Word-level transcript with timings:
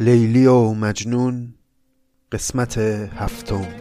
لیلی 0.00 0.46
و 0.46 0.74
مجنون 0.74 1.54
قسمت 2.32 2.78
هفتم. 2.78 3.79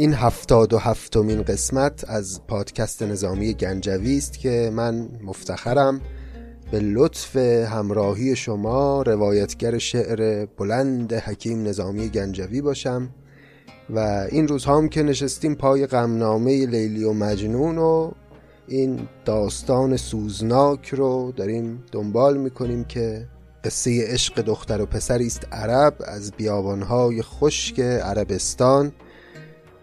این 0.00 0.14
هفتاد 0.14 0.72
و 0.72 0.78
هفتمین 0.78 1.42
قسمت 1.42 2.04
از 2.08 2.40
پادکست 2.48 3.02
نظامی 3.02 3.54
گنجوی 3.54 4.18
است 4.18 4.38
که 4.38 4.70
من 4.74 5.08
مفتخرم. 5.22 6.00
به 6.70 6.80
لطف 6.80 7.36
همراهی 7.36 8.36
شما 8.36 9.02
روایتگر 9.02 9.78
شعر 9.78 10.46
بلند 10.46 11.12
حکیم 11.12 11.62
نظامی 11.62 12.08
گنجوی 12.08 12.60
باشم 12.60 13.10
و 13.90 14.26
این 14.30 14.48
روزها 14.48 14.78
هم 14.78 14.88
که 14.88 15.02
نشستیم 15.02 15.54
پای 15.54 15.86
غمنامه 15.86 16.66
لیلی 16.66 17.04
و 17.04 17.12
مجنون 17.12 17.78
و 17.78 18.10
این 18.68 19.08
داستان 19.24 19.96
سوزناک 19.96 20.88
رو 20.88 21.32
داریم 21.36 21.84
دنبال 21.92 22.36
می‌کنیم 22.36 22.84
که 22.84 23.28
قصه 23.64 24.04
عشق 24.06 24.40
دختر 24.40 24.80
و 24.80 24.86
پسری 24.86 25.26
است 25.26 25.46
عرب 25.52 25.94
از 26.04 26.32
بیابانهای 26.32 27.22
خشک 27.22 27.80
عربستان. 27.80 28.92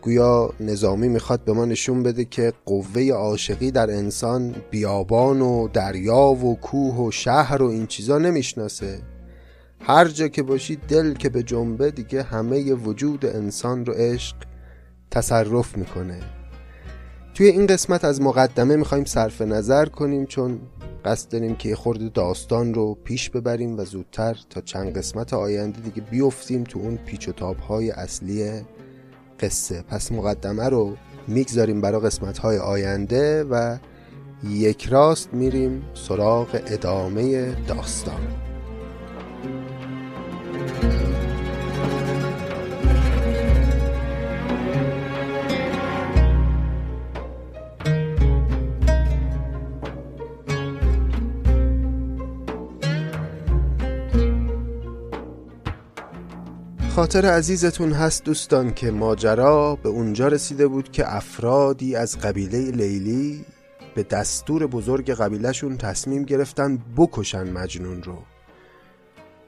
گویا 0.02 0.54
نظامی 0.60 1.08
می‌خواد 1.08 1.44
به 1.44 1.54
ما 1.54 1.66
نشون 1.66 2.04
بده 2.04 2.26
که 2.26 2.54
قوه 2.66 3.12
عاشقی 3.12 3.72
در 3.72 3.92
انسان 3.92 4.56
بیابان 4.72 5.42
و 5.42 5.68
دریا 5.68 6.28
و 6.28 6.60
کوه 6.62 6.96
و 6.96 7.12
شهر 7.12 7.64
و 7.64 7.70
این 7.70 7.88
چیزا 7.88 8.18
نمی‌شناسه. 8.18 9.00
هر 9.80 10.08
جا 10.08 10.28
که 10.28 10.44
باشی 10.44 10.76
دل 10.76 11.14
که 11.14 11.30
به 11.30 11.44
جنبه 11.44 11.92
دیگه 11.92 12.24
همه 12.24 12.74
وجود 12.74 13.26
انسان 13.26 13.86
رو 13.86 13.94
عشق 13.94 14.36
تصرف 15.12 15.78
می‌کنه. 15.78 16.20
توی 17.34 17.48
این 17.48 17.68
قسمت 17.68 18.06
از 18.06 18.22
مقدمه 18.22 18.76
می‌خوایم 18.76 19.06
صرف 19.06 19.42
نظر 19.42 19.86
کنیم 19.86 20.26
چون 20.26 20.60
قصد 21.06 21.32
داریم 21.32 21.56
که 21.56 21.76
خورد 21.76 22.14
داستان 22.14 22.74
رو 22.74 22.98
پیش 23.04 23.30
ببریم 23.30 23.80
و 23.80 23.86
زودتر 23.86 24.38
تا 24.50 24.62
چند 24.62 24.98
قسمت 24.98 25.34
آینده 25.34 25.82
دیگه 25.82 26.02
بیفتیم 26.02 26.64
تو 26.64 26.80
اون 26.80 26.98
پیچ 26.98 27.30
و 27.30 27.32
تاب 27.32 27.58
های 27.58 27.92
اصلی 27.92 28.62
قصه. 29.40 29.82
پس 29.82 30.12
مقدمه 30.12 30.70
رو 30.70 30.96
می‌گذاریم 31.28 31.82
برای 31.82 32.02
قسمت 32.02 32.38
های 32.38 32.58
آینده 32.58 33.44
و 33.44 33.78
یک 34.50 34.86
راست 34.86 35.34
میریم 35.34 35.84
سراغ 35.94 36.62
ادامه 36.68 37.56
داستان. 37.68 38.47
خاطر 56.98 57.26
عزیزتون 57.26 57.92
هست 57.92 58.24
دوستان 58.24 58.74
که 58.74 58.92
ماجرا 58.92 59.76
به 59.76 59.90
اونجا 59.90 60.28
رسیده 60.28 60.68
بود 60.68 60.92
که 60.92 61.16
افرادی 61.16 61.96
از 61.96 62.20
قبیله 62.20 62.72
لیلی 62.72 63.46
به 63.96 64.04
دستور 64.04 64.68
بزرگ 64.68 65.12
قبیلهشون 65.12 65.78
تصمیم 65.78 66.24
گرفتن 66.24 66.80
بکشن 66.98 67.52
مجنون 67.52 68.04
رو. 68.04 68.18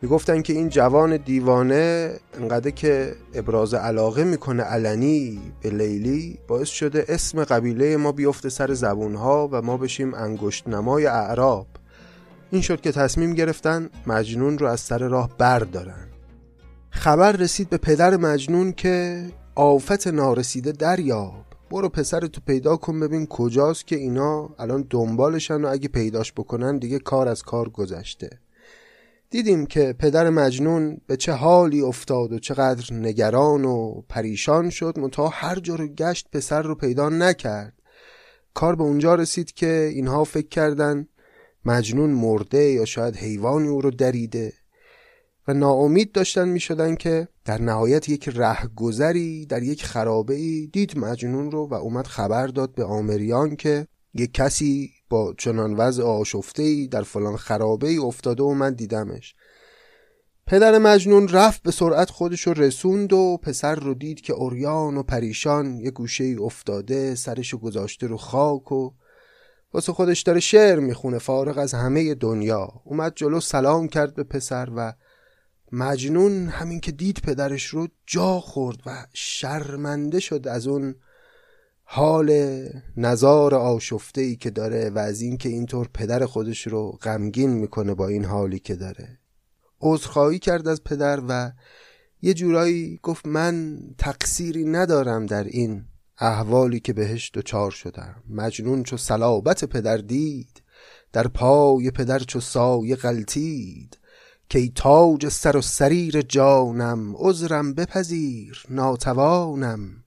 می‌گفتن 0.01 0.41
که 0.41 0.53
این 0.53 0.69
جوان 0.69 1.17
دیوانه 1.17 2.13
انقدر 2.33 2.71
که 2.71 3.15
ابراز 3.33 3.73
علاقه 3.73 4.23
می‌کنه 4.23 4.63
علنی 4.63 5.39
به 5.61 5.69
لیلی 5.69 6.39
باعث 6.47 6.69
شده 6.69 7.05
اسم 7.07 7.43
قبیله 7.43 7.97
ما 7.97 8.11
بیفته 8.11 8.49
سر 8.49 8.73
زبونها 8.73 9.49
و 9.51 9.61
ما 9.61 9.77
بشیم 9.77 10.13
انگشت 10.13 10.67
نمای 10.67 11.05
اعراب. 11.05 11.67
این 12.51 12.61
شد 12.61 12.81
که 12.81 12.91
تصمیم 12.91 13.33
گرفتن 13.33 13.89
مجنون 14.07 14.57
رو 14.57 14.67
از 14.67 14.79
سر 14.79 14.97
راه 14.97 15.29
بردارن. 15.37 16.08
خبر 16.91 17.31
رسید 17.31 17.69
به 17.69 17.77
پدر 17.77 18.17
مجنون 18.17 18.71
که 18.71 19.25
آفت 19.55 20.07
نارسیده 20.07 20.71
دریاب. 20.71 21.45
برو 21.71 21.89
پسر 21.89 22.19
تو 22.19 22.41
پیدا 22.45 22.77
کن 22.77 22.99
ببین 22.99 23.27
کجاست 23.27 23.87
که 23.87 23.95
اینا 23.95 24.49
الان 24.59 24.85
دنبالشن 24.89 25.61
و 25.61 25.67
اگه 25.67 25.87
پیداش 25.87 26.33
بکنن 26.33 26.77
دیگه 26.77 26.99
کار 26.99 27.27
از 27.27 27.43
کار 27.43 27.69
گذشته. 27.69 28.29
دیدیم 29.29 29.65
که 29.65 29.95
پدر 29.99 30.29
مجنون 30.29 31.01
به 31.07 31.17
چه 31.17 31.31
حالی 31.31 31.81
افتاد 31.81 32.33
و 32.33 32.39
چقدر 32.39 32.93
نگران 32.93 33.65
و 33.65 34.01
پریشان 34.09 34.69
شد 34.69 34.99
منتها 34.99 35.27
هر 35.27 35.59
جا 35.59 35.75
رو 35.75 35.87
گشت 35.87 36.27
پسر 36.31 36.61
رو 36.61 36.75
پیدا 36.75 37.09
نکرد. 37.09 37.73
کار 38.53 38.75
به 38.75 38.83
اونجا 38.83 39.15
رسید 39.15 39.51
که 39.51 39.89
اینها 39.93 40.23
فکر 40.23 40.47
کردن 40.47 41.07
مجنون 41.65 42.09
مرده 42.09 42.63
یا 42.63 42.85
شاید 42.85 43.15
حیوانی 43.15 43.67
او 43.67 43.81
رو 43.81 43.91
دریده. 43.91 44.53
و 45.49 45.53
ناامید 45.53 46.11
داشتن 46.11 46.47
می 46.47 46.59
شدن 46.59 46.95
که 46.95 47.27
در 47.45 47.61
نهایت 47.61 48.09
یک 48.09 48.29
رهگذری 48.35 49.45
در 49.45 49.63
یک 49.63 49.85
خرابه 49.85 50.35
ای 50.35 50.69
دید 50.73 50.97
مجنون 50.97 51.51
رو 51.51 51.67
و 51.67 51.73
اومد 51.73 52.07
خبر 52.07 52.47
داد 52.47 52.75
به 52.75 52.83
آمریان 52.83 53.55
که 53.55 53.87
یک 54.13 54.33
کسی 54.33 54.91
با 55.09 55.33
چنان 55.37 55.73
وضع 55.73 56.03
آشفته 56.03 56.63
ای 56.63 56.87
در 56.87 57.03
فلان 57.03 57.37
خرابه 57.37 57.87
ای 57.87 57.97
افتاده 57.97 58.43
و 58.43 58.53
من 58.53 58.73
دیدمش. 58.73 59.35
پدر 60.47 60.77
مجنون 60.77 61.27
رفت 61.27 61.63
به 61.63 61.71
سرعت 61.71 62.09
خودش 62.09 62.41
رو 62.41 62.53
رسوند 62.53 63.13
و 63.13 63.37
پسر 63.43 63.75
رو 63.75 63.93
دید 63.93 64.21
که 64.21 64.33
اوریان 64.33 64.97
و 64.97 65.03
پریشان 65.03 65.79
یه 65.79 65.91
گوشه 65.91 66.23
ای 66.23 66.35
افتاده 66.35 67.15
سرش 67.15 67.55
گذاشته 67.55 68.07
رو 68.07 68.17
خاک 68.17 68.71
و 68.71 68.91
واسه 69.73 69.93
خودش 69.93 70.21
داره 70.21 70.39
شعر 70.39 70.79
می‌خونه 70.79 71.17
فارغ 71.17 71.57
از 71.57 71.73
همه 71.73 72.15
دنیا. 72.15 72.69
اومد 72.83 73.13
جلو 73.15 73.39
سلام 73.39 73.87
کرد 73.87 74.15
به 74.15 74.23
پسر 74.23 74.69
و 74.75 74.93
مجنون 75.71 76.47
همین 76.47 76.79
که 76.79 76.91
دید 76.91 77.19
پدرش 77.23 77.65
رو 77.65 77.87
جا 78.05 78.39
خورد 78.39 78.77
و 78.85 79.05
شرمنده 79.13 80.19
شد 80.19 80.47
از 80.47 80.67
اون 80.67 80.95
حال 81.83 82.59
نظار 82.97 83.55
آشفته 83.55 84.21
ای 84.21 84.35
که 84.35 84.49
داره 84.49 84.89
و 84.89 84.97
از 84.97 85.21
اینکه 85.21 85.49
اینطور 85.49 85.89
پدر 85.93 86.25
خودش 86.25 86.67
رو 86.67 86.91
غمگین 86.91 87.49
می‌کنه 87.49 87.93
با 87.93 88.07
این 88.07 88.25
حالی 88.25 88.59
که 88.59 88.75
داره. 88.75 89.19
عذرخواهی 89.81 90.39
کرد 90.39 90.67
از 90.67 90.83
پدر 90.83 91.21
و 91.27 91.51
یه 92.21 92.33
جورایی 92.33 92.99
گفت 93.03 93.25
من 93.25 93.79
تقصیری 93.97 94.65
ندارم 94.65 95.25
در 95.25 95.43
این 95.43 95.85
احوالی 96.19 96.79
که 96.79 96.93
بهش 96.93 97.31
دچار 97.33 97.71
شدم. 97.71 98.15
مجنون 98.29 98.83
چو 98.83 98.97
صلابت 98.97 99.65
پدر 99.65 99.97
دید 99.97 100.61
در 101.13 101.27
پای 101.27 101.91
پدر 101.91 102.19
چو 102.19 102.39
سایه 102.39 102.95
غلطید 104.51 104.67
کی 104.67 104.71
تاج 104.75 105.29
سر 105.29 105.57
و 105.57 105.61
سریر 105.61 106.21
جانم 106.21 107.15
عذرم 107.15 107.73
بپذیر 107.73 108.63
ناتوانم. 108.69 110.03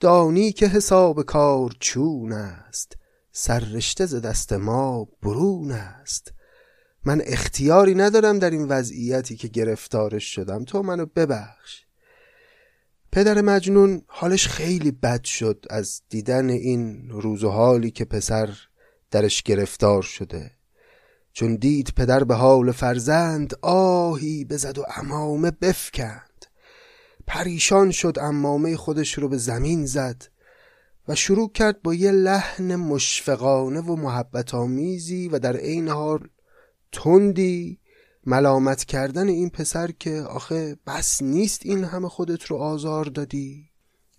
دانی 0.00 0.52
که 0.52 0.66
حساب 0.66 1.22
کار 1.22 1.76
چون 1.80 2.32
است 2.32 2.96
سررشته 3.32 4.06
ز 4.06 4.14
دست 4.14 4.52
ما 4.52 5.08
برون 5.22 5.70
است. 5.70 6.32
من 7.04 7.22
اختیاری 7.24 7.94
ندارم 7.94 8.38
در 8.38 8.50
این 8.50 8.68
وضعیتی 8.68 9.36
که 9.36 9.48
گرفتارش 9.48 10.34
شدم 10.34 10.64
تو 10.64 10.82
منو 10.82 11.06
ببخش. 11.06 11.84
پدر 13.12 13.40
مجنون 13.40 14.02
حالش 14.06 14.48
خیلی 14.48 14.90
بد 14.90 15.24
شد 15.24 15.66
از 15.70 16.02
دیدن 16.08 16.50
این 16.50 17.10
روز 17.10 17.44
و 17.44 17.50
حالی 17.50 17.90
که 17.90 18.04
پسر 18.04 18.50
درش 19.10 19.42
گرفتار 19.42 20.02
شده. 20.02 20.57
چون 21.32 21.56
دید 21.56 21.92
پدر 21.96 22.24
به 22.24 22.34
حال 22.34 22.72
فرزند 22.72 23.54
آهی 23.62 24.44
بزد 24.44 24.78
و 24.78 24.84
امامه 24.96 25.50
بفکند. 25.50 26.46
پریشان 27.26 27.90
شد 27.90 28.18
امامه 28.20 28.76
خودش 28.76 29.18
رو 29.18 29.28
به 29.28 29.36
زمین 29.36 29.86
زد 29.86 30.24
و 31.08 31.14
شروع 31.14 31.52
کرد 31.52 31.82
با 31.82 31.94
یه 31.94 32.10
لحن 32.10 32.76
مشفقانه 32.76 33.80
و 33.80 33.96
محبت 33.96 34.54
آمیزی 34.54 35.28
و 35.28 35.38
در 35.38 35.56
عین 35.56 35.88
حال 35.88 36.28
تندی 36.92 37.78
ملامت 38.26 38.84
کردن 38.84 39.28
این 39.28 39.50
پسر 39.50 39.90
که 39.90 40.20
آخه 40.20 40.76
بس 40.86 41.22
نیست 41.22 41.60
این 41.64 41.84
همه 41.84 42.08
خودت 42.08 42.44
رو 42.44 42.56
آزار 42.56 43.04
دادی. 43.04 43.68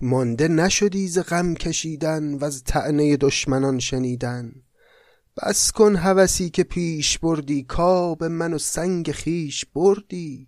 مانده 0.02 0.48
نشدی 0.48 1.08
ز 1.08 1.20
غم 1.20 1.54
کشیدن 1.54 2.34
و 2.34 2.46
از 2.46 2.64
طعنه 2.64 3.18
دشمنان 3.18 3.80
شنیدن. 3.80 4.52
بس 5.44 5.72
کن 5.72 5.96
هوسی 5.96 6.50
که 6.50 6.64
پیش 6.64 7.20
بردی 7.20 7.64
کاب 7.64 8.24
من 8.24 8.54
و 8.54 8.58
سنگ 8.58 9.12
خیش 9.12 9.66
بردی. 9.66 10.48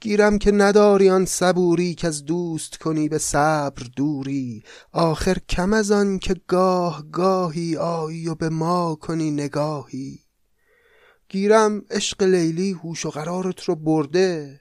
گیرم 0.00 0.38
که 0.38 0.52
نداری 0.52 1.10
آن 1.10 1.24
صبوری 1.24 1.94
که 1.94 2.06
از 2.06 2.24
دوست 2.24 2.78
کنی 2.78 3.08
به 3.08 3.18
صبر 3.18 3.82
دوری. 3.96 4.62
آخر 4.92 5.36
کم 5.48 5.72
از 5.72 5.90
آن 5.90 6.18
که 6.18 6.36
گاه 6.48 7.04
گاهی 7.12 7.76
آیی 7.76 8.28
و 8.28 8.34
به 8.34 8.48
ما 8.48 8.94
کنی 8.94 9.30
نگاهی. 9.30 10.18
گیرم 11.28 11.82
عشق 11.90 12.22
لیلی 12.22 12.72
هوش 12.72 13.06
و 13.06 13.10
قرارت 13.10 13.64
رو 13.64 13.74
برده. 13.74 14.60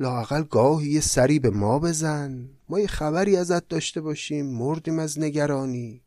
لاقل 0.00 0.42
گاهی 0.42 1.00
سری 1.00 1.38
به 1.38 1.50
ما 1.50 1.78
بزن. 1.78 2.48
ما 2.68 2.80
یه 2.80 2.86
خبری 2.86 3.36
ازت 3.36 3.68
داشته 3.68 4.00
باشیم 4.00 4.46
مردیم 4.46 4.98
از 4.98 5.18
نگرانی. 5.18 6.03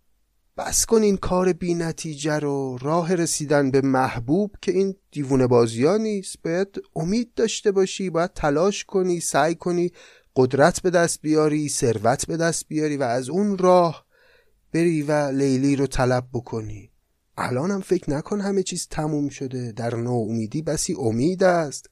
بس 0.58 0.86
کن 0.86 1.02
این 1.02 1.18
کار 1.18 1.54
بی 1.54 1.74
نتیجه 1.74 2.40
رو. 2.40 2.78
راه 2.82 3.16
رسیدن 3.16 3.72
به 3.72 3.82
محبوب 3.82 4.56
که 4.62 4.72
این 4.72 4.96
دیوونه 5.12 5.48
بازی 5.48 5.86
ها 5.86 5.98
نیست. 5.98 6.36
باید 6.44 6.82
امید 6.96 7.34
داشته 7.34 7.72
باشی 7.72 8.10
باید 8.10 8.34
تلاش 8.34 8.86
کنی 8.86 9.20
سعی 9.20 9.56
کنی 9.56 9.92
قدرت 10.36 10.82
به 10.82 10.90
دست 10.90 11.22
بیاری 11.22 11.70
ثروت 11.70 12.26
به 12.26 12.38
دست 12.38 12.68
بیاری 12.68 12.98
و 12.98 13.04
از 13.04 13.30
اون 13.30 13.58
راه 13.58 14.06
بری 14.74 15.02
و 15.02 15.12
لیلی 15.12 15.76
رو 15.76 15.88
طلب 15.88 16.28
بکنی. 16.34 16.92
الانم 17.38 17.82
فکر 17.82 18.10
نکن 18.10 18.42
همه 18.42 18.64
چیز 18.64 18.88
تموم 18.92 19.30
شده. 19.30 19.72
در 19.72 19.96
امیدی 19.96 20.62
بسی 20.62 20.96
امید 21.00 21.44
است. 21.44 21.90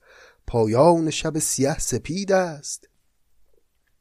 پایان 0.48 1.10
شب 1.10 1.40
سیه 1.40 1.80
سپید 1.80 2.32
است. 2.32 2.90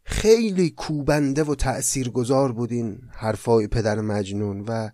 خیلی 0.05 0.71
کوبنده 0.71 1.45
و 1.45 1.55
تأثیر 1.55 2.11
گذار 2.11 2.53
بود 2.53 2.73
این 2.73 2.99
حرفای 3.13 3.67
پدر 3.67 4.01
مجنون 4.01 4.61
و 4.61 4.91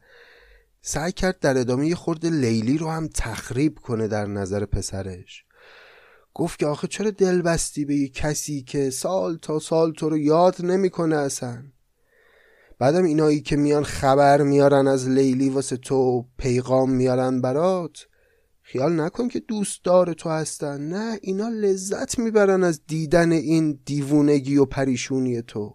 سعی 0.83 1.13
کرد 1.13 1.39
در 1.39 1.59
ادامه 1.59 1.89
یه 1.89 1.95
خورده 1.95 2.31
لیلی 2.31 2.79
رو 2.79 2.89
هم 2.89 3.09
تخریب 3.09 3.79
کنه 3.79 4.09
در 4.09 4.27
نظر 4.27 4.65
پسرش. 4.65 5.45
گفت 6.35 6.59
که 6.59 6.67
آخه 6.67 6.87
چرا 6.87 7.11
دل 7.11 7.43
بستی 7.43 7.85
به 7.85 7.97
یه 7.97 8.09
کسی 8.09 8.63
که 8.63 8.91
سال 8.91 9.39
تا 9.43 9.59
سال 9.59 9.93
تو 9.93 10.09
رو 10.09 10.19
یاد 10.19 10.65
نمی‌کنه 10.65 11.17
اصلا؟ 11.17 11.63
بعدم 12.79 13.05
اینایی 13.05 13.41
که 13.41 13.57
میان 13.57 13.85
خبر 13.85 14.43
میارن 14.43 14.89
از 14.89 15.09
لیلی 15.09 15.51
واسه 15.51 15.77
تو 15.77 16.27
پیغام 16.39 16.91
میارن 16.91 17.41
برات 17.41 18.07
خیال 18.73 19.01
نکن 19.01 19.29
که 19.29 19.41
دوستدار 19.41 20.13
تو 20.13 20.29
هستن. 20.29 20.81
نه 20.81 21.19
اینا 21.23 21.49
لذت 21.49 22.19
می‌برن 22.19 22.65
از 22.65 22.81
دیدن 22.87 23.33
این 23.33 23.81
دیوونگی 23.85 24.57
و 24.57 24.65
پریشونی 24.65 25.43
تو. 25.43 25.75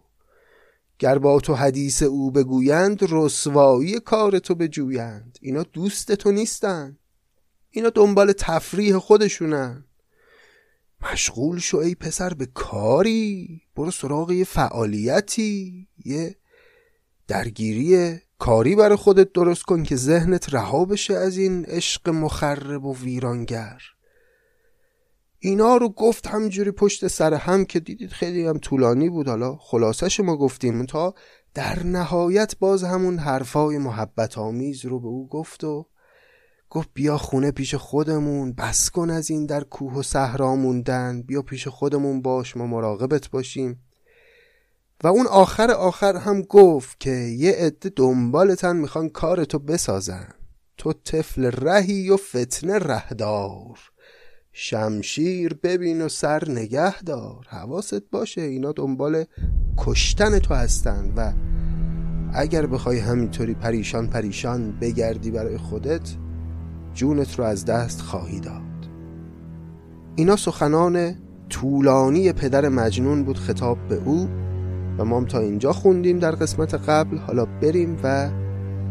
گر 1.00 1.18
با 1.18 1.40
تو 1.40 1.54
حدیث 1.54 2.04
او 2.04 2.32
بگویند 2.32 3.00
رسوایی 3.10 4.00
کار 4.00 4.40
تو 4.40 4.56
بجویند. 4.56 5.38
اینا 5.42 5.64
دوست 5.64 6.12
تو 6.12 6.32
نیستن. 6.32 6.98
اینا 7.70 7.90
دنبال 7.90 8.32
تفریح 8.32 8.98
خودشونن. 8.98 9.86
مشغول 11.12 11.60
شو 11.60 11.78
ای 11.78 11.96
پسر 11.96 12.34
به 12.34 12.46
کاری. 12.46 13.62
برو 13.76 13.92
سراغ 13.92 14.32
یه 14.32 14.44
فعالیتی 14.44 15.88
یه 16.06 16.36
درگیری 17.28 18.20
کاری 18.40 18.76
برای 18.76 18.96
خودت 18.96 19.34
درست 19.34 19.64
کن 19.64 19.84
که 19.84 19.96
ذهنت 19.96 20.54
رها 20.54 20.86
بشه 20.86 21.14
از 21.14 21.38
این 21.38 21.66
عشق 21.66 22.10
مخرب 22.10 22.86
و 22.86 22.96
ویرانگر. 22.96 23.82
اینا 25.40 25.78
رو 25.78 25.90
گفت 25.90 26.28
همجوری 26.28 26.72
پشت 26.72 27.08
سر 27.08 27.34
هم 27.34 27.66
که 27.66 27.80
دیدید 27.80 28.12
خیلی 28.12 28.48
هم 28.48 28.58
طولانی 28.58 29.10
بود. 29.10 29.28
حالا 29.28 29.56
خلاصش 29.56 30.20
ما 30.20 30.38
گفتیم. 30.38 30.86
تا 30.86 31.14
در 31.54 31.84
نهایت 31.84 32.56
باز 32.60 32.84
همون 32.84 33.20
حرفای 33.20 33.78
محبت 33.78 34.38
آمیز 34.38 34.86
رو 34.86 35.00
به 35.00 35.08
او 35.08 35.28
گفت 35.28 35.64
و 35.64 35.88
گفت 36.70 36.90
بیا 36.94 37.18
خونه 37.18 37.52
پیش 37.52 37.76
خودمون 37.76 38.54
بس 38.54 38.90
کن 38.90 39.10
از 39.10 39.30
این 39.30 39.46
در 39.46 39.64
کوه 39.64 39.94
و 39.94 40.04
صحرا 40.04 40.56
موندن. 40.56 41.22
بیا 41.22 41.42
پیش 41.42 41.68
خودمون 41.68 42.22
باش 42.22 42.58
ما 42.58 42.68
مراقبت 42.68 43.28
باشیم. 43.28 43.85
و 45.04 45.08
اون 45.08 45.28
آخر 45.28 45.72
آخر 45.72 46.16
هم 46.16 46.42
گفت 46.42 47.00
که 47.00 47.12
یه 47.12 47.52
عده 47.52 47.92
دنبالتن 47.96 48.76
می‌خوان 48.76 49.10
کارتو 49.10 49.60
بسازن. 49.60 50.28
تو 50.78 50.94
طفل 50.94 51.46
رهی 51.46 52.10
و 52.10 52.18
فتنه 52.18 52.78
رهدار. 52.78 53.80
شمشیر 54.52 55.54
ببین 55.54 56.02
و 56.02 56.10
سر 56.10 56.50
نگه 56.50 57.02
دار. 57.02 57.46
حواست 57.50 58.02
باشه 58.12 58.42
اینا 58.42 58.72
دنبال 58.72 59.26
کشتن 59.78 60.40
تو 60.40 60.54
هستن 60.54 61.14
و 61.18 61.34
اگر 62.34 62.66
بخوای 62.66 63.00
همینطوری 63.00 63.54
پریشان 63.54 64.08
پریشان 64.08 64.80
بگردی 64.80 65.32
برای 65.32 65.58
خودت 65.58 66.16
جونت 66.94 67.40
رو 67.40 67.46
از 67.46 67.66
دست 67.66 68.02
خواهی 68.02 68.40
داد. 68.40 68.62
اینا 70.16 70.36
سخنان 70.36 71.16
طولانی 71.50 72.32
پدر 72.32 72.70
مجنون 72.70 73.24
بود 73.24 73.38
خطاب 73.38 73.88
به 73.88 73.96
او 73.96 74.30
و 74.98 75.06
ما 75.06 75.18
هم 75.18 75.26
تا 75.26 75.40
اینجا 75.40 75.74
خوندیم 75.74 76.20
در 76.20 76.32
قسمت 76.32 76.74
قبل. 76.74 77.18
حالا 77.18 77.46
بریم 77.46 77.98
و 78.04 78.30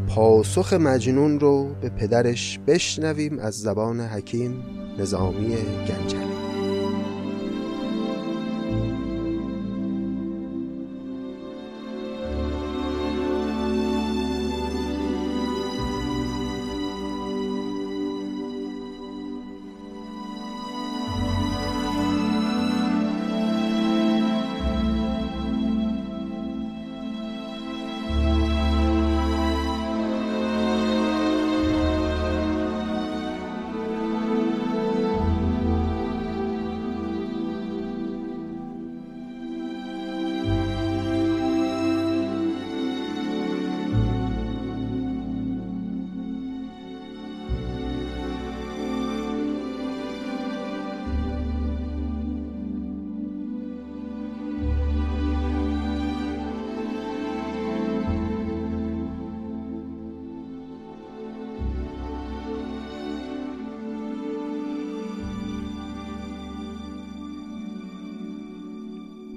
پاسخ 0.08 0.72
مجنون 0.72 1.40
رو 1.40 1.68
به 1.80 1.88
پدرش 1.88 2.58
بشنویم 2.66 3.38
از 3.38 3.54
زبان 3.54 4.00
حکیم 4.00 4.62
نظامی 4.98 5.56
گنجلی. 5.88 6.53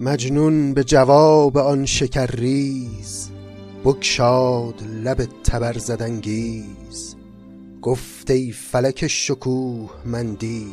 مجنون 0.07 0.73
به 0.73 0.83
جواب 0.83 1.57
آن 1.57 1.85
ریز 2.29 3.29
بکشاد 3.83 4.83
لب 5.03 5.27
تبر 5.43 5.77
زدنگیز 5.77 7.15
گفت 7.81 8.31
ای 8.31 8.51
فلک 8.51 9.07
شکوه 9.07 9.89
مندی 10.05 10.67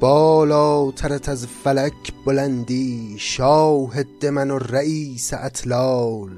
بالاترت 0.00 1.28
از 1.28 1.46
فلک 1.46 2.12
بلندی. 2.26 3.16
شاهد 3.18 4.26
من 4.26 4.50
و 4.50 4.58
رئیس 4.58 5.34
اطلال 5.34 6.30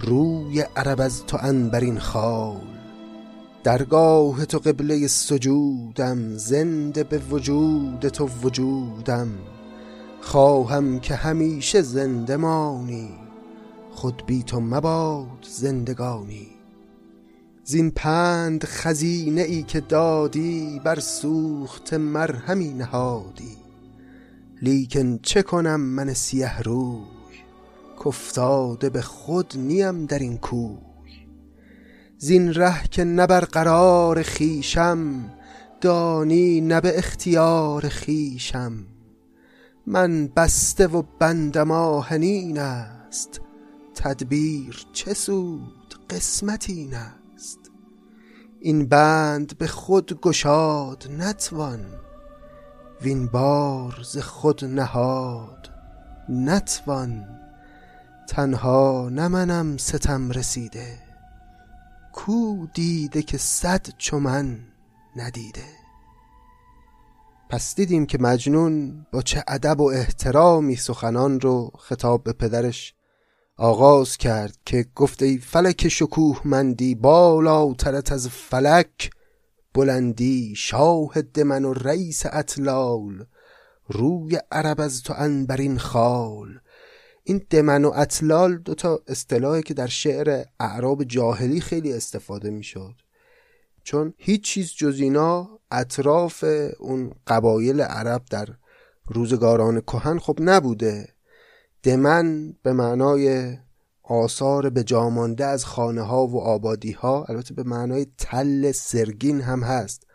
روی 0.00 0.60
عرب 0.76 1.00
از 1.00 1.26
تو 1.26 1.38
انبرین 1.40 1.98
خال. 1.98 2.60
درگاه 3.64 4.44
تو 4.44 4.58
قبله 4.58 5.06
سجودم 5.06 6.36
زنده 6.36 7.04
به 7.04 7.18
وجود 7.18 8.08
تو 8.08 8.28
وجودم. 8.42 9.28
خواهم 10.22 11.00
که 11.00 11.14
همیشه 11.14 11.82
زنده 11.82 12.36
مانی. 12.36 13.10
خود 13.90 14.22
بی 14.26 14.42
تو 14.42 14.60
مباد 14.60 15.46
زندگانی. 15.48 16.48
زین 17.64 17.90
پند 17.90 18.64
خزینه 18.64 19.42
ای 19.42 19.62
که 19.62 19.80
دادی 19.80 20.80
بر 20.84 21.00
سوخت 21.00 21.94
مرهمی 21.94 22.72
نهادی. 22.72 23.56
لیکن 24.62 25.18
چه 25.22 25.42
کنم 25.42 25.80
من 25.80 26.14
سیه 26.14 26.60
روی؟ 26.62 27.00
کفتاده 28.04 28.90
به 28.90 29.02
خود 29.02 29.54
نیم 29.56 30.06
در 30.06 30.18
این 30.18 30.38
کوی. 30.38 30.78
زین 32.18 32.54
ره 32.54 32.82
که 32.90 33.04
نه 33.04 33.26
بر 33.26 33.40
قرار 33.40 34.22
خیشم 34.22 35.24
دانی 35.80 36.60
نه 36.60 36.80
به 36.80 36.98
اختیار 36.98 37.88
خیشم. 37.88 38.72
من 39.86 40.26
بسته 40.26 40.86
و 40.86 41.02
بندم 41.18 41.70
آهنین 41.70 42.58
است. 42.58 43.40
تدبیر 43.94 44.86
چه 44.92 45.14
سود 45.14 46.06
قسمت 46.10 46.70
این 46.70 46.94
است. 46.94 47.58
این 48.60 48.86
بند 48.86 49.58
به 49.58 49.66
خود 49.66 50.20
گشاد 50.20 51.08
نتوان 51.18 51.86
وین 53.02 53.26
بار 53.26 54.00
ز 54.02 54.18
خود 54.18 54.64
نهاد 54.64 55.70
نتوان. 56.28 57.38
تنها 58.28 59.08
نه 59.12 59.28
منم 59.28 59.76
ستم 59.76 60.30
رسیده 60.30 60.98
کو 62.12 62.66
دیده 62.74 63.22
که 63.22 63.38
صد 63.38 63.86
چو 63.98 64.20
من 64.20 64.58
ندیده. 65.16 65.81
پس 67.52 67.74
دیدیم 67.74 68.06
که 68.06 68.18
مجنون 68.18 69.06
با 69.12 69.22
چه 69.22 69.44
ادب 69.48 69.80
و 69.80 69.84
احترامی 69.84 70.76
سخنان 70.76 71.40
رو 71.40 71.70
خطاب 71.78 72.24
به 72.24 72.32
پدرش 72.32 72.94
آغاز 73.56 74.16
کرد 74.16 74.58
که 74.66 74.86
گفت 74.94 75.22
ای 75.22 75.38
فلک 75.38 75.88
شکوه 75.88 76.40
مندی 76.44 76.94
بالاترت 76.94 78.12
از 78.12 78.28
فلک 78.28 79.10
بلندی 79.74 80.54
شاهد 80.56 81.40
من 81.40 81.64
و 81.64 81.72
رئیس 81.72 82.22
اطلال 82.26 83.26
روی 83.88 84.38
عرب 84.52 84.80
از 84.80 85.02
تو 85.02 85.14
انبرین 85.16 85.78
خال. 85.78 86.48
این 87.24 87.46
دمن 87.50 87.84
و 87.84 87.92
اطلال 87.94 88.56
دوتا 88.56 89.00
اصطلاحی 89.06 89.62
که 89.62 89.74
در 89.74 89.86
شعر 89.86 90.44
اعراب 90.60 91.04
جاهلی 91.04 91.60
خیلی 91.60 91.92
استفاده 91.92 92.50
می‌شد. 92.50 92.94
چون 93.82 94.14
هیچ 94.16 94.44
چیز 94.44 94.72
جز 94.76 95.00
اینا 95.00 95.58
اطراف 95.70 96.44
اون 96.80 97.12
قبایل 97.26 97.80
عرب 97.80 98.22
در 98.30 98.48
روزگاران 99.06 99.80
کهن 99.80 100.18
خب 100.18 100.38
نبوده. 100.40 101.08
دمن 101.82 102.54
به 102.62 102.72
معنای 102.72 103.56
آثار 104.02 104.70
به 104.70 104.84
جامانده 104.84 105.44
از 105.44 105.64
خانه 105.64 106.02
ها 106.02 106.26
و 106.26 106.40
آبادی 106.40 106.92
ها 106.92 107.24
البته 107.28 107.54
به 107.54 107.62
معنای 107.62 108.06
تل 108.18 108.72
سرگین 108.72 109.40
هم 109.40 109.62
هست. 109.62 110.06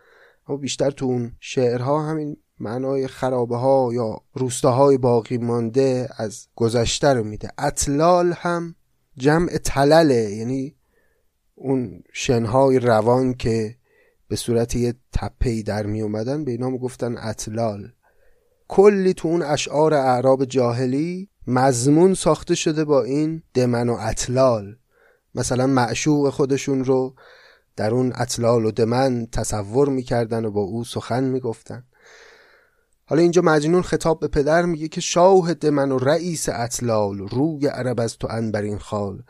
اما 0.47 0.57
بیشتر 0.57 0.91
تو 0.91 1.05
اون 1.05 1.31
شعرها 1.39 2.03
همین 2.09 2.37
معنای 2.59 3.07
خرابه 3.07 3.57
ها 3.57 3.89
یا 3.93 4.21
روستاهای 4.33 4.97
باقی 4.97 5.37
مانده 5.37 6.09
از 6.17 6.47
گذشته 6.55 7.13
رو 7.13 7.23
میده. 7.23 7.49
اطلال 7.57 8.33
هم 8.33 8.75
جمع 9.17 9.57
تلله 9.57 10.31
یعنی 10.35 10.76
اون 11.59 12.03
شنهای 12.13 12.79
روان 12.79 13.33
که 13.33 13.75
به 14.27 14.35
صورت 14.35 14.75
یه 14.75 14.93
تپهی 15.13 15.63
در 15.63 15.85
می 15.85 16.01
اومدن 16.01 16.43
به 16.43 16.51
اینا 16.51 16.71
گفتن 16.71 17.17
اطلال. 17.17 17.91
کلی 18.67 19.13
تو 19.13 19.27
اون 19.27 19.41
اشعار 19.41 19.93
اعراب 19.93 20.45
جاهلی 20.45 21.29
مضمون 21.47 22.13
ساخته 22.13 22.55
شده 22.55 22.85
با 22.85 23.03
این 23.03 23.43
دمن 23.53 23.89
و 23.89 23.97
اطلال. 23.99 24.75
مثلا 25.35 25.67
معشوق 25.67 26.29
خودشون 26.29 26.85
رو 26.85 27.15
در 27.75 27.91
اون 27.91 28.13
اطلال 28.15 28.65
و 28.65 28.71
دمن 28.71 29.27
تصور 29.31 29.89
می‌کردن 29.89 30.45
و 30.45 30.51
با 30.51 30.61
او 30.61 30.83
سخن 30.83 31.23
می‌گفتن. 31.23 31.83
حالا 33.05 33.21
اینجا 33.21 33.41
مجنون 33.41 33.81
خطاب 33.81 34.19
به 34.19 34.27
پدر 34.27 34.65
میگه 34.65 34.87
که 34.87 35.01
شاه 35.01 35.53
دمن 35.53 35.91
و 35.91 35.97
رئیس 35.97 36.49
اطلال 36.49 37.17
روی 37.17 37.67
عرب 37.67 37.99
از 37.99 38.17
تو 38.17 38.27
انبرین 38.31 38.77
خال. 38.77 39.23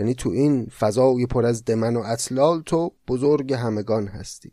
یعنی 0.00 0.14
تو 0.14 0.30
این 0.30 0.66
فضای 0.66 1.26
پر 1.26 1.46
از 1.46 1.64
دمن 1.64 1.96
و 1.96 2.02
اطلال 2.06 2.62
تو 2.62 2.92
بزرگ 3.08 3.52
همگان 3.52 4.06
هستی. 4.06 4.52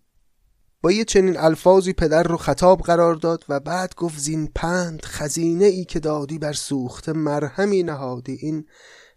با 0.81 0.91
یه 0.91 1.05
چنین 1.05 1.37
الفاظی 1.37 1.93
پدر 1.93 2.23
رو 2.23 2.37
خطاب 2.37 2.81
قرار 2.81 3.15
داد 3.15 3.45
و 3.49 3.59
بعد 3.59 3.95
گفت 3.95 4.19
زین 4.19 4.49
پند 4.55 5.01
خزینه 5.05 5.65
ای 5.65 5.85
که 5.85 5.99
دادی 5.99 6.39
بر 6.39 6.53
سوخته 6.53 7.13
مرهمی 7.13 7.83
نهادی. 7.83 8.37
این 8.41 8.65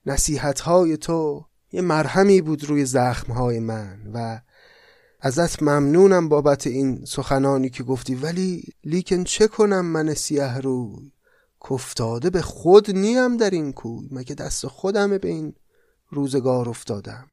نصیحت 0.06 0.60
های 0.60 0.96
تو 0.96 1.44
یه 1.72 1.80
مرهمی 1.80 2.40
بود 2.40 2.64
روی 2.64 2.84
زخم 2.84 3.32
های 3.32 3.60
من 3.60 3.98
و 4.14 4.40
ازت 5.20 5.62
ممنونم 5.62 6.28
بابت 6.28 6.66
این 6.66 7.04
سخنانی 7.04 7.70
که 7.70 7.82
گفتی. 7.82 8.14
ولی 8.14 8.62
لیکن 8.84 9.24
چه 9.24 9.46
کنم 9.48 9.86
من 9.86 10.14
سیه 10.14 10.58
روی؟ 10.58 11.12
کفتاده 11.70 12.30
به 12.30 12.42
خود 12.42 12.90
نیم 12.90 13.36
در 13.36 13.50
این 13.50 13.72
کوی. 13.72 14.08
مگه 14.10 14.34
دست 14.34 14.66
خودمه 14.66 15.18
به 15.18 15.28
این 15.28 15.54
روزگار 16.10 16.68
افتادم. 16.68 17.30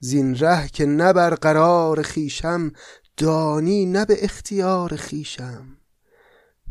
زین 0.00 0.38
ره 0.38 0.68
که 0.68 0.86
نه 0.86 1.12
بر 1.12 1.34
قرار 1.34 2.02
خیشم 2.02 2.72
دانی 3.16 3.86
نه 3.86 4.04
به 4.04 4.24
اختیار 4.24 4.96
خیشم 4.96 5.76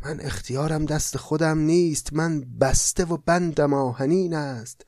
من 0.05 0.19
اختیارم 0.19 0.85
دست 0.85 1.17
خودم 1.17 1.57
نیست 1.57 2.13
من 2.13 2.41
بسته 2.59 3.05
و 3.05 3.17
بندم 3.17 3.73
آهنین 3.73 4.33
است. 4.33 4.85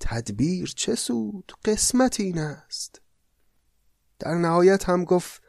تدبیر 0.00 0.72
چه 0.76 0.94
سود 0.94 1.52
قسمت 1.64 2.20
این 2.20 2.38
است. 2.38 3.00
در 4.18 4.34
نهایت 4.34 4.88
هم 4.88 5.04
گفت 5.04 5.42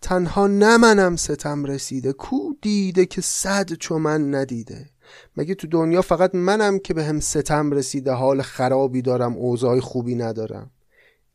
تنها 0.00 0.46
نه 0.46 0.76
منم 0.76 1.16
ستم 1.16 1.64
رسیده 1.64 2.12
کو 2.12 2.54
دیده 2.62 3.06
که 3.06 3.20
صد 3.20 3.72
چو 3.72 3.98
من 3.98 4.34
ندیده؟ 4.34 4.90
مگه 5.36 5.54
تو 5.54 5.66
دنیا 5.66 6.02
فقط 6.02 6.34
منم 6.34 6.78
که 6.78 6.94
به 6.94 7.04
هم 7.04 7.20
ستم 7.20 7.70
رسیده 7.70 8.12
حال 8.12 8.42
خرابی 8.42 9.02
دارم 9.02 9.32
اوضاع 9.34 9.80
خوبی 9.80 10.14
ندارم؟ 10.14 10.70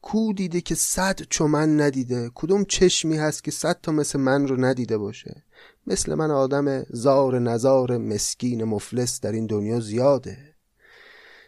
کو 0.02 0.34
دیده 0.34 0.62
که 0.62 0.76
صد 0.76 1.22
چو 1.30 1.48
من 1.48 1.82
ندیده؟ 1.82 2.32
کدوم 2.36 2.66
چشمی 2.66 3.18
هست 3.18 3.44
که 3.44 3.52
صد 3.52 3.80
تا 3.82 3.92
مثل 3.92 4.20
من 4.20 4.48
رو 4.48 4.66
ندیده 4.66 4.98
باشه؟ 4.98 5.44
مثل 5.88 6.14
من 6.14 6.32
آدم 6.32 6.84
زار 6.90 7.40
نزار 7.40 7.98
مسکین 7.98 8.64
مفلس 8.64 9.20
در 9.20 9.32
این 9.32 9.46
دنیا 9.46 9.80
زیاده. 9.80 10.38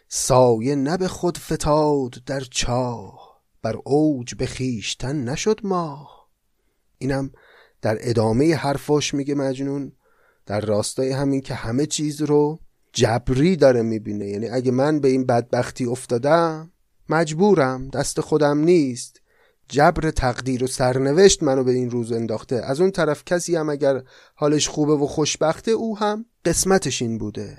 سایه 0.08 0.74
نه 0.74 0.96
به 0.96 1.08
خود 1.08 1.38
فتاد 1.38 2.14
در 2.26 2.40
چاه 2.40 3.40
بر 3.62 3.76
اوج 3.84 4.34
به 4.34 4.46
خیشتن 4.46 5.24
نشد 5.24 5.60
ماه. 5.64 6.28
اینم 6.98 7.30
در 7.82 7.98
ادامه 8.00 8.54
حرفاش 8.54 9.14
میگه 9.14 9.34
مجنون. 9.34 9.92
در 10.48 10.60
راستای 10.60 11.10
همین 11.10 11.40
که 11.40 11.54
همه 11.54 11.86
چیز 11.86 12.22
رو 12.22 12.58
جبری 12.92 13.56
داره 13.56 13.82
می‌بینه. 13.82 14.26
یعنی 14.26 14.48
اگه 14.48 14.70
من 14.70 15.00
به 15.00 15.08
این 15.08 15.26
بدبختی 15.26 15.84
افتادم 15.84 16.72
مجبورم 17.08 17.88
دست 17.88 18.20
خودم 18.20 18.58
نیست. 18.58 19.20
جبر 19.68 20.10
تقدیر 20.10 20.64
و 20.64 20.66
سرنوشت 20.66 21.42
منو 21.42 21.64
به 21.64 21.72
این 21.72 21.90
روز 21.90 22.12
انداخته. 22.12 22.56
از 22.56 22.80
اون 22.80 22.90
طرف 22.90 23.24
کسی 23.24 23.56
هم 23.56 23.68
اگر 23.68 24.02
حالش 24.34 24.68
خوبه 24.68 24.92
و 24.92 25.06
خوشبخته 25.06 25.70
او 25.70 25.98
هم 25.98 26.24
قسمتش 26.44 27.02
این 27.02 27.18
بوده. 27.18 27.58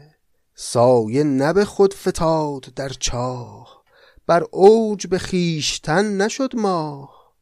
سایه 0.55 1.24
نبه 1.24 1.65
خود 1.65 1.93
فتاد 1.93 2.65
در 2.75 2.89
چاه 2.89 3.84
بر 4.27 4.43
اوج 4.51 5.08
به 5.08 5.17
خیشتن 5.17 6.22
نشد 6.22 6.55
ماه. 6.55 7.34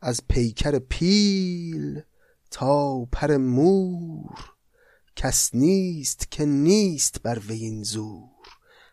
از 0.00 0.20
پیکر 0.28 0.78
پیل 0.78 2.00
تا 2.50 3.04
پر 3.04 3.36
مور 3.36 4.57
کس 5.20 5.54
نیست 5.54 6.30
که 6.30 6.44
نیست 6.44 7.22
بر 7.22 7.38
وی 7.38 7.56
این 7.56 7.82
زور. 7.82 8.48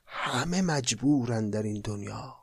همه 0.05 0.62
مجبورن 0.62 1.50
در 1.50 1.63
این 1.63 1.82
دنیا. 1.84 2.36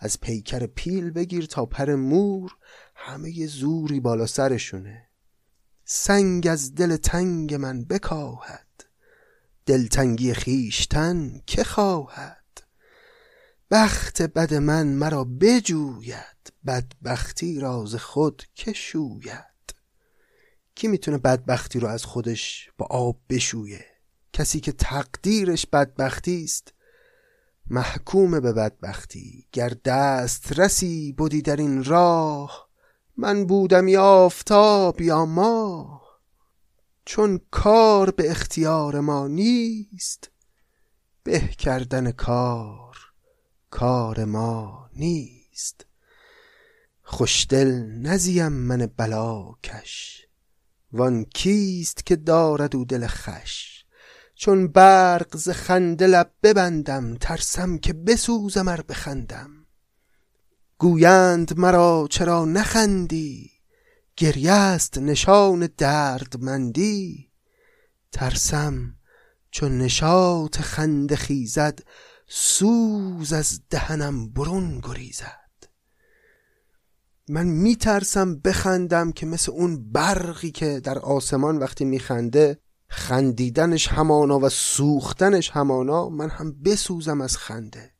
از 0.00 0.20
پیکر 0.20 0.66
پیل 0.66 1.10
بگیر 1.10 1.46
تا 1.46 1.66
پر 1.66 1.94
مور 1.94 2.56
همه 2.94 3.30
یه 3.30 3.46
زوری 3.46 4.00
بالا 4.00 4.26
سرشونه. 4.26 5.08
سنگ 5.84 6.46
از 6.46 6.74
دل 6.74 6.96
تنگ 6.96 7.54
من 7.54 7.84
بکاهد. 7.84 8.84
دلتنگی 9.66 10.34
خیشتن 10.34 11.40
که 11.46 11.64
خواهد؟ 11.64 12.62
بخت 13.70 14.22
بد 14.22 14.54
من 14.54 14.86
مرا 14.86 15.24
بجوید 15.24 16.52
بدبختی 16.66 17.60
راز 17.60 17.94
خود 17.94 18.42
که 18.54 18.72
شوید. 18.72 19.49
کی 20.80 20.88
می‌تونه 20.88 21.18
بدبختی 21.18 21.80
رو 21.80 21.88
از 21.88 22.04
خودش 22.04 22.70
با 22.78 22.86
آب 22.90 23.20
بشویه؟ 23.28 23.84
کسی 24.32 24.60
که 24.60 24.72
تقدیرش 24.72 25.66
بدبختی 25.66 26.44
است 26.44 26.74
محکوم 27.70 28.40
به 28.40 28.52
بدبختی. 28.52 29.46
گر 29.52 29.68
دست 29.84 30.60
رسی 30.60 31.12
بودی 31.12 31.42
در 31.42 31.56
این 31.56 31.84
راه. 31.84 32.68
من 33.16 33.46
بودم 33.46 33.88
یا 33.88 34.02
آفتاب 34.02 35.00
یا 35.00 35.24
ماه. 35.24 36.20
چون 37.04 37.40
کار 37.50 38.10
به 38.10 38.30
اختیار 38.30 39.00
ما 39.00 39.28
نیست 39.28 40.30
به 41.22 41.38
کردن 41.38 42.10
کار 42.10 42.96
کار 43.70 44.24
ما 44.24 44.90
نیست. 44.92 45.86
خوشدل 47.02 47.68
نزیم 48.02 48.48
من 48.48 48.86
بلاکش. 48.96 50.19
وان 50.92 51.24
کیست 51.24 52.06
که 52.06 52.16
دارد 52.16 52.76
او 52.76 52.84
دل 52.84 53.06
خش 53.06 53.84
چون 54.40 54.68
برق 54.68 55.36
ز 55.36 55.48
خنده 55.48 56.06
لب 56.06 56.30
ببندم 56.42 57.14
ترسم 57.14 57.78
که 57.78 57.92
بسوزم 57.92 58.68
ار 58.68 58.82
بخندم. 58.82 59.50
گویند 60.78 61.58
مرا 61.58 62.06
چرا 62.10 62.44
نخندی؟ 62.44 63.50
گریه 64.16 64.52
است 64.52 64.98
نشان 64.98 65.68
دردمندی. 65.76 67.30
ترسم 68.12 68.94
چون 69.50 69.78
نشاط 69.78 70.56
خنده 70.60 71.16
خیزد 71.16 71.78
سوز 72.28 73.32
از 73.32 73.60
دهنم 73.70 74.32
برون 74.32 74.80
گریزد. 74.80 75.39
من 77.30 77.46
میترسم 77.46 78.36
بخندم 78.36 79.12
که 79.12 79.26
مثل 79.26 79.52
اون 79.52 79.92
برقی 79.92 80.50
که 80.50 80.80
در 80.80 80.98
آسمان 80.98 81.58
وقتی 81.58 81.84
میخنده 81.84 82.58
خندیدنش 82.88 83.88
همانا 83.88 84.38
و 84.38 84.48
سوختنش 84.48 85.50
همانا 85.50 86.08
من 86.08 86.28
هم 86.28 86.62
بسوزم 86.62 87.20
از 87.20 87.36
خنده. 87.36 87.92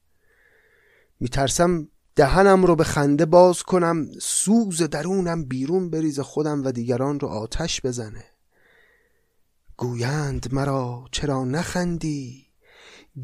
میترسم 1.20 1.88
دهنم 2.16 2.66
رو 2.66 2.76
به 2.76 2.84
خنده 2.84 3.26
باز 3.26 3.62
کنم 3.62 4.06
سوز 4.20 4.82
درونم 4.82 5.44
بیرون 5.44 5.90
بریز 5.90 6.20
خودم 6.20 6.64
و 6.64 6.72
دیگران 6.72 7.20
رو 7.20 7.28
آتش 7.28 7.80
بزنه. 7.82 8.24
گویند 9.76 10.54
مرا 10.54 11.04
چرا 11.12 11.44
نخندی؟ 11.44 12.49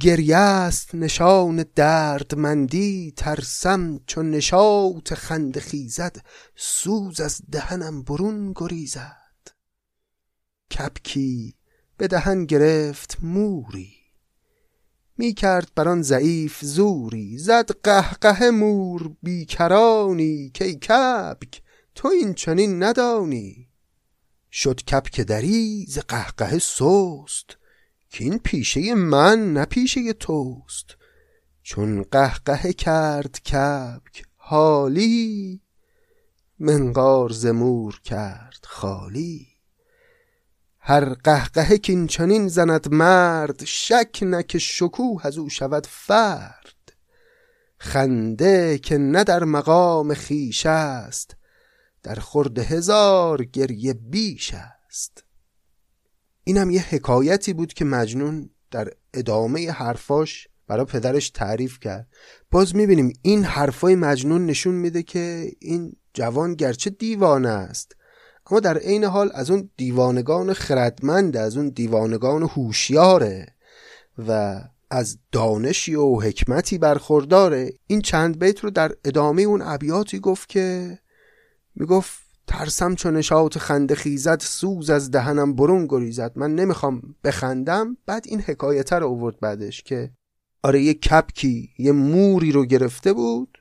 گریه 0.01 0.37
است 0.37 0.95
نشان 0.95 1.65
دردمندی 1.75 3.13
ترسم 3.17 4.01
چون 4.07 4.31
نشاط 4.31 5.15
خند 5.15 5.59
خیزد 5.59 6.17
سوز 6.57 7.21
از 7.21 7.41
دهنم 7.53 8.03
برون 8.03 8.53
گریزد. 8.57 9.17
کپکی 10.71 11.55
به 11.97 12.09
دهن 12.09 12.45
گرفت 12.45 13.19
موری 13.23 13.95
می 15.19 15.35
کرد 15.35 15.71
بر 15.75 15.89
آن 15.89 16.03
ضعیف 16.03 16.65
زوری 16.65 17.39
زد 17.39 17.71
قهقه 17.83 18.51
مور 18.51 19.17
بیکرانی 19.23 20.51
کی 20.55 20.75
کبک 20.75 21.63
تو 21.95 22.09
این 22.09 22.35
چنین 22.35 22.83
ندانی. 22.83 23.69
شد 24.53 24.81
کپک 24.81 25.21
دری 25.21 25.87
ز 25.89 25.99
قهقه 25.99 26.59
سست 26.59 27.57
که 28.17 28.25
این 28.25 28.39
پیشه 28.39 28.95
من 28.95 29.53
نه 29.53 29.65
پیشه 29.65 30.13
توست. 30.13 30.97
چون 31.63 32.03
قهقه 32.03 32.73
کرد 32.73 33.43
کبک 33.43 34.25
حالی. 34.37 35.63
منقار 36.59 37.31
زمور 37.31 38.01
کرد 38.05 38.59
خالی. 38.63 39.47
هر 40.79 41.15
قهقه 41.15 41.79
که 41.79 42.07
چنین 42.07 42.49
زند 42.49 42.95
مرد 42.95 43.65
شک 43.65 44.19
نه 44.23 44.45
شکوه 44.59 45.27
از 45.27 45.39
او 45.39 45.49
شود 45.49 45.87
فرد. 45.87 46.93
خنده 47.79 48.79
که 48.79 48.99
نه 48.99 49.25
در 49.25 49.45
مقام 49.45 50.15
خیش 50.15 50.67
است 50.67 51.37
در 52.03 52.15
خورد 52.15 52.59
هزار 52.59 53.45
گریه 53.45 53.95
بیش 53.95 54.55
است. 54.55 55.26
اینم 56.49 56.71
یه 56.71 56.95
حکایتی 56.95 57.53
بود 57.53 57.73
که 57.73 57.85
مجنون 57.85 58.51
در 58.71 58.89
ادامه 59.15 59.71
حرفاش 59.71 60.49
برای 60.67 60.85
پدرش 60.85 61.31
تعریف 61.31 61.81
کرد. 61.81 62.09
باز 62.51 62.77
می‌بینیم 62.77 63.13
این 63.23 63.45
حرفای 63.45 63.95
مجنون 63.95 64.47
نشون 64.47 64.75
میده 64.75 65.03
که 65.03 65.53
این 65.61 65.97
جوان 66.15 66.55
گرچه 66.55 66.91
دیوانه 66.91 67.49
است 67.49 67.97
اما 68.51 68.61
در 68.61 68.79
عین 68.79 69.05
حال 69.05 69.31
از 69.35 69.51
اون 69.51 69.71
دیوانگان 69.77 70.53
خردمند 70.53 71.37
از 71.37 71.57
اون 71.57 71.69
دیوانگان 71.69 72.43
هوشیاره 72.43 73.47
و 74.29 74.61
از 74.91 75.19
دانشی 75.33 75.95
و 75.95 76.21
حکمتی 76.21 76.79
برخورداره. 76.79 77.73
این 77.87 78.01
چند 78.01 78.39
بیت 78.39 78.61
رو 78.61 78.71
در 78.71 78.93
ادامه 79.05 79.43
اون 79.43 79.63
ابیاتی 79.63 80.19
گفت 80.19 80.49
که 80.49 80.99
می‌گفت 81.75 82.26
ترسم 82.47 82.95
چون 82.95 83.17
نشاط 83.17 83.59
خنده 83.59 83.95
خیزد 83.95 84.41
سوز 84.41 84.91
از 84.91 85.11
دهنم 85.11 85.55
برون 85.55 85.87
گریزد. 85.87 86.33
من 86.37 86.55
نمی‌خوام 86.55 87.03
بخندم. 87.25 87.97
بعد 88.07 88.25
این 88.27 88.41
حکایته 88.41 88.97
رو 88.97 89.07
اوورد 89.07 89.41
بعدش 89.41 89.83
که 89.83 90.11
آره 90.63 90.83
یه 90.83 90.95
کپکی 90.95 91.71
یه 91.79 91.93
موری 91.93 92.53
رو 92.53 92.65
گرفته 92.65 93.13
بود 93.13 93.59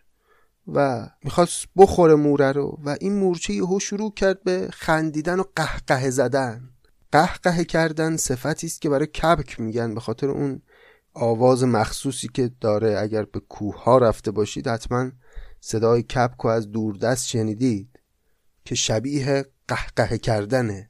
و 0.68 1.10
می‌خواست 1.24 1.66
بخوره 1.78 2.16
موره 2.16 2.52
رو 2.52 2.80
و 2.86 2.98
این 3.02 3.14
مورچه 3.16 3.54
یهو 3.54 3.80
شروع 3.80 4.14
کرد 4.14 4.44
به 4.44 4.68
خندیدن 4.74 5.40
و 5.40 5.44
قهقه 5.56 6.10
زدن. 6.10 6.70
قهقه 7.12 7.64
کردن 7.64 8.18
صفتی 8.18 8.68
است 8.68 8.82
که 8.82 8.90
برای 8.90 9.08
کبک 9.08 9.60
میگن 9.60 9.94
به 9.94 10.00
خاطر 10.00 10.30
اون 10.30 10.62
آواز 11.14 11.64
مخصوصی 11.64 12.28
که 12.28 12.52
داره. 12.62 13.00
اگر 13.00 13.24
به 13.24 13.40
کوه 13.40 13.84
ها 13.84 13.98
رفته 13.98 14.32
باشید 14.32 14.68
حتما 14.68 15.12
صدای 15.60 16.04
کبک 16.04 16.42
رو 16.42 16.50
از 16.50 16.72
دوردست 16.72 17.28
شنیدید. 17.28 17.95
که 18.66 18.76
شبیه 18.76 19.46
قهقه 19.68 20.18
کردنه. 20.18 20.90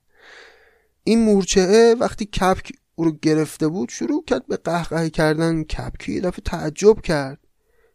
این 1.04 1.24
مورچه 1.24 1.96
وقتی 2.00 2.26
کپک 2.26 2.72
او 2.96 3.06
رو 3.06 3.12
گرفته 3.22 3.68
بود 3.68 3.90
شروع 3.90 4.24
کرد 4.26 4.48
به 4.48 4.58
قهقه 4.58 5.10
کردن. 5.10 5.64
کپکی 5.64 6.14
یه 6.14 6.22
دفعه 6.22 6.42
تعجب 6.46 7.02
کرد. 7.02 7.40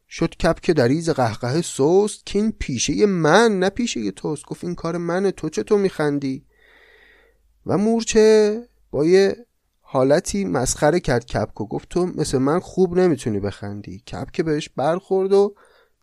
شد 0.09 0.35
کپک 0.37 0.71
دریز 0.71 1.11
قهقه 1.11 1.63
سوست 1.63 2.27
که 2.27 2.39
این 2.39 2.53
پیشه 2.59 3.07
من 3.07 3.59
نه 3.59 3.71
پیشه 3.71 4.11
توست. 4.11 4.45
گفت 4.47 4.65
این 4.65 4.75
کار 4.75 4.97
منه 4.97 5.31
تو 5.31 5.49
چطور 5.49 5.79
میخندی؟ 5.79 6.47
و 7.67 7.79
مورچه 7.79 8.59
با 8.91 9.05
یه 9.07 9.47
حالتی 9.81 10.45
مسخره 10.45 11.01
کرد 11.01 11.27
کپک 11.27 11.61
و 11.61 11.67
گفت 11.67 11.89
تو 11.89 12.07
مثل 12.07 12.39
من 12.39 12.61
خوب 12.61 12.99
نمی‌تونی 12.99 13.41
بخندی. 13.41 13.99
کپک 13.99 14.41
بهش 14.41 14.69
برخورد 14.69 15.33
و 15.33 15.55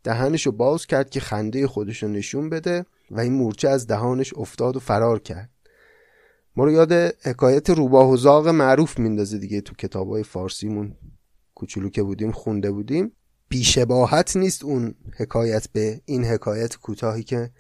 دهنشو 0.04 0.52
باز 0.52 0.86
کرد 0.86 1.10
که 1.10 1.20
خنده 1.20 1.68
خودشو 1.68 2.08
نشون 2.08 2.50
بده. 2.50 2.86
و 3.12 3.20
این 3.20 3.34
مورچه 3.34 3.70
از 3.70 3.88
دهانش 3.88 4.34
افتاد 4.34 4.76
و 4.76 4.80
فرار 4.80 5.20
کرد. 5.20 5.50
ما 6.56 6.66
رو 6.66 6.72
یاد 6.72 6.92
حکایت 7.22 7.70
روباه 7.70 8.10
و 8.10 8.18
زاغ 8.18 8.48
معروف 8.48 9.00
میندازه 9.00 9.38
دیگه 9.38 9.62
تو 9.62 9.76
کتاب 9.76 10.10
های 10.10 10.24
فارسیمون. 10.24 10.96
کوچولو 11.56 11.90
که 11.90 12.04
بودیم 12.04 12.32
خونده 12.32 12.72
بودیم. 12.72 13.12
بیشباهت 13.50 14.38
نیست 14.38 14.64
اون 14.64 14.96
حکایت 15.18 15.68
به 15.74 16.02
این 16.06 16.26
حکایت 16.26 16.76
کوتاهی 16.76 17.24
که 17.24 17.52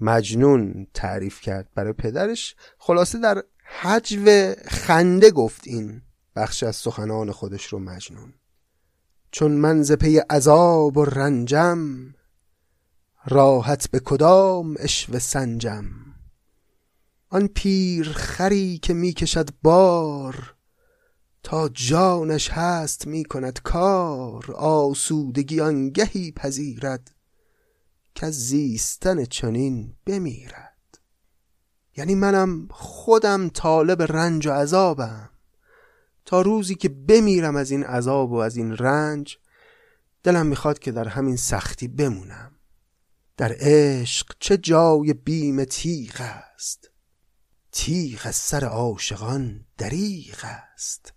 مجنون 0.00 0.86
تعریف 0.94 1.40
کرد 1.40 1.68
برای 1.74 1.92
پدرش. 1.92 2.56
خلاصه 2.78 3.18
در 3.18 3.42
حجو 3.80 4.52
خنده 4.66 5.30
گفت 5.30 5.60
این 5.66 6.02
بخش 6.36 6.62
از 6.62 6.76
سخنان 6.76 7.30
خودش 7.30 7.66
رو 7.66 7.78
مجنون. 7.78 8.34
چون 9.30 9.52
من 9.52 9.82
ز 9.82 9.92
پی 9.92 10.18
عذاب 10.18 10.96
و 10.96 11.04
رنجم 11.04 12.13
راحت 13.26 13.90
به 13.90 14.00
کدام 14.00 14.74
اشو 14.78 15.18
سنجم. 15.18 15.84
آن 17.30 17.46
پیر 17.46 18.12
خری 18.12 18.78
که 18.78 18.94
می‌کشد 18.94 19.50
بار 19.62 20.54
تا 21.42 21.68
جانش 21.68 22.50
هست 22.50 23.06
می 23.06 23.24
کند 23.24 23.62
کار. 23.62 24.52
آسودگی 24.52 25.60
آنگهی 25.60 26.32
پذیرد 26.32 27.10
که 28.14 28.30
زیستن 28.30 29.24
چنین 29.24 29.94
بمیرد. 30.06 30.98
یعنی 31.96 32.14
منم 32.14 32.68
خودم 32.70 33.48
طالب 33.48 34.02
رنج 34.02 34.46
و 34.46 34.52
عذابم. 34.52 35.30
تا 36.24 36.42
روزی 36.42 36.74
که 36.74 36.88
بمیرم 36.88 37.56
از 37.56 37.70
این 37.70 37.84
عذاب 37.84 38.32
و 38.32 38.36
از 38.36 38.56
این 38.56 38.76
رنج 38.76 39.38
دلم 40.22 40.46
می‌خواد 40.46 40.78
که 40.78 40.92
در 40.92 41.08
همین 41.08 41.36
سختی 41.36 41.88
بمونم. 41.88 42.53
در 43.36 43.56
عشق 43.58 44.36
چه 44.40 44.56
جای 44.56 45.12
بیم 45.12 45.64
تیغ 45.64 46.20
است؟ 46.20 46.90
تیغ 47.72 48.20
از 48.24 48.36
سر 48.36 48.64
عاشقان 48.64 49.66
دریغ 49.78 50.44
است. 50.44 51.12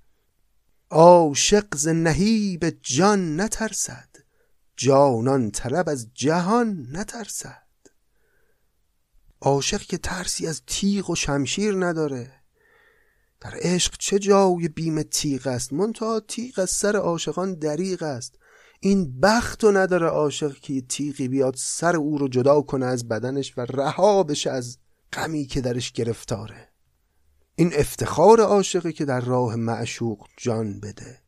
عاشق 0.89 1.75
ز 1.75 1.87
نهیب 1.87 2.69
جان 2.69 3.41
نترسد 3.41 4.09
جانان 4.77 5.51
طلب 5.51 5.89
از 5.89 6.07
جهان 6.13 6.87
نترسد. 6.91 7.67
عاشق 9.41 9.81
که 9.81 9.97
ترسی 9.97 10.47
از 10.47 10.61
تیغ 10.67 11.09
و 11.09 11.15
شمشیر 11.15 11.85
نداره. 11.85 12.33
در 13.39 13.53
عشق 13.55 13.95
چه 13.99 14.19
جای 14.19 14.67
بیم 14.67 15.01
تیغ 15.01 15.47
است؟ 15.47 15.73
منتها 15.73 16.19
تیغ 16.19 16.59
از 16.59 16.69
سر 16.69 16.95
عاشقان 16.95 17.53
دریغ 17.53 18.03
است. 18.03 18.37
این 18.79 19.19
بخت 19.19 19.63
و 19.63 19.71
نداره 19.71 20.07
عاشق 20.07 20.53
که 20.53 20.81
تیغی 20.81 21.27
بیاد 21.27 21.53
سر 21.57 21.95
او 21.95 22.17
رو 22.17 22.27
جدا 22.27 22.61
کنه 22.61 22.85
از 22.85 23.07
بدنش 23.07 23.57
و 23.57 23.61
رها 23.61 24.23
بشه 24.23 24.49
از 24.49 24.77
غمی 25.13 25.45
که 25.45 25.61
درش 25.61 25.91
گرفتاره. 25.91 26.69
این 27.55 27.71
افتخار 27.73 28.41
عاشقی 28.41 28.93
که 28.93 29.05
در 29.05 29.19
راه 29.21 29.55
معشوق 29.55 30.27
جان 30.37 30.79
بده. 30.79 31.19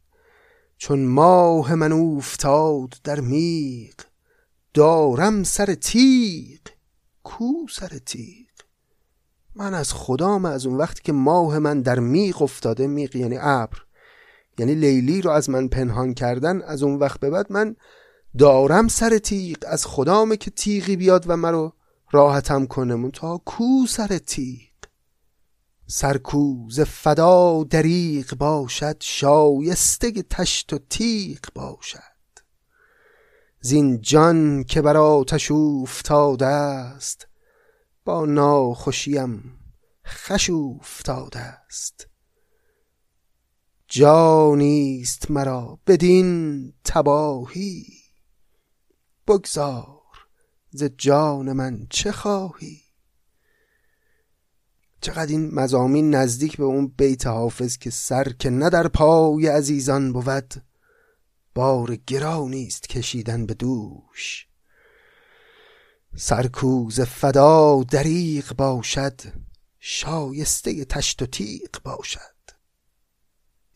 چون 0.78 1.06
ماه 1.06 1.76
من 1.76 1.92
افتاد 1.92 2.94
در 3.04 3.20
میغ 3.20 3.94
دارم 4.74 5.44
سر 5.44 5.74
تیغ 5.74 6.60
کو 7.24 7.68
سر 7.70 7.88
تیغ. 8.06 8.50
من 9.56 9.74
از 9.74 9.94
خدام 9.94 10.46
از 10.46 10.66
اون 10.66 10.78
وقتی 10.78 11.02
که 11.04 11.12
ماه 11.12 11.60
من 11.60 11.82
در 11.82 12.00
میغ 12.00 12.42
افتاده 12.42 12.88
میغ 12.88 13.16
یعنی 13.16 13.38
ابر. 13.38 13.78
یعنی 14.60 14.76
لیلی 14.76 15.22
رو 15.22 15.32
از 15.32 15.50
من 15.50 15.68
پنهان 15.68 16.14
کردن 16.14 16.62
از 16.62 16.84
اون 16.84 16.96
وقت 16.96 17.20
به 17.20 17.30
بعد 17.30 17.52
من 17.52 17.76
دارم 18.38 18.88
سر 18.88 19.18
تیغ 19.18 19.58
از 19.68 19.86
خدامه 19.86 20.38
که 20.38 20.52
تیغی 20.52 20.96
بیاد 20.96 21.24
و 21.28 21.38
مرا 21.38 21.74
راحتم 22.12 22.66
کنه. 22.66 23.12
تا 23.12 23.38
کو 23.38 23.86
سر 23.88 24.18
تیغ؟ 24.18 24.60
سرکوز 25.88 26.80
فدا 26.80 27.64
دریغ 27.64 28.36
باشد 28.36 28.98
شایسته 29.00 30.12
تشت 30.12 30.74
و 30.74 30.80
تیغ 30.90 31.40
باشد. 31.56 32.00
زین 33.62 34.02
جان 34.02 34.64
که 34.64 34.82
بر 34.82 34.98
آتش 34.98 35.52
افتاده 35.52 36.46
است 36.46 37.28
با 38.06 38.26
ناخوشیم 38.26 39.60
خش 40.06 40.50
افتاده 40.50 41.40
است. 41.40 42.09
جانیست 43.92 45.32
مرا 45.32 45.80
بدین 45.88 46.74
تباهی. 46.84 47.86
بگذار 49.28 50.02
ز 50.70 50.84
جان 50.84 51.54
من 51.54 51.88
چه 51.90 52.12
خواهی. 52.12 52.82
چقدر 55.02 55.32
این 55.32 55.56
مزامین 55.56 56.16
نزدیک 56.16 56.58
به 56.58 56.64
اون 56.64 56.88
بیت 56.88 57.28
حافظ 57.28 57.78
که 57.78 57.90
سر 57.90 58.24
که 58.24 58.50
نه 58.50 58.70
در 58.70 58.88
پای 58.88 59.48
عزیزان 59.48 60.14
بود 60.14 60.54
بار 61.56 61.96
گرانی 61.96 62.68
است 62.68 62.90
کشیدن 62.90 63.46
به 63.46 63.54
دوش. 63.54 64.48
سرکوز 66.16 67.02
فدا 67.02 67.84
دریغ 67.84 68.54
باشد 68.56 69.22
شایسته 69.80 70.86
تشت 70.86 71.22
و 71.22 71.26
تیغ 71.26 71.82
باشد. 71.84 72.39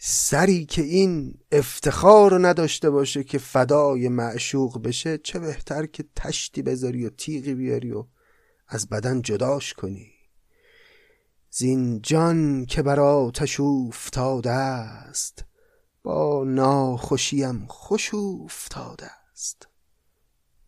سری 0.06 0.66
که 0.66 0.82
این 0.82 1.40
افتخار 1.52 2.32
رو 2.32 2.40
نداشته 2.40 2.90
باشه 2.90 3.24
که 3.24 3.38
فدای 3.38 4.10
معشوق 4.10 4.82
بشه 4.82 5.18
چه 5.18 5.40
بهتر 5.40 5.86
که 5.86 6.06
تشتی 6.16 6.62
بذاری 6.62 7.06
و 7.06 7.10
تیغی 7.10 7.54
بیاری 7.54 7.92
و 7.92 8.06
از 8.68 8.90
بدن 8.90 9.22
جداش 9.22 9.74
کنی. 9.74 10.12
زین 11.52 12.02
جان 12.02 12.66
که 12.66 12.82
بر 12.82 13.00
آتش 13.00 13.60
افتاده 13.60 14.52
است 14.52 15.46
با 16.04 16.44
ناخوشیم 16.48 17.66
خوش 17.68 18.14
افتاده 18.14 19.10
است. 19.32 19.68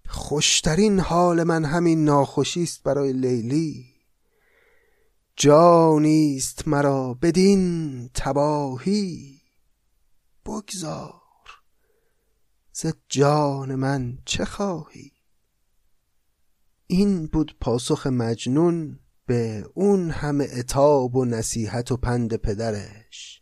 خوشترین 0.08 1.00
حال 1.00 1.44
من 1.44 1.66
همین 1.66 2.06
ناخوشی 2.06 2.64
است 2.64 2.84
برای 2.84 3.14
لیلی. 3.14 3.95
جانیست 5.38 6.68
مرا 6.68 7.14
بدین 7.14 8.10
تباهی. 8.14 9.42
بگذار 10.46 11.22
ز 12.72 12.86
جان 13.10 13.76
من 13.76 14.18
چه 14.26 14.46
خواهی؟ 14.46 15.12
این 16.88 17.28
بود 17.28 17.58
پاسخ 17.62 18.08
مجنون 18.08 19.00
به 19.26 19.66
اون 19.74 20.10
همه 20.10 20.48
اتاب 20.58 21.16
و 21.16 21.26
نصیحت 21.26 21.92
و 21.92 21.98
پند 21.98 22.36
پدرش. 22.36 23.42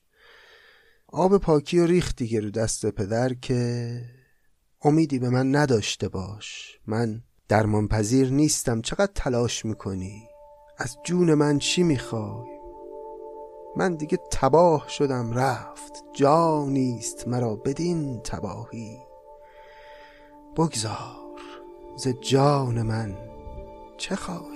آب 1.08 1.38
پاکی 1.38 1.80
و 1.80 1.86
ریخت 1.86 2.16
دیگه 2.16 2.40
رو 2.40 2.52
دست 2.52 2.86
پدر 2.86 3.34
که 3.34 4.02
امیدی 4.82 5.20
به 5.20 5.30
من 5.30 5.56
نداشته 5.56 6.10
باش. 6.10 6.80
من 6.88 7.24
درمان 7.48 7.88
پذیر 7.88 8.30
نیستم. 8.30 8.82
چقدر 8.82 9.12
تلاش 9.16 9.66
می‌کنی؟ 9.66 10.33
از 10.78 10.98
جون 11.04 11.34
من 11.34 11.60
چی 11.60 11.84
می‌خوای؟ 11.84 12.54
من 13.76 13.96
دیگه 13.96 14.18
تباه 14.32 14.90
شدم 14.90 15.34
رفت. 15.34 16.04
جا 16.14 16.66
نیست 16.66 17.28
مرا 17.28 17.56
بدین 17.56 18.20
تباهی. 18.20 19.00
بگذار 20.56 21.40
ز 21.96 22.08
جان 22.08 22.82
من 22.82 23.18
چه 23.98 24.16
خواهی؟ 24.16 24.53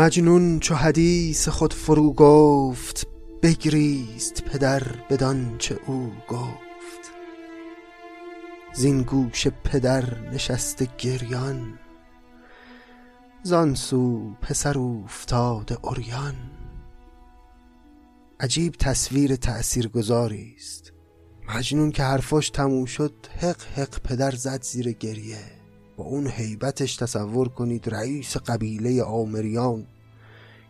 مجنون 0.00 0.60
چو 0.60 0.74
حدیث 0.74 1.48
خود 1.48 1.72
فرو 1.72 2.12
گفت 2.12 3.06
بگریست 3.42 4.44
پدر 4.44 4.82
بدان 5.10 5.58
چه 5.58 5.78
او 5.86 6.12
گفت. 6.28 7.12
زین 8.72 9.02
گوش 9.02 9.48
پدر 9.48 10.20
نشسته 10.20 10.88
گریان 10.98 11.78
زان 13.42 13.74
سو 13.74 14.34
پسر 14.34 14.78
افتاده 14.78 15.78
اوریان 15.82 16.34
عجیب 18.40 18.74
تصویر 18.78 19.36
تأثیرگذاری 19.36 20.54
است 20.56 20.92
مجنون 21.54 21.90
که 21.90 22.02
حرفاش 22.02 22.50
تموم 22.50 22.84
شد 22.84 23.14
حق 23.40 23.62
حق 23.76 24.00
پدر 24.00 24.30
زد 24.30 24.62
زیر 24.62 24.92
گریه. 24.92 25.59
با 26.00 26.06
اون 26.06 26.26
حیبتش 26.26 26.96
تصور 26.96 27.48
کنید 27.48 27.88
رئیس 27.88 28.36
قبیله 28.36 29.02
آمریان. 29.02 29.86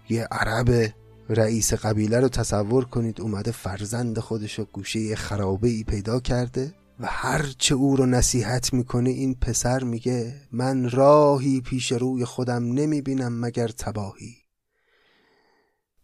یه 0.08 0.28
عرب 0.30 0.94
رئیس 1.28 1.74
قبیله 1.74 2.20
رو 2.20 2.28
تصور 2.28 2.84
کنید 2.84 3.20
اومده 3.20 3.50
فرزند 3.50 4.18
خودش 4.18 4.58
رو 4.58 4.64
گوشه 4.64 5.16
خرابه 5.16 5.68
ای 5.68 5.84
پیدا 5.84 6.20
کرده 6.20 6.74
و 7.00 7.06
هرچه 7.06 7.74
او 7.74 7.96
رو 7.96 8.06
نصیحت 8.06 8.72
می‌کنه 8.72 9.10
این 9.10 9.34
پسر 9.34 9.84
میگه 9.84 10.34
من 10.52 10.90
راهی 10.90 11.60
پیش 11.60 11.92
روی 11.92 12.24
خودم 12.24 12.64
نمی‌بینم 12.72 13.40
مگر 13.40 13.68
تباهی. 13.68 14.36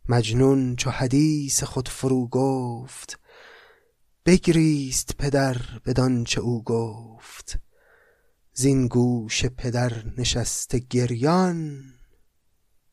مجنون 0.08 0.76
چو 0.76 0.90
حدیث 0.90 1.62
خود 1.62 1.88
فرو 1.88 2.28
گفت 2.28 3.18
بگریست 4.26 5.16
پدر 5.18 5.56
بدان 5.86 6.24
چه 6.24 6.40
او 6.40 6.64
گفت. 6.64 7.65
زین 8.58 8.88
گوش 8.88 9.46
پدر 9.46 10.04
نشسته 10.18 10.78
گریان 10.78 11.82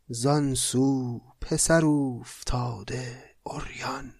زان 0.07 0.55
سو 0.55 1.19
پسر 1.41 1.85
افتاده 1.85 3.23
اوریان 3.43 4.13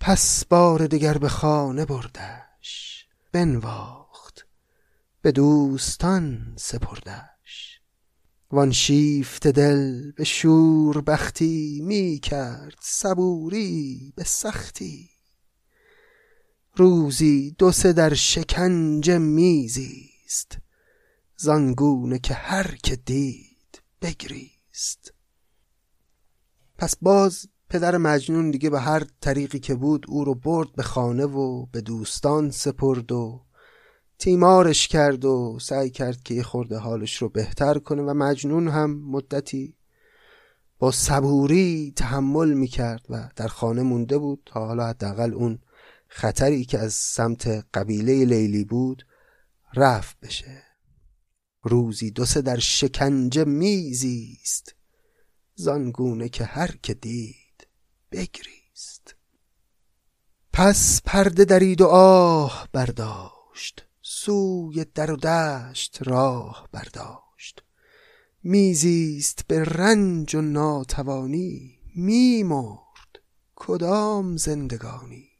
پس 0.00 0.44
بار 0.44 0.86
دگر 0.86 1.18
به 1.18 1.28
خانه 1.28 1.84
بردش 1.84 3.06
بنواخت 3.32 4.46
به 5.22 5.32
دوستان 5.32 6.54
سپردش. 6.56 7.80
وان 8.50 8.72
شیفته 8.72 9.52
دل 9.52 10.12
به 10.12 10.24
شور 10.24 11.00
بختی 11.00 11.80
می 11.84 12.20
کرد 12.22 12.78
صبوری 12.80 14.12
به 14.16 14.24
سختی. 14.24 15.13
روزی 16.76 17.54
دو 17.58 17.72
سه 17.72 17.92
در 17.92 18.14
شکنجه 18.14 19.18
میزیست 19.18 20.58
زانگونه 21.36 22.18
که 22.18 22.34
هر 22.34 22.76
که 22.82 22.96
دید 22.96 23.82
بگریست. 24.02 25.12
پس 26.78 26.96
باز 27.02 27.46
پدر 27.68 27.96
مجنون 27.96 28.50
دیگه 28.50 28.70
به 28.70 28.80
هر 28.80 29.06
طریقی 29.20 29.58
که 29.58 29.74
بود 29.74 30.06
او 30.08 30.24
رو 30.24 30.34
برد 30.34 30.72
به 30.72 30.82
خانه 30.82 31.24
و 31.24 31.66
به 31.66 31.80
دوستان 31.80 32.50
سپرد 32.50 33.12
و 33.12 33.44
تیمارش 34.18 34.88
کرد 34.88 35.24
و 35.24 35.58
سعی 35.60 35.90
کرد 35.90 36.22
که 36.22 36.34
یه 36.34 36.42
خورده 36.42 36.78
حالش 36.78 37.22
رو 37.22 37.28
بهتر 37.28 37.78
کنه 37.78 38.02
و 38.02 38.14
مجنون 38.14 38.68
هم 38.68 38.90
مدتی 38.90 39.76
با 40.78 40.90
صبوری 40.90 41.92
تحمل 41.96 42.54
می‌کرد 42.54 43.06
و 43.10 43.28
در 43.36 43.48
خانه 43.48 43.82
مونده 43.82 44.18
بود 44.18 44.42
تا 44.46 44.66
حالا 44.66 44.86
حداقل 44.86 45.34
اون 45.34 45.58
خطری 46.16 46.64
که 46.64 46.78
از 46.78 46.94
سمت 46.94 47.46
قبیله 47.74 48.24
لیلی 48.24 48.64
بود 48.64 49.06
رفت 49.74 50.20
بشه. 50.20 50.62
روزی 51.62 52.10
دو 52.10 52.24
سه 52.24 52.42
در 52.42 52.58
شکنجه 52.58 53.44
میزیست. 53.44 54.74
زانگونه 55.54 56.28
که 56.28 56.44
هر 56.44 56.76
که 56.82 56.94
دید 56.94 57.66
بگریست. 58.12 59.14
پس 60.52 61.02
پرده 61.04 61.44
درید 61.44 61.80
و 61.80 61.86
آه 61.86 62.68
برداشت. 62.72 63.86
سوی 64.02 64.84
در 64.94 65.10
و 65.10 65.16
دشت 65.16 65.98
راه 66.02 66.68
برداشت. 66.72 67.62
میزیست 68.42 69.46
به 69.46 69.64
رنج 69.64 70.34
و 70.34 70.40
ناتوانی 70.40 71.78
میمرد. 71.94 73.18
کدام 73.54 74.36
زندگانی؟ 74.36 75.33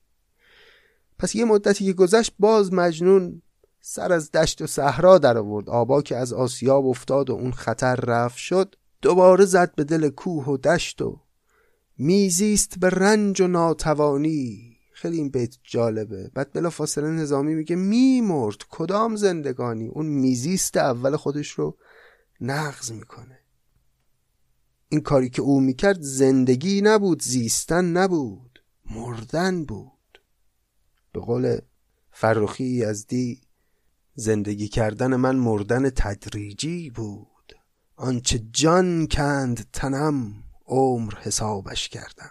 پس 1.24 1.34
یه 1.34 1.44
مدتی 1.44 1.84
که 1.84 1.92
گذشت 1.92 2.34
باز 2.38 2.72
مجنون 2.72 3.42
سر 3.80 4.12
از 4.12 4.32
دشت 4.32 4.62
و 4.62 4.66
صحرا 4.66 5.18
در 5.18 5.38
آورد. 5.38 5.70
آبا 5.70 6.02
که 6.02 6.16
از 6.16 6.32
آسیاب 6.32 6.86
افتاد 6.86 7.30
و 7.30 7.32
اون 7.32 7.52
خطر 7.52 7.96
رفت 7.96 8.36
شد 8.36 8.74
دوباره 9.02 9.44
زد 9.44 9.74
به 9.74 9.84
دل 9.84 10.08
کوه 10.08 10.44
و 10.44 10.56
دشت 10.56 11.02
و 11.02 11.20
میزیست 11.98 12.78
به 12.78 12.90
رنج 12.90 13.40
و 13.40 13.46
ناتوانی. 13.46 14.76
خیلی 14.92 15.16
این 15.16 15.28
بیت 15.28 15.56
جالبه. 15.62 16.30
بعد 16.34 16.52
بلا 16.52 16.70
فاصله 16.70 17.10
نظامی 17.10 17.54
میگه 17.54 17.76
میمرد. 17.76 18.58
کدام 18.70 19.16
زندگانی؟ 19.16 19.88
اون 19.88 20.06
میزیست 20.06 20.76
اول 20.76 21.16
خودش 21.16 21.50
رو 21.50 21.76
نقض 22.40 22.92
می‌کنه. 22.92 23.38
این 24.88 25.00
کاری 25.00 25.30
که 25.30 25.42
او 25.42 25.60
می‌کرد 25.60 26.00
زندگی 26.00 26.80
نبود 26.82 27.22
زیستن 27.22 27.84
نبود 27.84 28.62
مردن 28.90 29.64
بود. 29.64 29.93
به 31.14 31.20
قول 31.20 31.58
فرخی 32.10 32.92
دی 33.08 33.40
زندگی 34.14 34.68
کردن 34.68 35.16
من 35.16 35.36
مردن 35.36 35.90
تدریجی 35.90 36.90
بود. 36.90 37.54
آنچه 37.96 38.38
جان 38.52 39.06
کند 39.06 39.66
تنم 39.72 40.44
عمر 40.66 41.14
حسابش 41.14 41.88
کردم. 41.88 42.30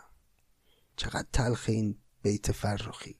چقدر 0.96 1.28
تلخ 1.34 1.66
این 1.68 1.96
بیت 2.22 2.52
فرخی. 2.52 3.16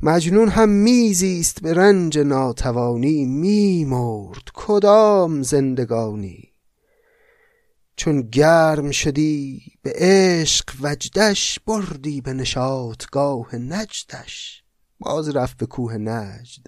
مجنون 0.00 0.48
هم 0.48 0.68
میزیست 0.68 1.62
به 1.62 1.74
رنج 1.74 2.18
ناتوانی 2.18 3.24
میمرد 3.24 4.48
کدام 4.54 5.42
زندگانی؟ 5.42 6.51
چون 7.96 8.22
گرم 8.22 8.90
شدی 8.90 9.62
به 9.82 9.92
عشق 9.94 10.74
وجدش 10.80 11.58
بردی 11.66 12.20
به 12.20 12.32
نشاتگاه 12.32 13.56
نجدش. 13.56 14.62
باز 14.98 15.28
رفت 15.28 15.56
به 15.56 15.66
کوه 15.66 15.96
نجد. 15.96 16.66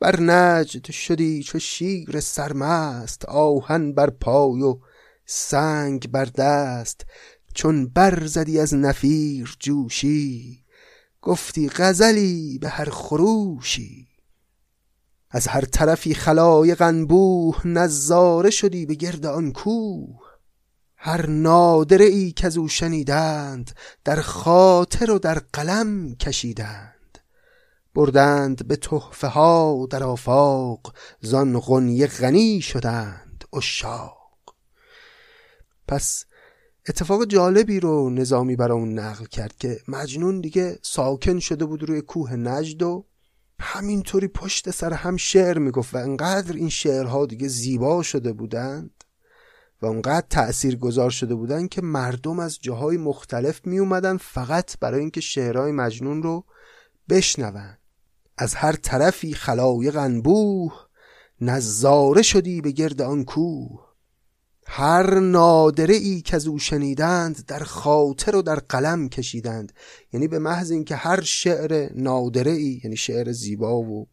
بر 0.00 0.20
نجد 0.20 0.90
شدی 0.90 1.42
چو 1.42 1.58
شیر 1.58 2.20
سرمست 2.20 3.24
آهن 3.24 3.92
بر 3.92 4.10
پای 4.10 4.62
و 4.62 4.78
سنگ 5.26 6.10
بر 6.10 6.24
دست. 6.24 7.06
چون 7.54 7.88
بر 7.88 8.26
زدی 8.26 8.60
از 8.60 8.74
نفیر 8.74 9.56
جوشی 9.60 10.64
گفتی 11.22 11.68
غزلی 11.68 12.58
به 12.58 12.68
هر 12.68 12.90
خروشی. 12.90 14.09
از 15.30 15.46
هر 15.46 15.64
طرفی 15.64 16.14
خلایق 16.14 16.82
انبوه 16.82 17.66
نظاره 17.66 18.50
شدی 18.50 18.86
به 18.86 18.94
گرد 18.94 19.26
آن 19.26 19.52
کوه. 19.52 20.20
هر 20.96 21.26
نادره 21.26 22.04
ای 22.04 22.32
که 22.32 22.58
او 22.58 22.68
شنیدند 22.68 23.70
در 24.04 24.20
خاطر 24.20 25.10
و 25.10 25.18
در 25.18 25.42
قلم 25.52 26.14
کشیدند. 26.14 27.18
بردند 27.94 28.68
به 28.68 28.76
تحفه 28.76 29.26
ها 29.26 29.86
در 29.90 30.02
آفاق 30.02 30.94
زان 31.20 31.60
غنیه 31.60 32.06
غنی 32.06 32.60
شدند 32.60 33.44
اشاق 33.52 34.54
پس 35.88 36.24
اتفاق 36.88 37.24
جالبی 37.24 37.80
رو 37.80 38.10
نظامی 38.10 38.56
برای 38.56 38.78
اون 38.78 38.98
نقل 38.98 39.24
کرد 39.24 39.56
که 39.56 39.80
مجنون 39.88 40.40
دیگه 40.40 40.78
ساکن 40.82 41.38
شده 41.38 41.64
بود 41.64 41.82
روی 41.82 42.00
کوه 42.00 42.36
نجد 42.36 42.82
و 42.82 43.06
همینطوری 43.60 44.28
پشت 44.28 44.70
سر 44.70 44.92
هم 44.92 45.16
شعر 45.16 45.58
می‌گفت 45.58 45.94
و 45.94 45.98
انقدر 45.98 46.56
این 46.56 46.68
شعرها 46.68 47.26
دیگه 47.26 47.48
زیبا 47.48 48.02
شده 48.02 48.32
بودند 48.32 49.04
و 49.82 49.86
انقدر 49.86 50.26
تأثیر 50.30 50.76
گذار 50.76 51.10
شده 51.10 51.34
بودند 51.34 51.68
که 51.68 51.82
مردم 51.82 52.38
از 52.38 52.58
جاهای 52.60 52.96
مختلف 52.96 53.66
می 53.66 53.78
اومدن 53.78 54.16
فقط 54.16 54.78
برای 54.78 55.00
اینکه 55.00 55.20
شعرهای 55.20 55.72
مجنون 55.72 56.22
رو 56.22 56.44
بشنون. 57.08 57.76
از 58.38 58.54
هر 58.54 58.72
طرفی 58.72 59.34
خلایق 59.34 59.96
انبوه 59.96 60.72
نظاره 61.40 62.22
شدی 62.22 62.60
به 62.60 62.70
گرد 62.70 63.02
آن 63.02 63.24
کوه. 63.24 63.89
هر 64.72 65.20
نادره 65.20 65.94
ای 65.94 66.20
که 66.20 66.36
از 66.36 66.46
او 66.46 66.58
شنیدند 66.58 67.46
در 67.46 67.58
خاطر 67.58 68.36
و 68.36 68.42
در 68.42 68.54
قلم 68.56 69.08
کشیدند. 69.08 69.72
یعنی 70.12 70.28
به 70.28 70.38
محض 70.38 70.70
اینکه 70.70 70.96
هر 70.96 71.20
شعر 71.20 71.92
نادره 71.94 72.50
ای 72.50 72.80
یعنی 72.84 72.96
شعر 72.96 73.32
زیبا 73.32 73.82
و 73.82 74.08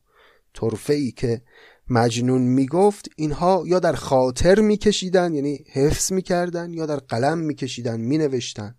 طرفه 0.54 0.93
ای 0.93 1.12
که 1.12 1.41
مجنون 1.89 2.41
می‌گفت 2.41 3.10
اینها 3.15 3.63
یا 3.65 3.80
در 3.80 3.93
خاطر 3.93 4.60
میکشیدند 4.60 5.36
یعنی 5.36 5.63
حفظ 5.74 6.12
می‌کردن 6.12 6.74
یا 6.74 6.86
در 6.86 7.00
قلم 7.00 7.38
میکشیدن 7.38 8.00
مینوشتن 8.02 8.76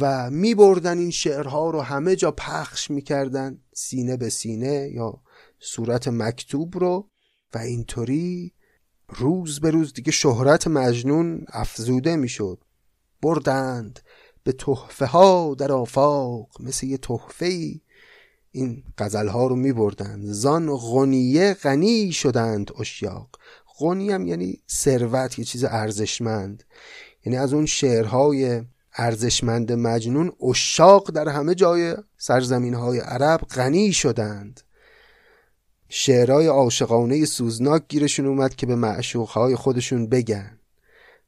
و 0.00 0.30
میبردن 0.30 0.98
این 0.98 1.10
شعرها 1.10 1.70
رو 1.70 1.80
همه 1.80 2.16
جا 2.16 2.30
پخش 2.30 2.90
می‌کردن 2.90 3.58
سینه 3.74 4.16
به 4.16 4.28
سینه 4.28 4.90
یا 4.94 5.20
صورت 5.60 6.08
مکتوب 6.08 6.78
رو. 6.78 7.10
و 7.54 7.58
اینطوری 7.58 8.52
روز 9.08 9.60
به 9.60 9.70
روز 9.70 9.92
دیگه 9.92 10.12
شهرت 10.12 10.66
مجنون 10.66 11.44
افزوده 11.48 12.16
می‌شد. 12.16 12.58
بردند 13.22 14.00
به 14.44 14.52
تحفه 14.52 15.06
ها 15.06 15.54
در 15.58 15.72
آفاق 15.72 16.48
مثل 16.60 16.86
یه 16.86 16.98
تحفه 16.98 17.46
ای 17.46 17.80
این 18.50 18.82
غزل 18.98 19.28
ها 19.28 19.46
رو 19.46 19.56
می 19.56 19.72
بردند 19.72 20.24
زان 20.26 20.76
غنیه 20.76 21.54
غنی 21.54 22.12
شدند 22.12 22.70
اشیاق. 22.80 23.28
غنی 23.78 24.10
هم 24.10 24.26
یعنی 24.26 24.62
ثروت 24.70 25.38
یه 25.38 25.44
چیز 25.44 25.64
ارزشمند. 25.64 26.64
یعنی 27.24 27.38
از 27.38 27.52
اون 27.52 27.66
شعرهای 27.66 28.62
ارزشمند 28.94 29.72
مجنون 29.72 30.32
اشاق 30.50 31.10
در 31.10 31.28
همه 31.28 31.54
جای 31.54 31.96
سرزمین 32.18 32.74
های 32.74 32.98
عرب 32.98 33.40
غنی 33.40 33.92
شدند. 33.92 34.60
شعرهای 35.88 36.46
عاشقانه 36.46 37.24
سوزناک 37.24 37.82
گیرشون 37.88 38.26
اومد 38.26 38.54
که 38.54 38.66
به 38.66 38.76
معشوقهای 38.76 39.56
خودشون 39.56 40.06
بگن. 40.06 40.58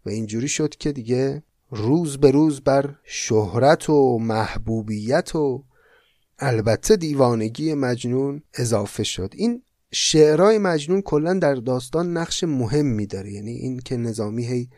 و 0.07 0.11
اینجوری 0.11 0.49
شد 0.49 0.77
که 0.77 0.93
دیگه 0.93 1.43
روز 1.71 2.19
به 2.19 2.31
روز 2.31 2.61
بر 2.61 2.95
شهرت 3.05 3.91
و 3.91 4.19
محبوبیت 4.19 5.35
و 5.35 5.65
البته 6.39 6.97
دیوانگی 6.97 7.75
مجنون 7.75 8.43
اضافه 8.55 9.05
شد. 9.05 9.33
این 9.37 9.63
شعرهای 9.93 10.59
مجنون 10.59 11.03
کلا 11.03 11.35
در 11.35 11.55
داستان 11.55 12.17
نقش 12.17 12.45
مهمی 12.45 13.07
داره. 13.07 13.33
یعنی 13.33 13.51
این 13.51 13.79
که 13.79 13.97
نظامی 13.97 14.47
هی 14.47 14.69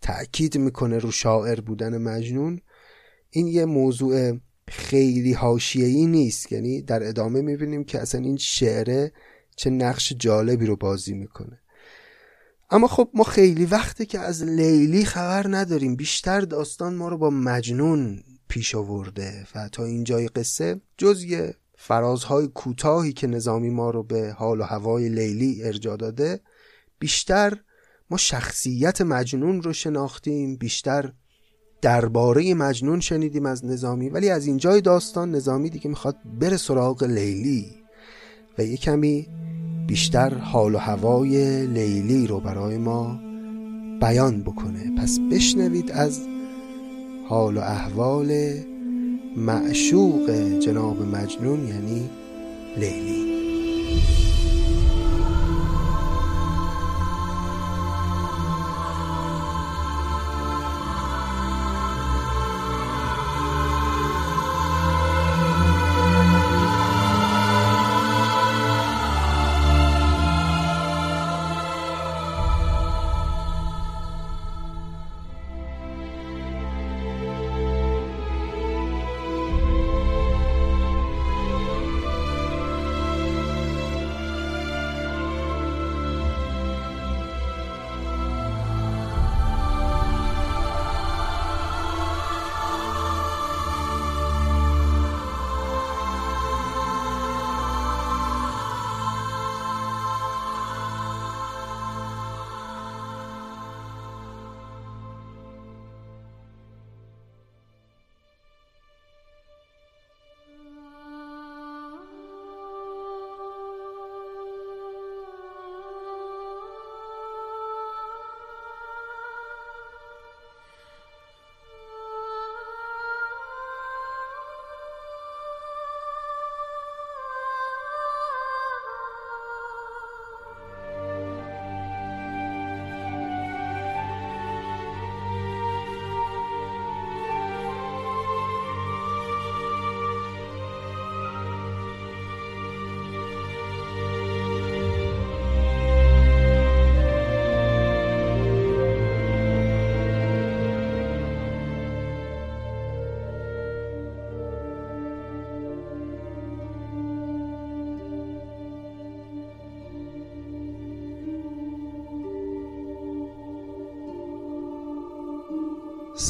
تأکید 0.00 0.58
می‌کنه 0.58 0.98
رو 0.98 1.10
شاعر 1.10 1.60
بودن 1.60 1.98
مجنون 1.98 2.60
این 3.30 3.46
یه 3.46 3.64
موضوع 3.64 4.38
خیلی 4.68 5.32
حاشیه‌ای 5.32 6.06
نیست. 6.06 6.52
یعنی 6.52 6.82
در 6.82 7.08
ادامه 7.08 7.42
می‌بینیم 7.42 7.84
که 7.84 8.00
اصلا 8.00 8.20
این 8.20 8.36
شعره 8.36 9.12
چه 9.60 9.70
نقش 9.70 10.12
جالبی 10.12 10.66
رو 10.66 10.76
بازی 10.76 11.14
می‌کنه. 11.14 11.60
اما 12.70 12.86
خب 12.86 13.10
ما 13.14 13.24
خیلی 13.24 13.64
وقته 13.64 14.06
که 14.06 14.18
از 14.18 14.42
لیلی 14.42 15.04
خبر 15.04 15.46
نداریم. 15.48 15.96
بیشتر 15.96 16.40
داستان 16.40 16.94
ما 16.94 17.08
رو 17.08 17.18
با 17.18 17.30
مجنون 17.30 18.22
پیش 18.48 18.74
آورده 18.74 19.46
و 19.54 19.68
تا 19.68 19.84
اینجای 19.84 20.28
قصه 20.28 20.80
جز 20.98 21.24
فرازهای 21.76 22.48
کوتاهی 22.48 23.12
که 23.12 23.26
نظامی 23.26 23.70
ما 23.70 23.90
رو 23.90 24.02
به 24.02 24.34
حال 24.38 24.60
و 24.60 24.64
هوای 24.64 25.08
لیلی 25.08 25.62
ارجا 25.64 25.96
داده 25.96 26.40
بیشتر 26.98 27.58
ما 28.10 28.16
شخصیت 28.16 29.00
مجنون 29.00 29.62
رو 29.62 29.72
شناختیم 29.72 30.56
بیشتر 30.56 31.12
درباره 31.82 32.54
مجنون 32.54 33.00
شنیدیم 33.00 33.46
از 33.46 33.64
نظامی. 33.64 34.08
ولی 34.08 34.30
از 34.30 34.46
اینجای 34.46 34.80
داستان 34.80 35.30
نظامی 35.30 35.70
دیگه 35.70 35.88
می‌خواد 35.88 36.16
بره 36.40 36.56
سراغ 36.56 37.04
لیلی 37.04 37.80
و 38.58 38.62
یه 38.62 38.76
کمی 38.76 39.28
بیشتر 39.90 40.34
حال 40.34 40.74
و 40.74 40.78
هوای 40.78 41.66
لیلی 41.66 42.26
رو 42.26 42.40
برای 42.40 42.78
ما 42.78 43.20
بیان 44.00 44.42
بکنه. 44.42 44.94
پس 44.98 45.18
بشنوید 45.30 45.90
از 45.92 46.20
حال 47.28 47.56
و 47.56 47.60
احوال 47.60 48.54
معشوق 49.36 50.30
جناب 50.58 51.02
مجنون 51.02 51.68
یعنی 51.68 52.10
لیلی. 52.76 53.30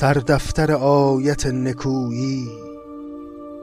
سردفتر 0.00 0.72
آیت 0.72 1.46
نکویی 1.46 2.48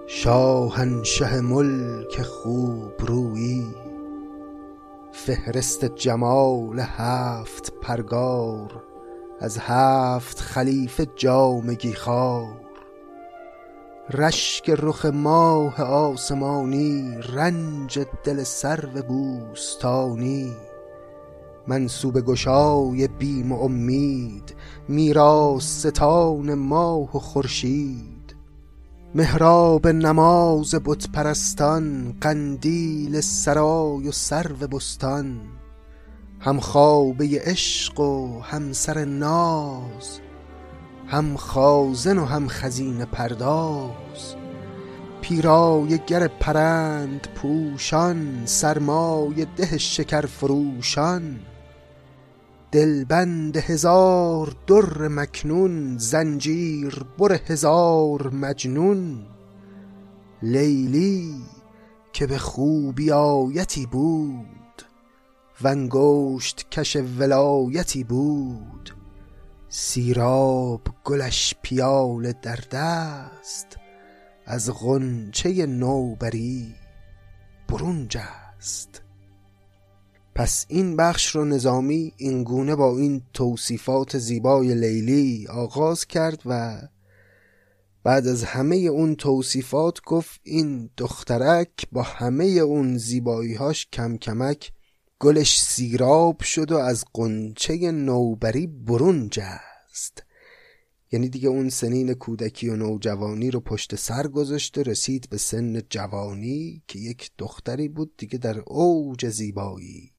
شاهنشه 0.07 1.41
ملک 1.41 2.21
خوب 2.21 2.93
رویی 2.99 3.75
فهرست 5.11 5.85
جمال 5.85 6.79
هفت 6.79 7.73
پرگار 7.81 8.83
از 9.39 9.57
هفت 9.57 10.39
خلیفه 10.39 11.07
جامگی 11.15 11.93
خار 11.93 12.61
رشک 14.13 14.69
رخ 14.69 15.05
ماه 15.05 15.81
آسمانی 15.81 17.17
رنج 17.33 17.99
دل 18.23 18.43
سرو 18.43 19.01
بوستانی. 19.07 20.66
منصوب 21.67 22.21
گشای 22.21 23.07
بیم 23.07 23.51
و 23.51 23.61
امید 23.63 24.55
میراث 24.87 25.85
ستان 25.85 26.53
ماه 26.53 27.17
و 27.17 27.19
خورشید. 27.19 28.35
محراب 29.15 29.87
نماز 29.87 30.75
بت 30.85 31.09
پرستان 31.09 32.15
قندیل 32.21 33.21
سرای 33.21 34.07
و 34.07 34.11
سرو 34.11 34.67
بستان. 34.67 35.39
هم 36.39 36.59
خوابه 36.59 37.41
عشق 37.43 37.99
و 37.99 38.41
هم 38.41 38.73
سر 38.73 39.05
ناز 39.05 40.19
هم 41.07 41.37
خازن 41.37 42.17
و 42.17 42.25
هم 42.25 42.47
خزینه 42.47 43.05
پرداز. 43.05 44.35
پیرایه 45.21 45.97
گر 45.97 46.27
پرند 46.27 47.27
پوشان 47.35 48.41
سرمایه 48.45 49.47
ده 49.55 49.77
شکر 49.77 50.21
فروشان. 50.21 51.39
دلبند 52.71 53.57
هزار 53.57 54.55
در 54.67 55.07
مکنون 55.07 55.97
زنجیر 55.97 57.05
بر 57.17 57.39
هزار 57.47 58.29
مجنون. 58.29 59.25
لیلی 60.41 61.35
که 62.13 62.27
به 62.27 62.37
خوبی 62.37 63.11
آیتی 63.11 63.85
بود 63.85 64.81
و 65.61 65.67
انگشت 65.67 66.69
کش 66.71 66.97
ولایتی 67.19 68.03
بود. 68.03 68.95
سیراب 69.69 70.81
گلش 71.03 71.55
پیاله 71.61 72.33
در 72.41 72.59
دست 72.71 73.77
از 74.45 74.71
غنچه 74.73 75.65
نوبری 75.65 76.75
برون 77.69 78.07
جست 78.07 79.06
پس 80.37 80.65
این 80.69 80.95
بخش 80.95 81.35
رو 81.35 81.45
نظامی 81.45 82.13
اینگونه 82.17 82.75
با 82.75 82.97
این 82.97 83.21
توصیفات 83.33 84.17
زیبای 84.17 84.75
لیلی 84.75 85.47
آغاز 85.47 86.05
کرد 86.05 86.41
و 86.45 86.81
بعد 88.03 88.27
از 88.27 88.43
همه 88.43 88.75
اون 88.75 89.15
توصیفات 89.15 90.01
گفت 90.05 90.41
این 90.43 90.89
دخترک 90.97 91.87
با 91.91 92.01
همه 92.01 92.45
اون 92.45 92.97
زیباییهاش 92.97 93.87
کم 93.93 94.17
کمک 94.17 94.71
گلش 95.19 95.61
سیراب 95.61 96.41
شد 96.41 96.71
و 96.71 96.77
از 96.77 97.05
قنچه 97.13 97.91
نوبری 97.91 98.67
برون 98.67 99.29
جست. 99.31 100.23
یعنی 101.11 101.29
دیگه 101.29 101.49
اون 101.49 101.69
سنین 101.69 102.13
کودکی 102.13 102.69
و 102.69 102.75
نوجوانی 102.75 103.51
رو 103.51 103.59
پشت 103.59 103.95
سر 103.95 104.27
گذاشت 104.27 104.77
و 104.77 104.83
رسید 104.83 105.27
به 105.29 105.37
سن 105.37 105.81
جوانی 105.89 106.83
که 106.87 106.99
یک 106.99 107.31
دختری 107.37 107.87
بود 107.87 108.17
دیگه 108.17 108.37
در 108.37 108.59
اوج 108.59 109.29
زیبایی. 109.29 110.16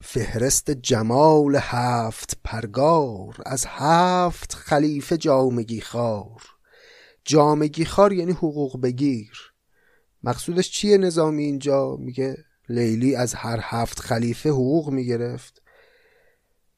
فهرست 0.00 0.70
جمال 0.70 1.56
هفت 1.60 2.38
پرگار 2.44 3.36
از 3.46 3.64
هفت 3.68 4.54
خلیفه 4.54 5.16
جامگی 5.16 5.80
خار 5.80 6.42
جامگی 7.24 7.84
خار 7.84 8.12
یعنی 8.12 8.32
حقوق 8.32 8.80
بگیر. 8.80 9.52
مقصودش 10.22 10.70
چیه 10.70 10.98
نظامی 10.98 11.44
اینجا؟ 11.44 11.96
میگه 11.96 12.36
لیلی 12.68 13.14
از 13.14 13.34
هر 13.34 13.58
هفت 13.62 14.00
خلیفه 14.00 14.48
حقوق 14.48 14.90
می‌گرفت. 14.90 15.62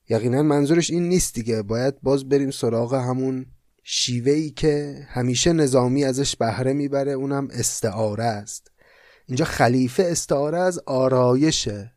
یقینا 0.09 0.42
منظورش 0.42 0.90
این 0.90 1.09
نیست 1.09 1.35
دیگه. 1.35 1.62
باید 1.62 2.00
باز 2.02 2.28
بریم 2.28 2.50
سراغ 2.50 2.94
همون 2.94 3.46
شیوه 3.83 4.33
ای 4.33 4.50
که 4.50 5.06
همیشه 5.09 5.52
نظامی 5.52 6.04
ازش 6.04 6.37
بهره 6.37 6.72
می‌بره 6.72 7.12
اونم 7.12 7.48
استعاره 7.50 8.24
است. 8.24 8.70
اینجا 9.26 9.44
خلیفه 9.44 10.02
استعاره 10.02 10.59
از 10.59 10.78
آرایشه. 10.87 11.92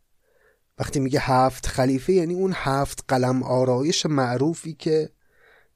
وقتی 0.77 0.99
میگه 0.99 1.19
هفت 1.19 1.67
خلیفه 1.67 2.13
یعنی 2.13 2.33
اون 2.33 2.53
هفت 2.55 3.03
قلم 3.07 3.43
آرایش 3.43 4.05
معروفی 4.05 4.73
که 4.73 5.09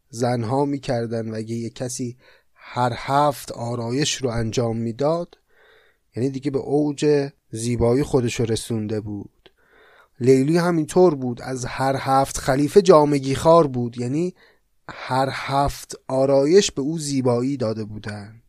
زنها 0.10 0.66
می‌کردن 0.66 1.30
و 1.30 1.36
اگه 1.36 1.56
یه 1.56 1.70
کسی 1.70 2.18
هر 2.54 2.94
هفت 2.96 3.52
آرایش 3.52 4.16
رو 4.16 4.30
انجام 4.30 4.78
می‌داد 4.78 5.38
یعنی 6.16 6.30
دیگه 6.30 6.52
به 6.52 6.60
اوج 6.60 7.30
زیبایی 7.52 8.04
خودش 8.04 8.40
رسونده 8.40 9.02
بود. 9.02 9.52
لیلی 10.20 10.58
همینطور 10.58 11.16
بود 11.16 11.42
از 11.42 11.66
هر 11.66 11.96
هفت 12.00 12.38
خلیفه 12.38 12.82
جامگی 12.82 13.36
خار 13.36 13.68
بود 13.68 13.98
یعنی 13.98 14.36
هر 14.90 15.30
هفت 15.32 15.96
آرایش 16.08 16.72
به 16.72 16.82
او 16.82 17.00
زیبایی 17.00 17.58
داده 17.58 17.84
بودند. 17.84 18.44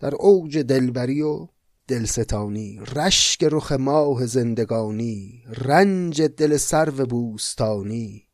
در 0.00 0.14
اوج 0.14 0.58
دلبری 0.58 1.22
و 1.22 1.48
دلستانی 1.88 2.80
رشک 2.96 3.44
رخ 3.44 3.72
ماه 3.72 4.26
زندگانی 4.26 5.42
رنج 5.48 6.22
دل 6.22 6.56
سرو 6.56 7.06
بوستانی. 7.06 8.28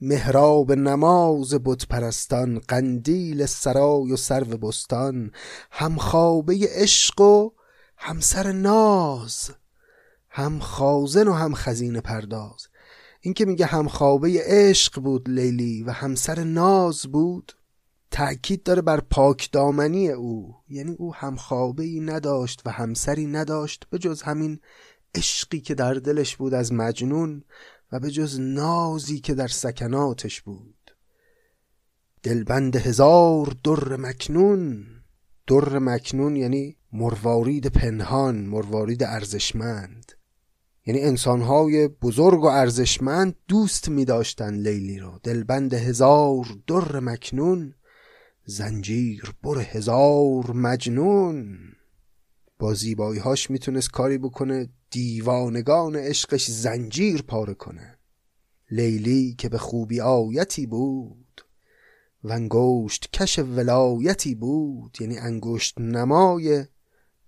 محراب 0.00 0.72
نماز 0.72 1.54
بت 1.54 1.86
پرستان 1.86 2.58
قندیل 2.58 3.46
سرای 3.46 4.12
و 4.12 4.16
سرو 4.16 4.56
بستان 4.56 5.30
هم 5.70 5.96
خوابه 5.96 6.68
عشق 6.70 7.20
و 7.20 7.50
همسر 7.96 8.52
ناز 8.52 9.50
هم 10.30 10.58
خازن 10.58 11.28
و 11.28 11.32
هم 11.32 11.54
خزینه 11.54 12.00
پرداز. 12.00 12.68
این 13.20 13.34
که 13.34 13.44
میگه 13.44 13.66
هم 13.66 13.88
خوابه 13.88 14.42
عشق 14.44 15.00
بود 15.00 15.28
لیلی 15.30 15.82
و 15.82 15.90
همسر 15.90 16.44
ناز 16.44 17.02
بود 17.02 17.52
تأکید 18.10 18.62
داره 18.62 18.82
بر 18.82 19.00
پاک 19.00 19.52
دامنی 19.52 20.08
او. 20.08 20.56
یعنی 20.68 20.94
او 20.94 21.14
هم 21.14 21.36
خوابه 21.36 21.84
ای 21.84 22.00
نداشت 22.00 22.62
و 22.64 22.70
همسری 22.70 23.26
نداشت 23.26 23.84
به 23.90 23.98
جز 23.98 24.22
همین 24.22 24.60
عشقی 25.14 25.60
که 25.60 25.74
در 25.74 25.94
دلش 25.94 26.36
بود 26.36 26.54
از 26.54 26.72
مجنون 26.72 27.44
و 27.92 28.00
به 28.00 28.10
جز 28.10 28.40
نازی 28.40 29.20
که 29.20 29.34
در 29.34 29.48
سکناتش 29.48 30.42
بود. 30.42 30.74
دلبند 32.22 32.76
هزار 32.76 33.56
در 33.64 33.96
مکنون. 33.96 34.86
در 35.46 35.78
مکنون 35.78 36.36
یعنی 36.36 36.76
مروارید 36.92 37.66
پنهان 37.66 38.36
مروارید 38.36 39.02
ارزشمند. 39.02 40.12
یعنی 40.86 41.00
انسانهای 41.00 41.88
بزرگ 41.88 42.42
و 42.42 42.46
ارزشمند 42.46 43.34
دوست 43.48 43.88
می 43.88 44.06
لیلی 44.40 44.98
رو 44.98 45.20
دلبند 45.22 45.74
هزار 45.74 46.46
در 46.66 47.00
مکنون. 47.00 47.74
زنجیر 48.50 49.34
بر 49.42 49.58
هزار 49.58 50.52
مجنون. 50.52 51.58
با 52.58 52.74
زیبایی 52.74 53.20
هاش 53.20 53.50
می‌تونست 53.50 53.90
کاری 53.90 54.18
بکنه 54.18 54.68
دیوانگان 54.90 55.96
عشقش 55.96 56.50
زنجیر 56.50 57.22
پاره 57.22 57.54
کنه. 57.54 57.98
لیلی 58.70 59.34
که 59.38 59.48
به 59.48 59.58
خوبی 59.58 60.00
آیتی 60.00 60.66
بود. 60.66 61.44
و 62.24 62.32
انگشت 62.32 63.12
کش 63.12 63.38
ولایتی 63.38 64.34
بود. 64.34 64.96
یعنی 65.00 65.18
انگشت 65.18 65.80
نمای 65.80 66.64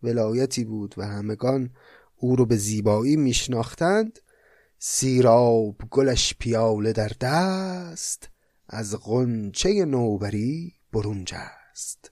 ولایتی 0.03 0.65
بود 0.65 0.95
و 0.97 1.07
همگان 1.07 1.71
او 2.17 2.37
رو 2.37 2.47
به 2.47 2.57
زیبایی 2.57 3.17
میشناختند. 3.17 4.19
سیراب 4.79 5.77
گلش 5.91 6.35
پیاله 6.39 6.93
در 6.93 7.13
دست. 7.21 8.29
از 8.69 8.97
غنچه 9.03 9.85
نوبری 9.85 10.80
برون 10.93 11.25
جست 11.25 12.11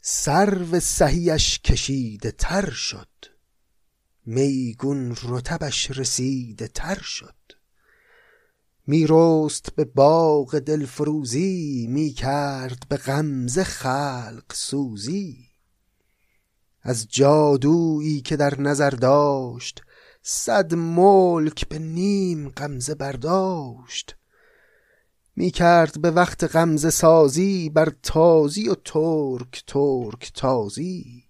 سرو 0.00 0.80
سهیش 0.80 1.58
کشیده 1.58 2.30
تر 2.30 2.70
شد. 2.70 3.08
میگون 4.26 5.16
رتبش 5.22 5.90
رسیده 5.90 6.68
تر 6.68 6.98
شد. 7.02 7.34
میرست 8.86 9.74
به 9.74 9.84
باغ 9.84 10.58
دلفروزی 10.58 11.86
می‌کرد 11.90 12.88
به 12.88 12.96
غمزه 12.96 13.64
خلق 13.64 14.52
سوزی. 14.52 15.50
از 16.82 17.08
جادویی 17.08 18.20
که 18.20 18.36
در 18.36 18.60
نظر 18.60 18.90
داشت 18.90 19.82
صد 20.22 20.74
ملک 20.74 21.68
به 21.68 21.78
نیم 21.78 22.48
غمزه 22.48 22.94
برداشت. 22.94 24.16
می 25.36 25.50
کرد 25.50 26.00
به 26.00 26.10
وقت 26.10 26.44
غمزه 26.44 26.90
سازی 26.90 27.70
بر 27.70 27.92
تازی 28.02 28.68
و 28.68 28.74
ترک 28.74 29.64
ترک 29.66 30.32
تازی. 30.34 31.24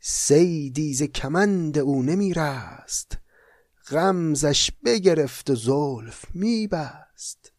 سیدی 0.00 0.94
ز 0.94 1.02
کمند 1.02 1.78
او 1.78 2.02
نمی 2.02 2.34
رست 2.34 3.18
غمزش 3.90 4.70
بگرفت 4.84 5.50
و 5.50 5.54
زلف 5.54 6.24
می 6.34 6.66
بست 6.66 7.52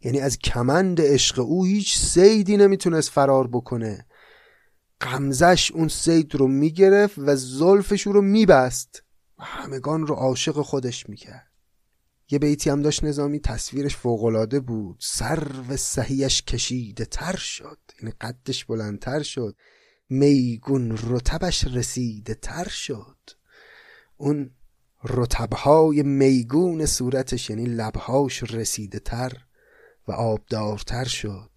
یعنی 0.00 0.20
از 0.20 0.38
کمند 0.38 1.00
عشق 1.00 1.38
او 1.38 1.64
هیچ 1.64 1.98
سیدی 1.98 2.56
نمی‌تونست 2.56 3.10
فرار 3.10 3.46
بکنه. 3.46 4.06
قمزش 5.00 5.72
اون 5.72 5.88
سید 5.88 6.34
رو 6.34 6.48
می‌گرفت 6.48 7.18
و 7.18 7.36
زلفش 7.36 8.02
رو 8.02 8.22
میبست. 8.22 9.02
و 9.38 9.42
همگان 9.44 10.06
رو 10.06 10.14
عاشق 10.14 10.62
خودش 10.62 11.08
می‌کرد. 11.08 11.51
یه 12.30 12.38
بیتی 12.38 12.70
هم 12.70 12.82
داشت 12.82 13.04
نظامی 13.04 13.40
تصویرش 13.40 13.96
فوقلاده 13.96 14.60
بود. 14.60 14.96
سر 15.00 15.48
و 15.68 15.76
صحیش 15.76 16.42
کشیده 16.42 17.04
تر 17.04 17.36
شد. 17.36 17.78
یعنی 18.00 18.14
قدش 18.20 18.64
بلندتر 18.64 19.22
شد. 19.22 19.56
میگون 20.08 20.98
رتبش 21.06 21.64
رسیده 21.64 22.34
تر 22.34 22.68
شد. 22.68 23.18
اون 24.16 24.50
رتبهای 25.04 26.02
میگون 26.02 26.86
صورتش 26.86 27.50
یعنی 27.50 27.64
لبهاش 27.64 28.42
رسیده 28.42 28.98
تر 28.98 29.32
و 30.08 30.12
آبدارتر 30.12 31.04
شد. 31.04 31.50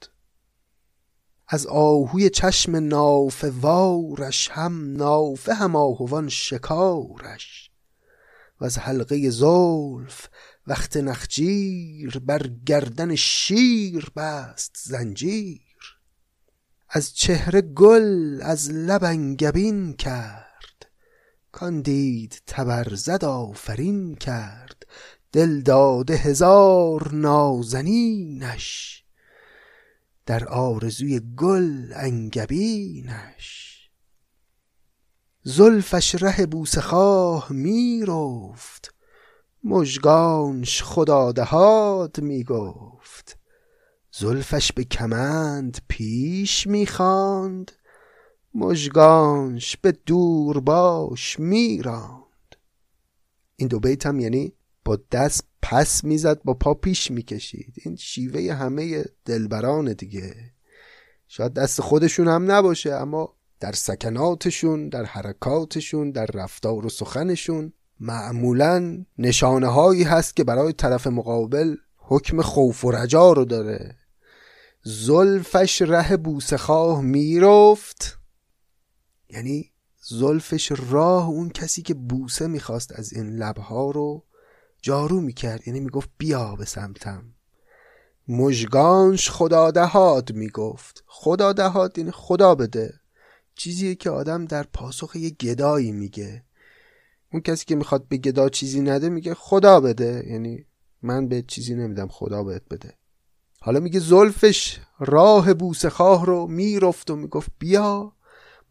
از 1.48 1.68
آهوی 1.68 2.30
چشم 2.30 2.76
نافه 2.76 3.50
وارش 3.50 4.50
هم 4.50 4.96
نافه 4.98 5.54
هم 5.54 5.76
آهوان 5.76 6.30
شکارش 6.30 7.72
و 8.62 8.66
از 8.66 8.78
حلقه 8.78 9.30
زلف 9.30 10.28
وقت 10.68 10.98
نخجیر 10.98 12.20
بر 12.20 12.48
گردن 12.66 13.16
شیر 13.16 14.10
بست 14.16 14.78
زنجیر. 14.84 15.62
از 16.90 17.16
چهره 17.16 17.62
گل 17.62 18.42
از 18.42 18.72
لب 18.72 19.04
انگبین 19.04 19.94
کرد 19.94 20.92
کان 21.52 21.82
دید 21.82 22.42
تبرزد 22.48 23.26
آفرین 23.26 24.16
کرد 24.16 24.88
دل 25.32 25.62
داده 25.62 26.16
هزار 26.16 27.14
نازنینش 27.14 29.04
در 30.26 30.48
آرزوی 30.48 31.22
گل 31.38 31.94
انگبینش. 31.96 33.76
زلفش 35.44 36.16
ره 36.16 36.48
خواه 36.82 37.48
می‌رفت 37.52 38.95
مژگانش 39.68 40.84
خدا 40.84 41.32
دهاد 41.32 42.20
می‌گفت. 42.20 43.38
زلفش 44.12 44.72
به 44.72 44.84
کمند 44.84 45.78
پیش 45.88 46.68
می‌خواند. 46.68 47.72
مژگانش 48.56 49.78
به 49.78 49.92
دور 49.92 50.60
باش 50.60 51.40
میراند. 51.40 52.56
این 53.56 53.68
دو 53.68 53.80
بیت 53.80 54.06
هم 54.06 54.20
یعنی 54.20 54.54
با 54.86 55.00
دست 55.12 55.44
پس 55.62 56.04
می‌زد 56.04 56.44
با 56.44 56.54
پا 56.54 56.74
پیش 56.74 57.12
می‌کشید. 57.12 57.74
این 57.86 57.96
شیوه 57.96 58.54
همه 58.54 59.06
دلبران 59.26 59.94
دیگه. 59.94 60.36
شاید 61.28 61.54
دست 61.54 61.82
خودشون 61.82 62.28
هم 62.28 62.52
نباشه 62.52 62.94
اما 62.94 63.36
در 63.60 63.72
سکناتشون 63.72 64.90
در 64.90 65.06
حرکاتشون 65.06 66.12
در 66.12 66.26
رفتار 66.26 66.86
و 66.86 66.90
سخنشون 66.90 67.74
معمولا 68.00 69.06
نشانه 69.18 69.68
هایی 69.68 70.04
هست 70.04 70.36
که 70.36 70.44
برای 70.44 70.74
طرف 70.74 71.08
مقابل 71.08 71.76
حکم 71.98 72.42
خوف 72.42 72.86
و 72.86 72.92
رجا 72.92 73.32
رو 73.32 73.46
داره. 73.46 73.96
زلفش 74.84 75.82
ره 75.82 76.18
بوسخواه 76.18 77.02
می‌رفت. 77.02 78.20
یعنی 79.30 79.72
زلفش 80.02 80.72
راه 80.90 81.28
اون 81.28 81.50
کسی 81.50 81.82
که 81.82 81.94
بوسه 81.94 82.48
می‌خواست 82.48 83.00
از 83.00 83.14
این 83.14 83.30
لبها 83.30 83.92
رو 83.92 84.24
جارو 84.82 85.22
می‌کرد. 85.22 85.68
یعنی 85.68 85.80
می‌گفت 85.80 86.10
بیا 86.18 86.56
به 86.56 86.66
سمتم. 86.66 87.24
مژگانش 88.28 89.30
خدا 89.30 89.72
دهاد 89.72 90.32
می‌گفت. 90.32 91.04
خدا 91.08 91.54
دهاد 91.54 91.98
یعنی 91.98 92.12
خدا 92.12 92.56
بده. 92.56 92.94
چیزیه 93.56 93.96
که 93.96 94.10
آدم 94.10 94.46
در 94.46 94.64
پاسخ 94.64 95.16
یه 95.16 95.30
گدایی 95.30 95.92
میگه. 95.92 96.45
اون 97.34 97.42
کسی 97.42 97.66
که 97.66 97.76
می‌خواد 97.76 98.08
به 98.08 98.18
گدا 98.18 98.50
چیزی 98.50 98.82
نده 98.82 99.10
میگه 99.10 99.34
خدا 99.34 99.80
بده. 99.80 100.26
یعنی 100.28 100.66
من 101.02 101.28
به 101.28 101.42
چیزی 101.42 101.76
نمیدم 101.76 102.08
خدا 102.08 102.44
بهت 102.44 102.64
بده. 102.72 102.94
حالا 103.62 103.80
میگه 103.80 104.00
زلفش 104.00 104.80
راه 105.00 105.54
بوسه 105.54 105.90
خواه 105.90 106.26
رو 106.26 106.48
می‌رفت 106.48 107.12
و 107.12 107.16
می‌گفت 107.16 107.52
بیا. 107.60 108.14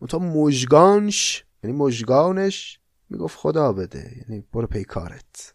منتها 0.00 0.18
مژگانش 0.18 1.44
یعنی 1.64 1.76
مژگانش 1.76 2.80
می‌گفت 3.10 3.38
خدا 3.38 3.72
بده. 3.72 4.24
یعنی 4.28 4.44
برو 4.52 4.66
پیکارت 4.66 5.54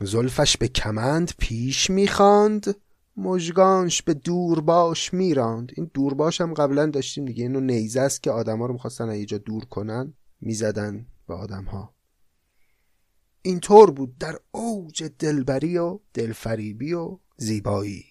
زلفش 0.00 0.56
به 0.56 0.68
کمند 0.68 1.32
پیش 1.38 1.90
می‌خواند 1.90 2.76
مژگانش 3.16 4.02
به 4.02 4.14
دورباش 4.14 5.14
میراند. 5.14 5.72
این 5.76 5.90
دورباش 5.94 6.40
هم 6.40 6.54
قبلا 6.54 6.86
داشتیم 6.86 7.24
دیگه 7.24 7.42
اینو 7.42 7.60
نیزه 7.60 8.00
است 8.00 8.22
که 8.22 8.30
آدما 8.30 8.66
رو 8.66 8.72
می‌خواستن 8.72 9.08
از 9.08 9.22
جا 9.22 9.38
دور 9.38 9.64
کنن 9.64 10.14
می‌زدن. 10.40 11.06
به 11.28 11.34
آدم 11.34 11.64
ها 11.64 11.94
اینطور 13.42 13.90
بود 13.90 14.18
در 14.18 14.38
اوج 14.50 15.04
دلبری 15.18 15.78
و 15.78 16.00
دلفریبی 16.14 16.92
و 16.92 17.18
زیبایی. 17.36 18.04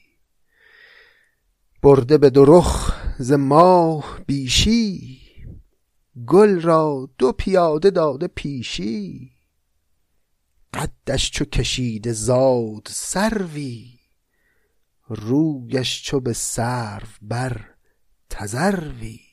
برده 1.83 2.17
به 2.17 2.29
درخ 2.29 3.01
ز 3.19 3.31
ماه 3.31 4.19
بیشی 4.27 5.21
گل 6.27 6.61
را 6.61 7.09
دو 7.17 7.31
پیاده 7.31 7.89
داده 7.89 8.27
پیشی. 8.27 9.31
قدش 10.73 11.31
چو 11.31 11.45
کشیده 11.45 12.13
زاد 12.13 12.87
سروی 12.89 13.99
رویش 15.07 16.03
چو 16.03 16.19
به 16.19 16.33
سرو 16.33 17.07
بر 17.21 17.65
تزروی. 18.29 19.26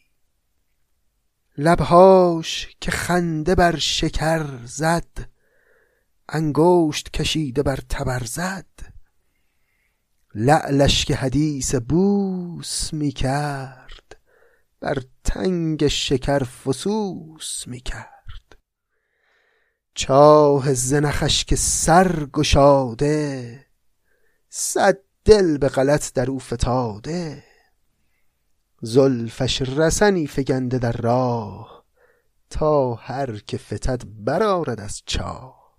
لبهاش 1.58 2.76
که 2.80 2.90
خنده 2.90 3.54
بر 3.54 3.76
شکر 3.76 4.64
زد 4.64 5.30
انگشت 6.28 7.10
کشیده 7.10 7.62
بر 7.62 7.78
تبر 7.88 8.24
زد. 8.24 8.66
لعلش 10.34 11.04
که 11.04 11.14
حدیث 11.14 11.74
بوس 11.74 12.92
می 12.92 13.12
کرد 13.12 14.20
بر 14.80 15.02
تنگ 15.24 15.88
شکر 15.88 16.38
فسوس 16.44 17.64
می 17.66 17.80
کرد. 17.80 18.58
چاه 19.94 20.74
زنخش 20.74 21.44
که 21.44 21.56
سر 21.56 22.26
گشاده 22.32 23.66
صد 24.48 24.98
دل 25.24 25.58
به 25.58 25.68
غلط 25.68 26.12
در 26.12 26.30
او 26.30 26.38
فتاده. 26.38 27.44
زلفش 28.84 29.62
رسنی 29.62 30.26
فگنده 30.26 30.78
در 30.78 30.92
راه 30.92 31.84
تا 32.50 32.94
هر 32.94 33.36
که 33.36 33.58
فتد 33.58 34.02
برارد 34.18 34.80
از 34.80 35.02
چاه. 35.06 35.78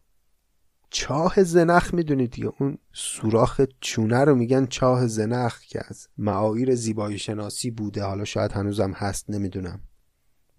چاه 0.90 1.44
زنخ 1.44 1.94
می‌دونید 1.94 2.32
دیگه 2.32 2.52
اون 2.60 2.78
سوراخ 2.94 3.62
چونه 3.82 4.24
رو 4.24 4.36
میگن؟ 4.36 4.66
چاه 4.66 5.08
زنخ 5.08 5.60
که 5.60 5.82
از 5.88 6.08
معایر 6.18 6.76
زیبایی 6.76 7.20
شناسی 7.20 7.72
بوده 7.72 8.04
حالا 8.04 8.26
شاید 8.26 8.52
هنوزم 8.52 8.92
هست 8.92 9.30
نمی‌دونم. 9.30 9.82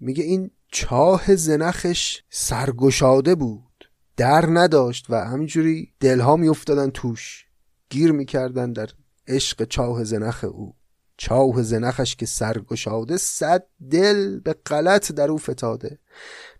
میگه 0.01 0.25
این 0.25 0.51
چاه 0.69 1.37
زنخش 1.37 2.21
سرگشاده 2.31 3.35
بود 3.35 3.91
در 4.17 4.47
نداشت 4.51 5.07
و 5.09 5.25
همینجوری 5.25 5.93
دلها 6.01 6.37
میافتادن 6.37 6.91
توش. 6.91 7.47
گیر 7.91 8.13
می‌کردن 8.13 8.73
در 8.73 8.89
عشق 9.27 9.65
چاه 9.65 10.05
زنخ 10.05 10.45
او. 10.45 10.76
چاه 11.17 11.62
زنخش 11.62 12.17
که 12.17 12.27
سرگشاده 12.27 13.17
صد 13.17 13.67
دل 13.91 14.41
به 14.41 14.53
غلط 14.67 15.12
در 15.12 15.31
او 15.31 15.39
فتاده. 15.39 15.99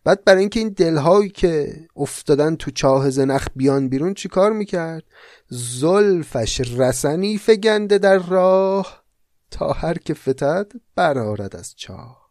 بعد 0.04 0.24
برای 0.24 0.40
اینکه 0.40 0.61
این 0.61 0.68
دلهایی 0.68 1.28
که 1.28 1.86
افتادن 1.96 2.57
تو 2.57 2.70
چاه 2.70 3.11
زنخ 3.11 3.48
بیان 3.57 3.88
بیرون 3.88 4.14
چیکار 4.14 4.52
می‌کرد؟ 4.52 5.04
زلفش 5.48 6.61
رسنی 6.61 7.38
فگنده 7.38 7.98
در 7.98 8.18
راه 8.18 9.04
تا 9.50 9.72
هر 9.72 9.98
که 9.98 10.14
فتد 10.14 10.72
برارد 10.94 11.57
از 11.57 11.74
چاه. 11.76 12.26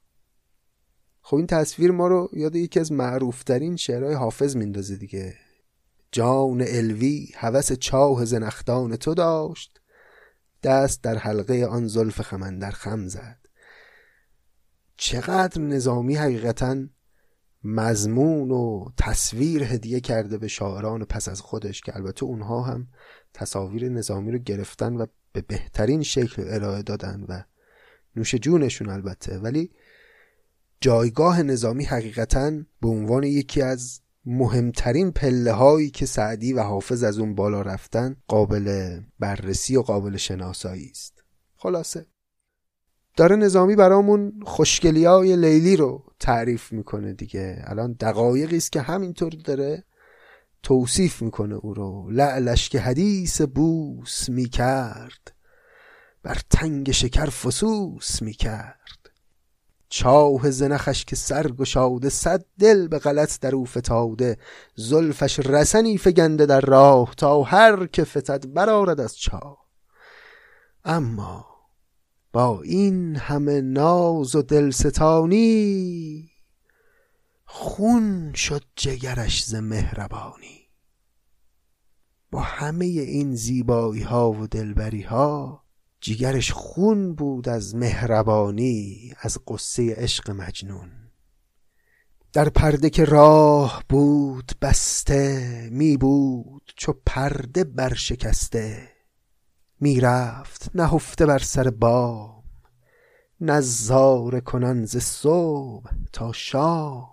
خب 1.22 1.36
این 1.36 1.48
تصویر 1.48 1.92
ما 1.92 2.08
رو 2.08 2.30
یاد 2.34 2.56
یکی 2.56 2.80
از 2.80 2.92
معروفترین 2.92 3.76
شعرهای 3.76 4.14
حافظ 4.14 4.56
میندازه 4.56 4.96
دیگه. 4.96 5.36
جان 6.12 6.64
الوی 6.68 7.28
هوس 7.36 7.72
چاه 7.72 8.26
زنخدان 8.26 8.96
تو 8.96 9.14
داشت. 9.14 9.82
دست 10.66 11.04
در 11.04 11.18
حلقه 11.18 11.66
آن 11.66 11.88
زلف 11.88 12.22
خمن 12.22 12.60
در 12.60 12.72
خم 12.72 13.08
زد. 13.08 13.38
چقدر 14.98 15.62
نظامی 15.62 16.16
حقیقتا 16.16 16.78
مضمون 17.64 18.52
و 18.52 18.86
تصویر 18.98 19.64
هدیه 19.64 20.00
کرده 20.00 20.38
به 20.38 20.48
شاعران 20.48 21.06
پس 21.06 21.30
از 21.30 21.42
خودش 21.42 21.82
که 21.82 21.96
البته 21.96 22.24
اونها 22.24 22.62
هم 22.62 22.88
تصاویر 23.34 23.90
نظامی 23.90 24.32
رو 24.32 24.38
گرفتن 24.38 24.96
و 24.96 25.06
به 25.34 25.42
بهترین 25.42 26.04
شکل 26.04 26.44
ارائه 26.48 26.82
دادن 26.82 27.26
و 27.30 27.44
نوش 28.16 28.36
جونشون 28.36 28.90
البته. 28.90 29.38
ولی 29.38 29.72
جایگاه 30.82 31.44
نظامی 31.44 31.84
حقیقتا 31.84 32.52
به 32.82 32.88
عنوان 32.88 33.24
یکی 33.24 33.62
از 33.62 34.02
مهمترین 34.26 35.12
پله 35.12 35.52
هایی 35.52 35.90
که 35.90 36.06
سعدی 36.06 36.54
و 36.54 36.62
حافظ 36.62 37.04
از 37.04 37.20
اون 37.20 37.36
بالا 37.36 37.62
رفتن 37.62 38.16
قابل 38.28 39.00
بررسی 39.20 39.76
و 39.76 39.82
قابل 39.82 40.18
شناسایی 40.18 40.90
است. 40.90 41.24
خلاصه. 41.56 42.06
داره 43.18 43.36
نظامی 43.36 43.76
برامون 43.76 44.40
خوشگلی 44.46 45.06
های 45.06 45.36
لیلی 45.36 45.78
رو 45.78 46.04
تعریف 46.20 46.72
می‌کنه 46.72 47.14
دیگه. 47.14 47.64
الان 47.64 47.94
دقایقی 47.94 48.58
است 48.58 48.72
که 48.72 48.82
همینطور 48.82 49.32
داره 49.32 49.84
توصیف 50.64 51.22
می‌کنه 51.22 51.56
او 51.56 51.74
رو. 51.74 52.10
لعلش 52.12 52.70
که 52.70 52.80
حدیث 52.80 53.42
بوس 53.42 54.30
می‌کرد 54.30 55.36
بر 56.24 56.42
تنگ 56.50 56.92
شکر 56.92 57.26
فسوس 57.26 58.22
می‌کرد. 58.22 59.05
چاه 59.90 60.52
زنخش 60.52 61.06
که 61.06 61.16
سر 61.16 61.48
گشاده 61.48 62.10
صد 62.10 62.46
دل 62.60 62.88
به 62.88 63.00
غلط 63.00 63.40
در 63.40 63.56
او 63.56 63.66
فتاده. 63.66 64.38
زلفش 64.76 65.40
رسنی 65.40 65.98
فگنده 65.98 66.46
در 66.46 66.62
راه 66.62 67.14
تا 67.18 67.44
هر 67.44 67.86
که 67.86 68.04
فتد 68.04 68.54
برارد 68.54 69.00
از 69.00 69.18
چاه. 69.18 69.66
اما 70.86 71.46
با 72.34 72.62
این 72.62 73.16
همه 73.16 73.62
ناز 73.62 74.36
و 74.36 74.42
دلستانی 74.42 76.30
خون 77.46 78.34
شد 78.34 78.64
جگرش 78.76 79.44
ز 79.44 79.56
مهربانی. 79.56 80.70
با 82.32 82.42
همه 82.42 82.86
این 82.86 83.36
زیبایی 83.36 84.02
ها 84.02 84.32
و 84.32 84.48
دلبری 84.48 85.02
ها 85.02 85.65
جیگرش 86.06 86.52
خون 86.52 87.16
بود 87.16 87.50
از 87.50 87.76
مهربانی 87.76 89.14
از 89.20 89.38
قصه 89.48 89.96
عشق 89.96 90.32
مجنون. 90.32 90.92
در 92.34 92.50
پرده 92.50 92.90
که 92.90 93.06
راه 93.06 93.84
بود 93.90 94.52
بسته 94.62 95.70
می 95.72 95.98
بود 95.98 96.74
چو 96.76 96.94
پرده 97.06 97.64
برشکسته. 97.64 98.90
می 99.80 100.00
رفت 100.00 100.72
نهفته 100.76 101.26
بر 101.26 101.40
سر 101.40 101.70
بام 101.70 102.44
نظاره 103.42 104.42
کنان 104.42 104.86
ز 104.86 104.98
صبح 104.98 105.90
تا 106.14 106.32
شام. 106.32 107.10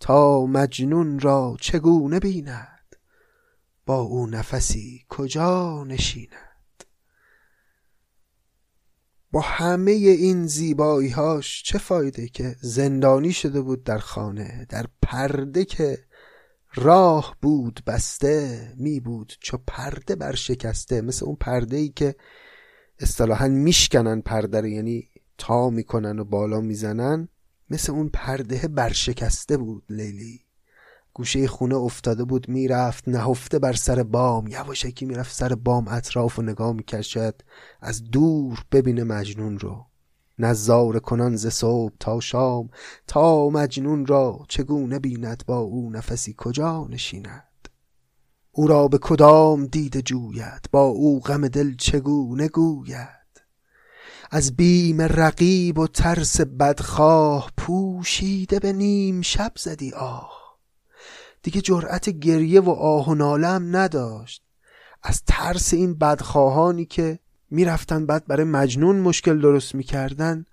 تا 0.00 0.46
مجنون 0.46 1.20
را 1.20 1.56
چگونه 1.60 2.20
بیند؟ 2.20 2.96
با 3.86 4.00
او 4.00 4.26
نفسی 4.26 5.04
کجا 5.08 5.84
نشیند؟ 5.84 6.45
با 9.36 9.42
همه 9.42 9.90
این 9.92 10.46
زیبایی 10.46 11.08
هاش 11.08 11.62
چه 11.62 11.78
فایده 11.78 12.28
که 12.28 12.56
زندانی 12.60 13.32
شده 13.32 13.60
بود 13.60 13.84
در 13.84 13.98
خانه 13.98 14.66
در 14.68 14.86
پرده 15.02 15.64
که 15.64 15.98
راه 16.74 17.36
بود 17.42 17.80
بسته 17.86 18.72
می 18.76 19.00
بود 19.00 19.32
چو 19.40 19.58
پرده 19.66 20.16
برشکسته 20.16 21.00
مثل 21.00 21.24
اون 21.24 21.36
پرده 21.36 21.76
ای 21.76 21.88
که 21.88 22.14
اصطلاحا 23.00 23.48
میشکنن 23.48 24.20
پرده 24.20 24.60
رو 24.60 24.66
یعنی 24.66 25.08
تا 25.38 25.70
می‌کنن 25.70 26.18
و 26.18 26.24
بالا 26.24 26.60
می‌زنن 26.60 27.28
مثل 27.70 27.92
اون 27.92 28.08
پرده 28.08 28.68
برشکسته 28.68 29.56
بود 29.56 29.84
لیلی. 29.90 30.45
گوشه 31.16 31.48
خونه 31.48 31.76
افتاده 31.76 32.24
بود 32.24 32.48
می‌رفت 32.48 33.08
نهفته 33.08 33.58
بر 33.58 33.72
سر 33.72 34.02
بام 34.02 34.46
یواشکی 34.46 35.04
می‌رفت 35.06 35.34
سر 35.34 35.54
بام 35.54 35.88
اطراف 35.88 36.38
و 36.38 36.42
نگاه 36.42 36.72
می‌کرد 36.72 37.02
شاید 37.02 37.44
از 37.80 38.04
دور 38.04 38.64
ببینه 38.72 39.04
مجنون 39.04 39.58
رو. 39.58 39.86
نظاره 40.38 41.00
کنان 41.00 41.36
ز 41.36 41.46
صبح 41.46 41.92
تا 42.00 42.20
شام 42.20 42.68
تا 43.06 43.48
مجنون 43.48 44.06
را 44.06 44.44
چگونه 44.48 44.98
بیند 44.98 45.42
با 45.46 45.58
او 45.58 45.90
نفسی 45.90 46.34
کجا 46.38 46.86
نشیند؟ 46.90 47.68
او 48.50 48.66
را 48.66 48.88
به 48.88 48.98
کدام 48.98 49.66
دید 49.66 50.00
جوید 50.00 50.68
با 50.72 50.82
او 50.82 51.20
غم 51.20 51.48
دل 51.48 51.76
چگونه 51.76 52.48
گوید؟ 52.48 53.42
از 54.30 54.56
بیم 54.56 55.02
رقیب 55.02 55.78
و 55.78 55.86
ترس 55.86 56.40
بدخواه 56.40 57.50
پوشیده 57.56 58.58
به 58.58 58.72
نیم 58.72 59.22
شب 59.22 59.52
زدی 59.56 59.92
آه. 59.92 60.35
دیگه 61.46 61.60
جرأت 61.60 62.10
گریه 62.10 62.60
و 62.60 62.70
آه 62.70 63.08
و 63.08 63.14
ناله 63.14 63.46
هم 63.46 63.76
نداشت. 63.76 64.42
از 65.02 65.22
ترس 65.26 65.74
این 65.74 65.94
بدخواهانی 65.94 66.84
که 66.84 67.18
می‌رفتن 67.50 68.06
بعد 68.06 68.26
برای 68.26 68.44
مجنون 68.44 68.96
مشکل 68.96 69.40
درست 69.40 69.74
می‌کردن 69.74 70.44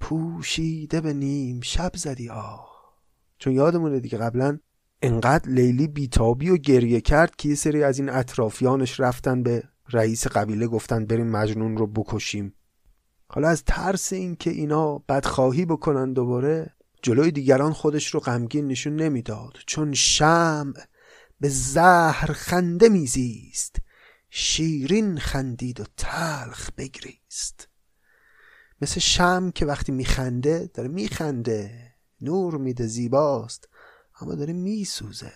پوشیده 0.00 1.00
به 1.00 1.12
نیم 1.12 1.60
شب 1.60 1.92
زدی 1.94 2.28
آه. 2.28 2.68
چون 3.38 3.52
یادمونه 3.52 4.00
دیگه 4.00 4.18
قبلا 4.18 4.58
انقدر 5.02 5.50
لیلی 5.50 5.88
بیتابی 5.88 6.50
و 6.50 6.56
گریه 6.56 7.00
کرد 7.00 7.36
که 7.36 7.48
یه 7.48 7.54
سری 7.54 7.82
از 7.82 7.98
این 7.98 8.10
اطرافیانش 8.10 9.00
رفتن 9.00 9.42
به 9.42 9.62
رئیس 9.92 10.26
قبیله 10.26 10.66
گفتن 10.66 11.06
بریم 11.06 11.30
مجنون 11.30 11.76
رو 11.76 11.86
بکشیم. 11.86 12.54
حالا 13.28 13.48
از 13.48 13.64
ترس 13.64 14.12
اینکه 14.12 14.50
اینا 14.50 14.98
بدخواهی 14.98 15.64
بکنن 15.64 16.12
دوباره 16.12 16.70
جلوی 17.08 17.30
دیگران 17.30 17.72
خودش 17.72 18.14
رو 18.14 18.20
غمگین 18.20 18.66
نشون 18.66 18.96
نمی‌داد. 18.96 19.52
چون 19.66 19.94
شمع 19.94 20.74
به 21.40 21.48
زهر 21.48 22.32
خنده 22.32 22.88
میزیست. 22.88 23.76
شیرین 24.30 25.18
خندید 25.18 25.80
و 25.80 25.84
تلخ 25.96 26.70
بگریست. 26.76 27.68
مثل 28.82 29.00
شم 29.00 29.50
که 29.50 29.66
وقتی 29.66 29.92
میخنده 29.92 30.70
داره 30.74 30.88
میخنده. 30.88 31.92
نور 32.20 32.58
میده 32.58 32.86
زیباست. 32.86 33.68
اما 34.20 34.34
داره 34.34 34.52
میسوزه. 34.52 35.32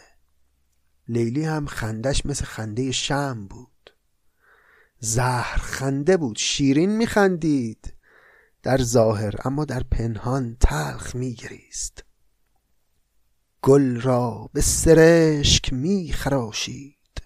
لیلی 1.08 1.44
هم 1.44 1.66
خندش 1.66 2.26
مثل 2.26 2.44
خنده 2.44 2.92
شم 2.92 3.46
بود. 3.50 3.90
زهر 4.98 5.58
خنده 5.58 6.16
بود. 6.16 6.36
شیرین 6.36 6.96
میخندید. 6.96 7.91
در 8.62 8.82
ظاهر 8.82 9.34
اما 9.44 9.64
در 9.64 9.82
پنهان 9.82 10.56
تلخ 10.60 11.14
میگریست. 11.14 12.04
گل 13.62 14.00
را 14.00 14.50
به 14.52 14.60
سرشک 14.60 15.72
میخراشید 15.72 17.22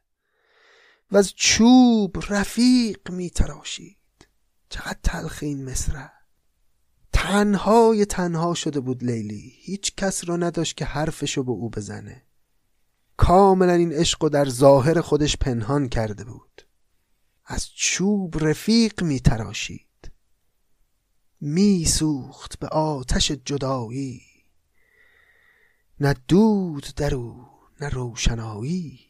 و 1.10 1.16
از 1.16 1.32
چوب 1.34 2.16
رفیق 2.28 3.10
میتراشید. 3.10 3.96
چقدر 4.68 4.98
تلخ 5.02 5.38
این 5.42 5.64
مصره 5.64 6.10
تنهای 7.12 8.04
تنها 8.04 8.54
شده 8.54 8.80
بود 8.80 9.04
لیلی 9.04 9.52
هیچ 9.56 9.94
کس 9.94 10.28
را 10.28 10.36
نداشت 10.36 10.76
که 10.76 10.84
حرفشو 10.84 11.42
به 11.42 11.52
او 11.52 11.70
بزنه. 11.70 12.22
کاملا 13.16 13.72
این 13.72 13.92
عشق 13.92 14.24
و 14.24 14.28
در 14.28 14.48
ظاهر 14.48 15.00
خودش 15.00 15.36
پنهان 15.36 15.88
کرده 15.88 16.24
بود. 16.24 16.66
از 17.44 17.68
چوب 17.74 18.44
رفیق 18.44 19.02
میتراشید. 19.02 19.85
میسوخت 21.40 22.58
به 22.58 22.68
آتش 22.68 23.32
جدایی. 23.32 24.22
نه 26.00 26.14
دود 26.28 26.86
در 26.96 27.14
او 27.14 27.46
نه 27.80 27.88
روشنایی. 27.88 29.00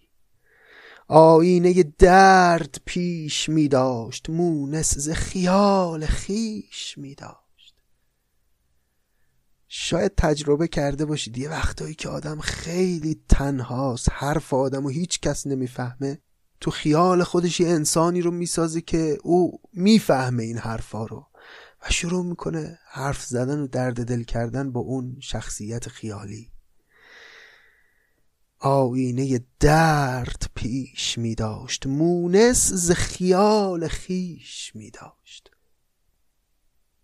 آینه 1.08 1.82
درد 1.82 2.80
پیش 2.84 3.48
می 3.48 3.68
داشت 3.68 4.30
مونس 4.30 4.98
ز 4.98 5.10
خیال 5.10 6.06
خیش 6.06 6.98
می 6.98 7.14
داشت. 7.14 7.74
شاید 9.68 10.12
تجربه 10.16 10.68
کرده 10.68 11.04
باشید 11.04 11.38
یه 11.38 11.48
وقتایی 11.48 11.94
که 11.94 12.08
آدم 12.08 12.40
خیلی 12.40 13.20
تنهاست 13.28 14.08
حرف 14.12 14.54
آدم 14.54 14.86
و 14.86 14.88
هیچ 14.88 15.20
کس 15.20 15.46
نمی‌فهمه. 15.46 16.18
تو 16.60 16.70
خیال 16.70 17.22
خودش 17.22 17.60
یه 17.60 17.68
انسانی 17.68 18.20
رو 18.20 18.30
می‌سازه 18.30 18.80
که 18.80 19.18
او 19.22 19.60
می‌فهمه 19.72 20.42
این 20.42 20.58
حرفا 20.58 21.06
رو. 21.06 21.26
و 21.82 21.90
شروع 21.90 22.24
می‌کنه 22.24 22.78
حرف 22.90 23.24
زدن 23.24 23.58
و 23.58 23.66
درد 23.66 24.04
دل 24.04 24.22
کردن 24.22 24.72
با 24.72 24.80
اون 24.80 25.16
شخصیت 25.20 25.88
خیالی. 25.88 26.50
آینه 28.58 29.40
درد 29.60 30.50
پیش 30.54 31.18
می 31.18 31.34
داشت 31.34 31.86
مونس 31.86 32.72
ز 32.72 32.90
خیال 32.90 33.88
خیش 33.88 34.72
می 34.74 34.90
داشت 34.90 35.50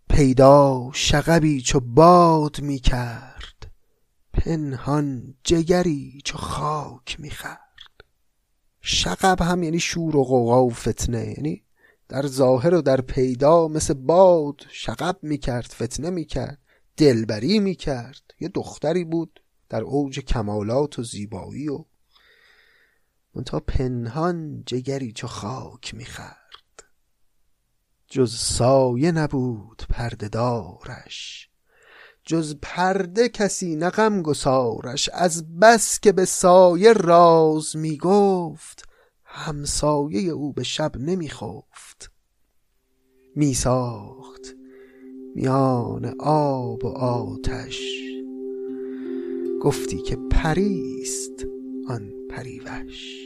پیدا 0.09 0.89
شغبی 0.93 1.61
چو 1.61 1.79
باد 1.79 2.61
می 2.61 2.79
کرد 2.79 3.71
پنهان 4.33 5.35
جگری 5.43 6.21
چو 6.25 6.37
خاک 6.37 7.19
می 7.19 7.29
خرد 7.29 7.59
شغب 8.81 9.41
هم 9.41 9.63
یعنی 9.63 9.79
شور 9.79 10.15
و 10.15 10.23
غوغا 10.23 10.65
و 10.65 10.69
فتنه 10.69 11.27
یعنی 11.27 11.63
در 12.09 12.27
ظاهر 12.27 12.73
و 12.73 12.81
در 12.81 13.01
پیدا 13.01 13.67
مثل 13.67 13.93
باد 13.93 14.61
شغب 14.69 15.17
می 15.21 15.37
کرد 15.37 15.73
فتنه 15.81 16.09
می 16.09 16.25
کرد 16.25 16.59
دلبری 16.97 17.59
می 17.59 17.75
کرد 17.75 18.21
یه 18.39 18.47
دختری 18.47 19.03
بود 19.03 19.43
در 19.69 19.81
اوج 19.81 20.19
کمالات 20.19 20.99
و 20.99 21.03
زیبایی 21.03 21.69
و 21.69 21.85
منتها 23.35 23.59
پنهان 23.59 24.63
جگری 24.65 25.11
چو 25.11 25.27
خاک 25.27 25.95
می‌خرد 25.95 26.43
جز 28.13 28.35
سایه 28.35 29.11
نبود 29.11 29.83
پردهدارش. 29.89 31.49
جز 32.23 32.55
پرده 32.61 33.29
کسی 33.29 33.75
نغم 33.75 34.21
گسارش. 34.21 35.09
از 35.09 35.59
بس 35.59 35.99
که 35.99 36.11
به 36.11 36.25
سایه 36.25 36.93
راز 36.93 37.75
می 37.75 37.97
گفت 37.97 38.83
همسایه 39.23 40.31
او 40.31 40.53
به 40.53 40.63
شب 40.63 40.97
نمی 40.97 41.29
خفت 41.29 41.92
می 43.35 43.53
ساخت 43.53 44.55
میان 45.35 46.15
آب 46.19 46.85
و 46.85 46.87
آتش. 46.87 48.03
گفتی 49.61 49.97
که 49.97 50.17
پریست 50.31 51.45
آن 51.87 52.13
پریوش. 52.29 53.22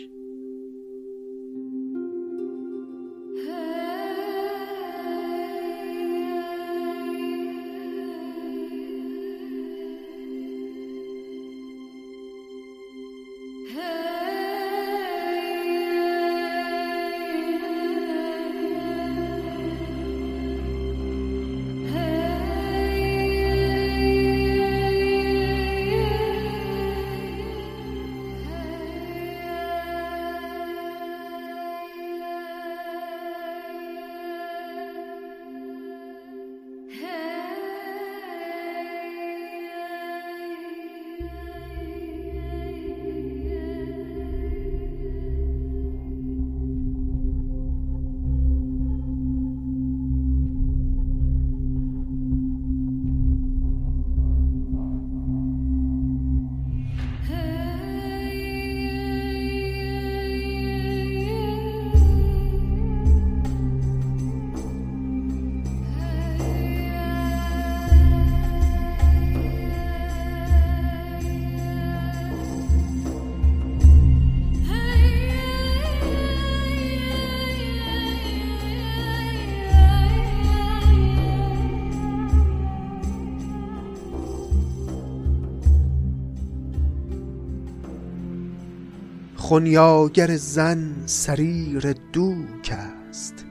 خونیاگر 89.47 90.35
زن 90.35 90.93
سریر 91.05 91.93
دوک 92.13 92.73
است. 93.09 93.45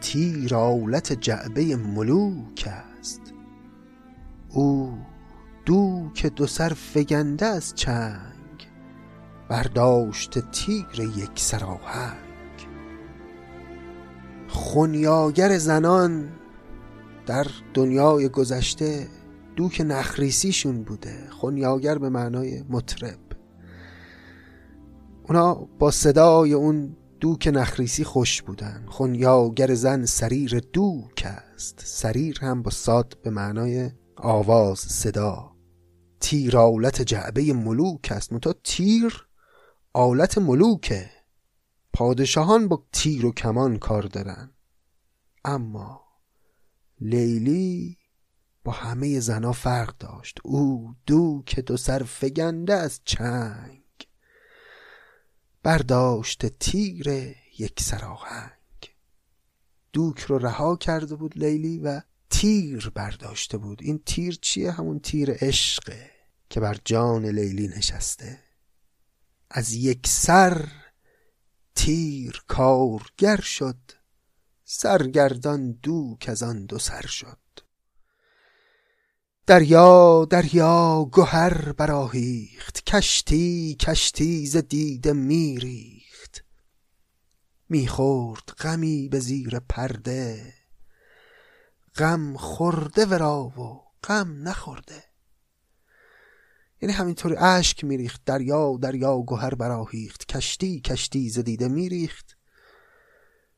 تیر 0.00 0.54
آلت 0.54 1.12
جعبه 1.12 1.76
ملوک 1.76 2.68
است. 2.68 3.20
او 4.48 4.98
دوک 5.66 6.26
دو 6.26 6.46
سر 6.46 6.68
فگنده 6.68 7.46
از 7.46 7.74
چنگ 7.74 8.68
برداشت 9.48 10.50
تیر 10.50 10.86
یک 11.16 11.30
سراهنگ 11.34 12.68
خونیاگر 14.48 15.58
زنان 15.58 16.28
در 17.26 17.46
دنیای 17.74 18.28
گذشته 18.28 19.06
دوک 19.56 19.82
نخریسیشون 19.86 20.82
بوده. 20.82 21.30
خونیاگر 21.30 21.98
به 21.98 22.08
معنای 22.08 22.62
مطرب. 22.70 23.25
اونا 25.28 25.54
با 25.54 25.90
صدای 25.90 26.52
اون 26.52 26.96
دوک 27.20 27.50
نخریسی 27.52 28.04
خوش 28.04 28.42
بودن. 28.42 28.86
خونیاگر 28.88 29.74
زن 29.74 30.04
سریر 30.04 30.58
دوک 30.72 31.22
است. 31.26 31.82
سریر 31.84 32.38
هم 32.40 32.62
با 32.62 32.70
ساد 32.70 33.18
به 33.22 33.30
معنای 33.30 33.90
آواز 34.16 34.78
صدا. 34.78 35.52
تیر 36.20 36.58
آلت 36.58 37.02
جعبه 37.02 37.52
ملوک 37.52 38.08
است. 38.10 38.32
منتها 38.32 38.54
تیر 38.64 39.26
آلت 39.92 40.38
ملوکه 40.38 41.10
پادشاهان 41.92 42.68
با 42.68 42.86
تیر 42.92 43.26
و 43.26 43.32
کمان 43.32 43.76
کار 43.76 44.02
دارن. 44.02 44.50
اما 45.44 46.00
لیلی 47.00 47.98
با 48.64 48.72
همه 48.72 49.20
زنا 49.20 49.52
فرق 49.52 49.98
داشت. 49.98 50.38
او 50.44 50.94
دوک 51.06 51.60
دو 51.60 51.76
سر 51.76 52.02
فگنده 52.02 52.74
از 52.74 53.00
چنگ. 53.04 53.85
برداشت 55.66 56.46
تیر 56.46 57.34
یک 57.58 57.80
سراهنگ. 57.80 58.94
دوک 59.92 60.20
رو 60.20 60.38
رها 60.38 60.76
کرده 60.76 61.14
بود 61.14 61.38
لیلی 61.38 61.78
و 61.78 62.02
تیر 62.30 62.90
برداشته 62.94 63.58
بود. 63.58 63.82
این 63.82 64.02
تیر 64.06 64.38
چیه؟ 64.42 64.70
همون 64.70 65.00
تیر 65.00 65.30
عشقه 65.30 66.10
که 66.50 66.60
بر 66.60 66.76
جان 66.84 67.24
لیلی 67.24 67.68
نشسته. 67.68 68.38
از 69.50 69.72
یک 69.72 70.06
سر 70.06 70.68
تیر 71.74 72.44
کارگر 72.48 73.40
شد. 73.40 73.78
سرگردان 74.64 75.72
دوک 75.72 76.28
از 76.28 76.42
آن 76.42 76.66
دو 76.66 76.78
سر 76.78 77.06
شد. 77.06 77.38
دریا 79.46 80.26
دریا 80.30 81.10
گهر 81.12 81.72
براهیخت 81.72 82.84
کشتی 82.84 83.76
کشتی 83.80 84.46
ز 84.46 84.56
دیده 84.56 85.12
میریخت. 85.12 86.44
می‌خورد 87.68 88.42
غمی 88.60 89.08
به 89.08 89.20
زیر 89.20 89.58
پرده 89.58 90.54
غم 91.96 92.36
خورده 92.36 93.06
ورا 93.06 93.42
و 93.44 93.82
غم 94.04 94.48
نخورده. 94.48 95.04
یعنی 96.82 96.92
همینطوری 96.94 97.36
اشک 97.36 97.84
میریخت 97.84 98.24
دریا 98.24 98.76
دریا 98.82 99.24
گهر 99.28 99.54
براهیخت 99.54 100.26
کشتی 100.26 100.80
کشتی 100.80 101.30
ز 101.30 101.38
دیده 101.38 101.68
میریخت 101.68 102.36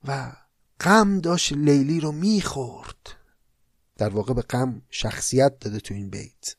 و 0.04 0.32
غم 0.80 1.18
داشت 1.20 1.52
لیلی 1.52 2.00
رو 2.00 2.12
می‌خورد. 2.12 3.17
در 3.98 4.08
واقع 4.08 4.34
به 4.34 4.42
غم 4.42 4.82
شخصیت 4.90 5.58
داده 5.58 5.80
تو 5.80 5.94
این 5.94 6.10
بیت. 6.10 6.56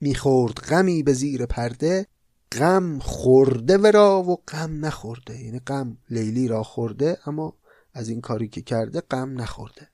می‌خورد 0.00 0.54
غمی 0.54 1.02
به 1.02 1.12
زیر 1.12 1.46
پرده 1.46 2.06
غم 2.52 2.98
خورده 2.98 3.78
ورا 3.78 4.22
و 4.22 4.36
غم 4.48 4.84
نخورده. 4.84 5.40
یعنی 5.40 5.58
غم 5.58 5.98
لیلی 6.10 6.48
را 6.48 6.62
خورده 6.62 7.18
اما 7.26 7.54
از 7.94 8.08
این 8.08 8.20
کاری 8.20 8.48
که 8.48 8.62
کرده 8.62 9.00
غم 9.00 9.40
نخورده. 9.40 9.88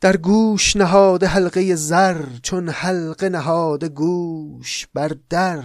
در 0.00 0.16
گوش 0.16 0.76
نهاده 0.76 1.26
حلقه 1.26 1.74
زر 1.74 2.26
چون 2.42 2.68
حلقه 2.68 3.28
نهاده 3.28 3.88
گوش 3.88 4.86
بر 4.94 5.16
در. 5.30 5.64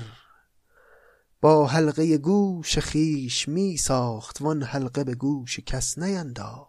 با 1.42 1.68
حلقه 1.68 2.18
گوش 2.18 2.80
خیش 2.80 3.48
می 3.48 3.78
ساخت 3.78 4.42
وان 4.42 4.64
حلقه 4.64 5.04
به 5.04 5.16
گوش 5.16 5.60
کس 5.60 5.98
نینداخت. 5.98 6.69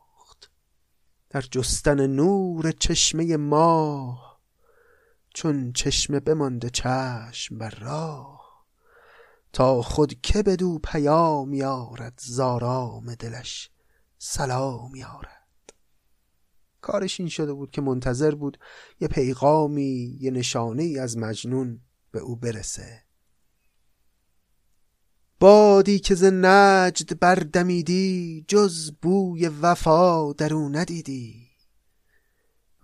در 1.30 1.40
جستن 1.40 2.06
نور 2.06 2.72
چشمه 2.72 3.36
ماه 3.36 4.40
چون 5.34 5.72
چشمه 5.72 6.20
بمانده 6.20 6.70
چشم 6.70 7.58
بر 7.58 7.70
راه. 7.70 8.40
تا 9.52 9.82
خود 9.82 10.20
که 10.20 10.42
بدو 10.42 10.78
پیام 10.78 11.54
یارد 11.54 12.20
زارام 12.22 13.14
دلش 13.14 13.70
سلام 14.18 14.94
یارد 14.94 15.40
کارش 16.80 17.20
این 17.20 17.28
شده 17.28 17.52
بود 17.52 17.70
که 17.70 17.80
منتظر 17.80 18.34
بود 18.34 18.58
یه 19.00 19.08
پیغامی 19.08 20.16
یه 20.20 20.30
نشانه 20.30 20.82
ای 20.82 20.98
از 20.98 21.18
مجنون 21.18 21.80
به 22.10 22.20
او 22.20 22.36
برسه. 22.36 23.02
بادی 25.40 25.98
که 25.98 26.14
ز 26.14 26.24
نجد 26.24 27.18
بردمیدی 27.18 28.44
جز 28.48 28.92
بوی 29.02 29.48
وفا 29.48 30.32
در 30.32 30.54
او 30.54 30.68
ندیدی. 30.68 31.34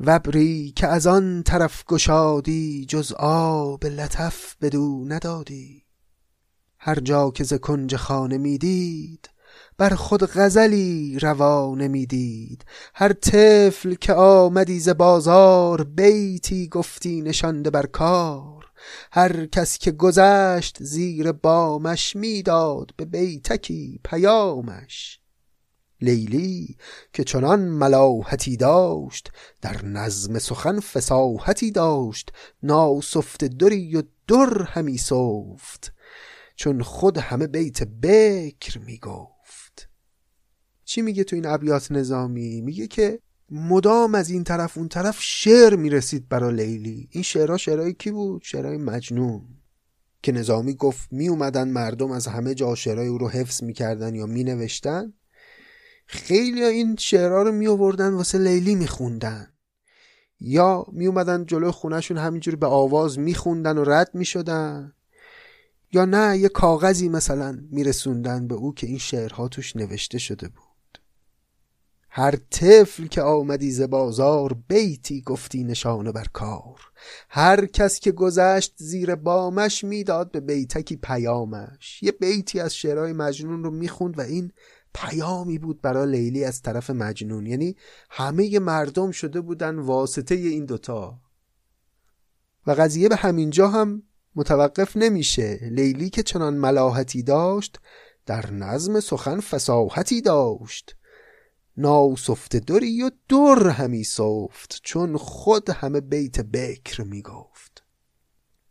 وبری 0.01 0.73
که 0.77 0.87
از 0.87 1.07
آن 1.07 1.43
طرف 1.43 1.85
گشادی 1.85 2.87
جز 2.89 3.13
آب 3.19 3.87
لطف 3.87 4.55
بدو 4.61 5.05
ندادی. 5.09 5.83
هر 6.79 7.01
جا 7.01 7.31
که 7.31 7.45
ز 7.45 7.55
کنج 7.55 7.97
خانه 7.97 8.39
می‌دید 8.39 9.31
بر 9.79 9.95
خود 9.95 10.25
غزلی 10.25 11.19
روا 11.19 11.75
نمی‌دید. 11.75 12.65
هر 12.95 13.13
طفل 13.13 13.95
که 13.95 14.13
آمدی 14.13 14.81
ز 14.81 14.89
بازار 14.89 15.85
بیتی 15.85 16.69
گفتی 16.69 17.21
نشانده 17.21 17.71
بر 17.71 17.87
کار. 17.87 18.56
هر 19.13 19.47
کس 19.47 19.79
که 19.79 19.91
گذشت 19.91 20.83
زیر 20.83 21.33
بامش 21.33 22.17
می‌داد 22.17 22.91
به 22.97 23.05
بیتکی 23.05 24.01
پیامش. 24.05 25.21
لیلی 26.01 26.77
که 27.13 27.25
چنان 27.25 27.61
ملاحتی 27.61 28.57
داشت 28.57 29.31
در 29.63 29.85
نظم 29.85 30.39
سخن 30.39 30.81
فساحتی 30.81 31.71
داشت 31.71 32.33
ناسفت 32.63 33.45
دری 33.45 33.97
و 33.97 34.03
در 34.29 34.63
همی 34.63 34.99
سفت. 34.99 35.93
چون 36.57 36.83
خود 36.83 37.19
همه 37.19 37.47
بیت 37.47 37.83
بکر 37.83 38.79
می‌گفت. 38.79 39.89
چی 40.85 41.03
میگه 41.03 41.25
تو 41.25 41.37
این 41.37 41.47
ابیات 41.47 41.93
نظامی؟ 41.93 42.61
میگه 42.61 42.87
که 42.87 43.21
مدام 43.51 44.15
از 44.15 44.31
این 44.31 44.45
طرف 44.45 44.79
اون 44.79 44.89
طرف 44.89 45.17
شعر 45.21 45.77
می‌رسید 45.77 46.29
برا 46.29 46.51
لیلی. 46.51 47.09
این 47.11 47.23
شعرها 47.23 47.57
شعرهای 47.57 47.93
کی 47.93 48.11
بود؟ 48.11 48.43
شعرهای 48.45 48.77
مجنون. 48.77 49.43
که 50.23 50.33
نظامی 50.33 50.75
گفت 50.75 51.13
می 51.13 51.29
اومدن 51.29 51.69
مردم 51.69 52.11
از 52.11 52.27
همه 52.27 52.55
جا 52.55 52.75
شعرهای 52.75 53.09
او 53.09 53.19
رو 53.19 53.29
حفظ 53.29 53.63
می‌کردن 53.63 54.15
یا 54.15 54.27
مینوشتن. 54.27 55.13
خیلی 56.07 56.65
این 56.65 56.97
شعرها 56.97 57.43
رو 57.43 57.53
می 57.53 57.67
آوردن 57.67 58.13
واسه 58.13 58.39
لیلی 58.39 58.75
میخوندن. 58.75 59.53
یا 60.41 60.87
می 60.93 61.07
اومدن 61.07 61.47
جلو 61.47 61.73
خونهشون 61.73 62.19
همینجور 62.19 62.57
به 62.57 62.67
آواز 62.67 63.19
میخوندن 63.19 63.79
و 63.79 63.85
رد 63.85 64.11
می‌شدن. 64.15 64.93
یا 65.93 66.05
نه 66.05 66.39
یه 66.39 66.49
کاغذی 66.49 67.09
مثلا 67.09 67.59
میرسوندن 67.71 68.49
به 68.49 68.55
او 68.55 68.75
که 68.75 68.87
این 68.87 68.99
شعرها 68.99 69.49
توش 69.49 69.77
نوشته 69.77 70.19
شده 70.19 70.49
بود. 70.49 70.66
هر 72.19 72.37
طفل 72.51 73.07
که 73.07 73.23
آمدی 73.23 73.71
ز 73.71 73.83
بازار 73.83 74.57
بیتی 74.69 75.23
گفتی 75.23 75.65
نشانه 75.65 76.13
بر 76.13 76.27
کار. 76.33 76.81
هر 77.29 77.67
کس 77.67 78.01
که 78.01 78.13
گذشت 78.13 78.75
زیر 78.77 79.15
بامش 79.15 79.85
می‌داد 79.85 80.33
به 80.33 80.41
بیتکی 80.41 80.97
پیامش. 80.97 82.03
یه 82.03 82.13
بیتی 82.13 82.61
از 82.61 82.75
شعرهای 82.75 83.13
مجنون 83.13 83.65
رو 83.65 83.71
می‌خوند 83.71 84.19
و 84.19 84.21
این 84.23 84.53
پیامی 84.95 85.59
بود 85.59 85.81
برای 85.81 86.11
لیلی 86.11 86.45
از 86.45 86.63
طرف 86.63 86.91
مجنون. 86.91 87.47
یعنی 87.47 87.77
همه 88.11 88.59
مردم 88.59 89.11
شده 89.11 89.41
بودن 89.41 89.79
واسطه 89.79 90.35
این 90.35 90.65
دوتا 90.65 91.21
و 92.67 92.71
قضیه 92.71 93.09
به 93.09 93.17
همینجا 93.17 93.69
هم 93.69 94.03
متوقف 94.35 94.97
نمیشه. 94.97 95.59
لیلی 95.63 96.11
که 96.11 96.23
چنان 96.23 96.55
ملاحتی 96.55 97.23
داشت 97.23 97.79
در 98.27 98.51
نظم 98.51 99.01
سخن 99.01 99.41
فساحتی 99.41 100.21
داشت. 100.21 100.97
ناسفت 101.77 102.57
دری 102.57 103.03
و 103.03 103.11
در 103.29 103.69
همی 103.69 104.05
سفت؟ 104.05 104.81
چون 104.83 105.17
خود 105.17 105.71
همه 105.71 106.01
بیت 106.01 106.41
بکر 106.41 107.03
می‌گفت 107.03 107.85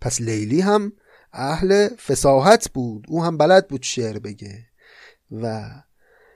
پس 0.01 0.21
لیلی 0.21 0.61
هم 0.61 0.93
اهل 1.33 1.87
فساحت 1.87 2.71
بود. 2.73 3.05
او 3.07 3.23
هم 3.23 3.37
بلد 3.37 3.67
بود 3.67 3.83
شعر 3.83 4.19
بگه. 4.19 4.65
و 5.31 5.69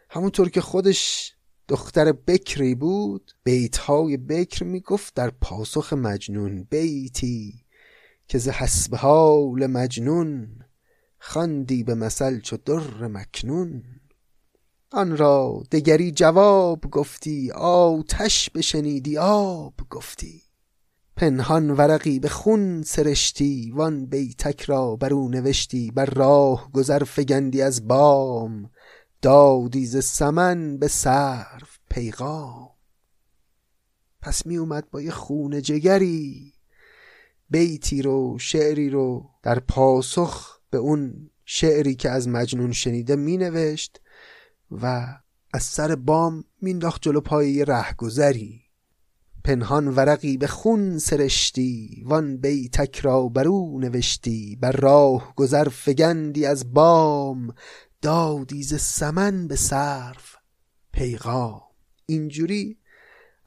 همونطور 0.10 0.50
که 0.50 0.62
خودش 0.62 1.34
دختر 1.68 2.12
بکری 2.12 2.76
بود 2.76 3.32
بیتهای 3.44 4.18
بکر 4.18 4.64
می‌گفت 4.64 5.14
در 5.14 5.30
پاسخ 5.30 5.94
مجنون. 5.94 6.64
بیتی 6.64 7.66
که 8.28 8.38
ز 8.38 8.48
حسب 8.48 8.96
حال 8.96 9.68
مجنون 9.68 10.60
خواندی 11.20 11.84
به 11.84 11.96
مثل 11.96 12.40
چو 12.40 12.58
در 12.58 13.08
مکنون. 13.08 13.84
آن 14.92 15.18
را 15.18 15.64
دگری 15.72 16.12
جواب 16.12 16.92
گفتی 16.92 17.52
آتش 17.52 18.50
بشنیدی 18.50 19.18
آب 19.18 19.74
گفتی. 19.90 20.42
پنهان 21.16 21.72
ورقی 21.72 22.20
به 22.20 22.30
خون 22.30 22.82
سرشتی 22.82 23.72
وان 23.72 24.06
بیتک 24.06 24.62
را 24.62 24.96
بر 24.96 25.14
او 25.14 25.30
نوشتی 25.30 25.92
بر 25.92 26.06
راه 26.06 26.72
گذر 26.72 27.04
فگندی 27.04 27.62
از 27.62 27.88
بام. 27.88 28.70
دادی 29.22 29.86
ز 29.86 30.06
سمن 30.06 30.78
به 30.78 30.88
صرف 30.88 31.80
پیغام. 31.90 32.70
پس 34.22 34.46
می 34.46 34.58
اومد 34.58 34.90
با 34.92 35.02
یه 35.02 35.12
خون 35.12 35.62
جگری 35.62 36.54
بیتی 37.50 38.02
رو 38.02 38.40
شعری 38.40 38.90
رو 38.90 39.30
در 39.44 39.60
پاسخ 39.60 40.60
به 40.70 40.78
اون 40.78 41.30
شعری 41.46 41.96
که 41.96 42.10
از 42.10 42.28
مجنون 42.28 42.72
شنیده 42.72 43.16
می 43.16 43.38
نوشت. 43.38 44.02
و 44.72 45.16
از 45.54 45.64
سر 45.64 45.96
بام 45.96 46.44
مینداخت 46.62 47.02
جلو 47.02 47.22
پای 47.22 47.66
رهگذری. 47.66 48.62
پنهان 49.44 49.88
ورقی 49.88 50.38
به 50.38 50.48
خون 50.48 51.00
سرشتی 51.00 52.04
وان 52.06 52.38
بیتک 52.38 53.00
را 53.00 53.28
برو 53.28 53.80
نوشتی. 53.80 54.56
بر 54.62 54.72
راه 54.72 55.34
گذر 55.36 55.70
فگندی 55.70 56.46
از 56.46 56.74
بام 56.74 57.54
دادی 58.02 58.64
ز 58.64 58.82
سمن 58.82 59.48
به 59.48 59.56
صرف 59.56 60.36
پیغام. 60.94 61.62
اینجوری 62.06 62.78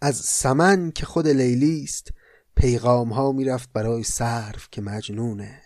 از 0.01 0.17
سمن 0.17 0.91
که 0.91 1.07
خود 1.07 1.29
لیلیست 1.29 2.09
پیغام 2.57 3.13
ها 3.13 3.33
می‌رفت 3.33 3.73
برای 3.73 4.03
صرف 4.03 4.69
که 4.71 4.81
مجنونه. 4.81 5.63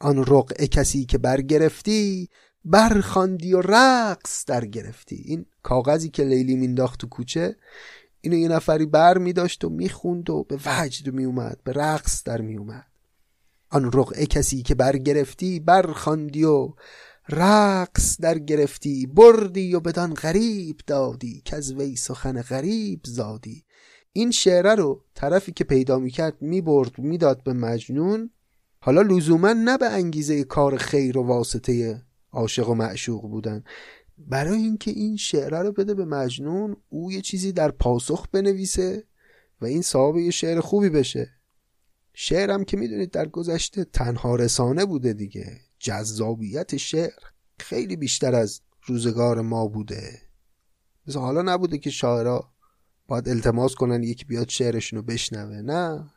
آن 0.00 0.24
رقعه 0.26 0.66
کسی 0.66 1.04
که 1.04 1.18
برگرفتی 1.18 2.28
برخاندی 2.64 3.52
و 3.52 3.60
رقص 3.60 4.44
در 4.46 4.64
گرفتی. 4.64 5.22
این 5.26 5.46
کاغذی 5.62 6.08
که 6.08 6.24
لیلی 6.24 6.56
مینداخت 6.56 7.00
تو 7.00 7.06
کوچه 7.06 7.56
اینو 8.20 8.36
یه 8.36 8.48
نفری 8.48 8.86
بر 8.86 9.18
می 9.18 9.32
داشت 9.32 9.64
و 9.64 9.68
می‌خوند 9.68 10.30
و 10.30 10.44
به 10.48 10.58
وجد 10.66 11.14
می 11.14 11.24
اومد 11.24 11.60
به 11.64 11.72
رقص 11.72 12.22
در 12.24 12.40
می 12.40 12.56
اومد 12.56 12.86
آن 13.70 13.92
رقعه 13.92 14.26
کسی 14.26 14.62
که 14.62 14.74
برگرفتی 14.74 15.60
برخاندی 15.60 16.44
و 16.44 16.72
رقص 17.28 18.20
در 18.20 18.38
گرفتی 18.38 19.06
بردی 19.06 19.74
و 19.74 19.80
بدان 19.80 20.14
غریب 20.14 20.80
دادی 20.86 21.42
که 21.44 21.56
از 21.56 21.72
وی 21.72 21.96
سخن 21.96 22.42
غریب 22.42 23.00
زادی. 23.04 23.64
این 24.12 24.30
شعره 24.30 24.74
رو 24.74 25.04
طرفی 25.14 25.52
که 25.52 25.64
پیدا 25.64 25.98
می‌کرد 25.98 26.42
می‌برد 26.42 26.98
می‌داد 26.98 27.42
به 27.42 27.52
مجنون. 27.52 28.30
حالا 28.80 29.02
لزوما 29.02 29.52
نه 29.52 29.78
به 29.78 29.86
انگیزه 29.86 30.44
کار 30.44 30.76
خیر 30.76 31.18
و 31.18 31.22
واسطه 31.22 32.02
عاشق 32.34 32.68
و 32.68 32.74
معشوق 32.74 33.30
بودن. 33.30 33.64
برای 34.18 34.58
اینکه 34.58 34.90
این 34.90 35.16
شعره 35.16 35.62
رو 35.62 35.72
بده 35.72 35.94
به 35.94 36.04
مجنون 36.04 36.76
او 36.88 37.12
یه 37.12 37.20
چیزی 37.20 37.52
در 37.52 37.70
پاسخ 37.70 38.26
بنویسه 38.32 39.04
و 39.60 39.64
این 39.64 39.82
صاحب 39.82 40.16
یه 40.16 40.30
شعر 40.30 40.60
خوبی 40.60 40.88
بشه. 40.88 41.30
شعرم 42.14 42.64
که 42.64 42.76
می‌دونید 42.76 43.10
در 43.10 43.28
گذشته 43.28 43.84
تنها 43.84 44.36
رسانه 44.36 44.84
بوده 44.84 45.12
دیگه. 45.12 45.60
جذابیت 45.78 46.76
شعر 46.76 47.22
خیلی 47.58 47.96
بیشتر 47.96 48.34
از 48.34 48.60
روزگار 48.86 49.40
ما 49.40 49.66
بوده. 49.66 50.20
مثل 51.06 51.18
حالا 51.18 51.42
نبوده 51.42 51.78
که 51.78 51.90
شاعرها 51.90 52.52
باید 53.06 53.28
التماس 53.28 53.74
کنن 53.74 54.02
یکی 54.02 54.24
بیاد 54.24 54.48
شعرشون 54.48 54.96
رو 54.96 55.02
بشنوه. 55.02 55.56
نه. 55.56 56.10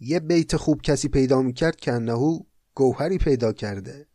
یه 0.00 0.20
بیت 0.20 0.56
خوب 0.56 0.82
کسی 0.82 1.08
پیدا 1.08 1.42
می‌کرد 1.42 1.76
که 1.76 1.92
انهو 1.92 2.38
گوهری 2.74 3.18
پیدا 3.18 3.52
کرده. 3.52 4.06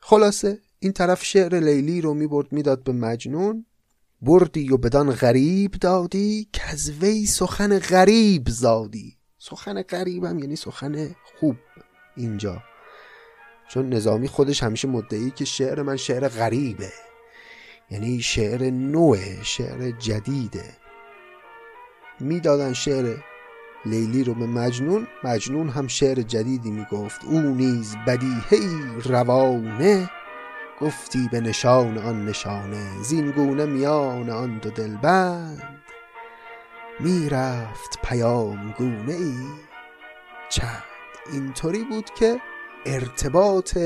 خلاصه 0.00 0.58
این 0.78 0.92
طرف 0.92 1.24
شعر 1.24 1.60
لیلی 1.60 2.00
رو 2.00 2.14
می‌برد 2.14 2.52
می‌داد 2.52 2.84
به 2.84 2.92
مجنون. 2.92 3.66
بردی 4.22 4.72
و 4.72 4.76
بدان 4.76 5.10
غریب 5.10 5.70
دادی 5.70 6.48
که 6.52 6.62
از 6.68 6.90
وی 6.90 7.26
سخن 7.26 7.78
غریب 7.78 8.48
زادی. 8.48 9.16
سخن 9.38 9.82
غریبم 9.82 10.38
یعنی 10.38 10.56
سخن 10.56 11.14
خوب 11.40 11.56
اینجا. 12.16 12.62
چون 13.68 13.88
نظامی 13.94 14.28
خودش 14.28 14.62
همیشه 14.62 14.88
مدعی 14.88 15.30
که 15.30 15.44
شعر 15.44 15.82
من 15.82 15.96
شعر 15.96 16.28
غریبه. 16.28 16.92
یعنی 17.90 18.22
شعر 18.22 18.70
نوه 18.70 19.42
شعر 19.42 19.90
جدیده. 19.90 20.76
می‌دادن 22.20 22.72
شعر 22.72 23.16
لیلی 23.84 24.24
رو 24.24 24.34
به 24.34 24.46
مجنون 24.46 25.06
مجنون 25.24 25.68
هم 25.68 25.86
شعر 25.86 26.22
جدیدی 26.22 26.70
می‌گفت. 26.70 27.24
او 27.24 27.40
نیز 27.40 27.96
بدیهی 28.06 28.68
روانه. 29.04 30.10
گفتی 30.80 31.28
به 31.32 31.40
نشان 31.40 31.98
آن 31.98 32.24
نشانه 32.24 33.02
زینگونه 33.02 33.66
میان 33.66 34.30
آن 34.30 34.58
دو 34.58 34.70
دلبند. 34.70 35.82
می‌رفت 37.00 37.98
پیام 38.02 38.74
گونه 38.78 39.12
ای 39.12 39.34
چند؟ 40.48 40.82
اینطوری 41.32 41.84
بود 41.84 42.10
که 42.10 42.40
ارتباط 42.86 43.78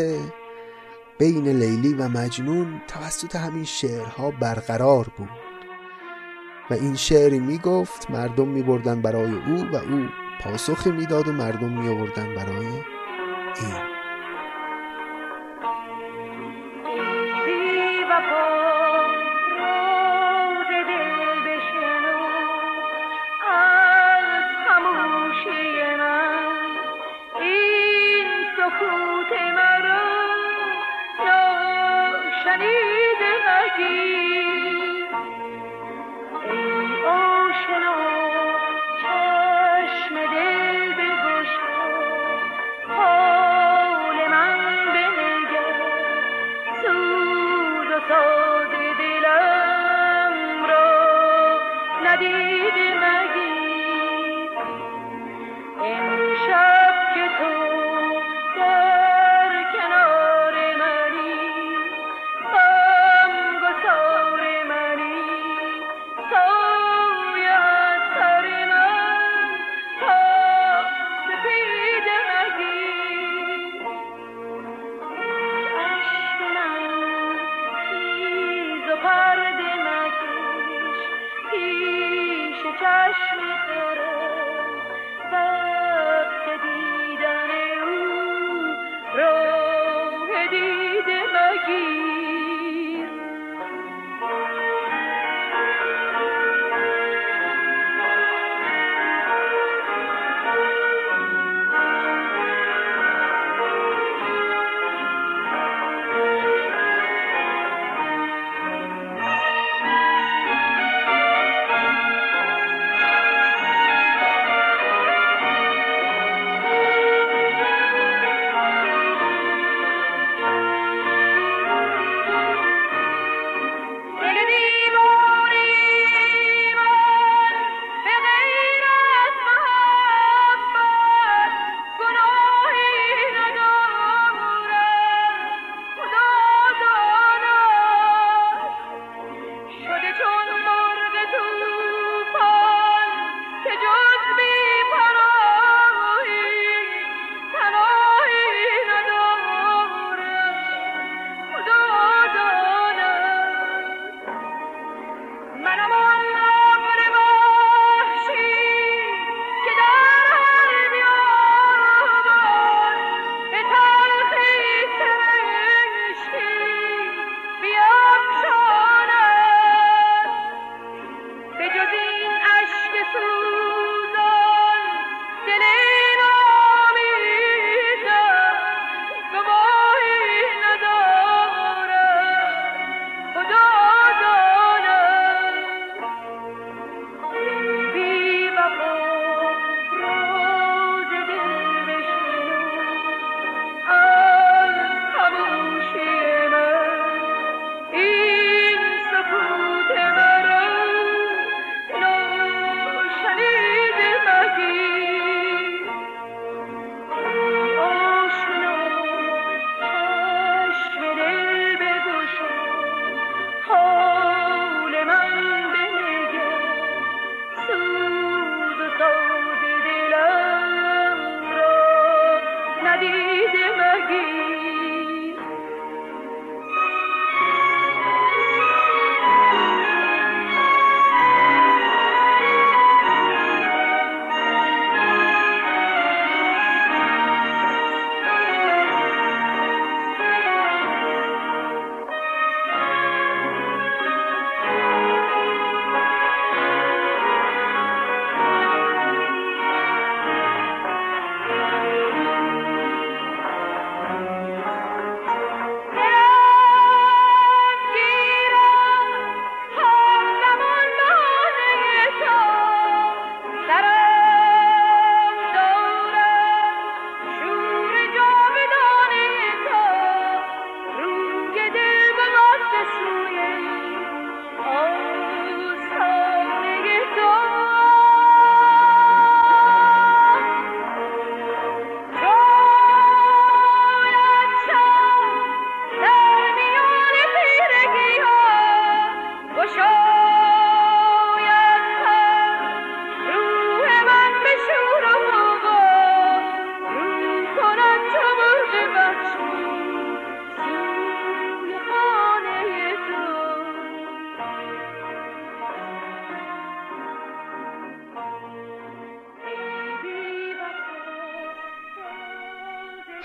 بین 1.18 1.48
لیلی 1.48 1.94
و 1.94 2.08
مجنون 2.08 2.80
توسط 2.88 3.36
همین 3.36 3.64
شعرها 3.64 4.30
برقرار 4.30 5.08
بود. 5.18 5.41
و 6.72 6.74
این 6.74 6.94
شعری 6.94 7.38
می‌گفت 7.38 8.10
مردم 8.10 8.48
میبردن 8.48 9.02
برای 9.02 9.30
او 9.30 9.64
و 9.72 9.76
او 9.76 10.08
پاسخی 10.40 10.90
می‌داد 10.90 11.28
و 11.28 11.32
مردم 11.32 11.68
میآوردن 11.68 12.34
برای 12.34 12.66
این. 12.66 12.82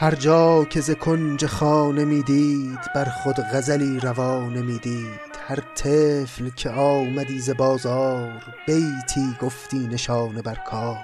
هر 0.08 0.16
جا 0.16 0.66
که 0.66 0.82
ز 0.82 0.91
کنج 0.91 1.45
خانه 1.45 2.05
می‌دید 2.05 2.80
بر 2.95 3.05
خود 3.05 3.36
غزلی 3.36 3.99
روانه 3.99 4.62
می‌دید. 4.62 5.20
هر 5.47 5.60
طفل 5.76 6.49
که 6.49 6.70
آمدی 6.70 7.39
ز 7.39 7.49
بازار 7.49 8.43
بیتی 8.68 9.38
گفتی 9.41 9.78
نشانه 9.88 10.41
بر 10.41 10.55
کار. 10.55 10.97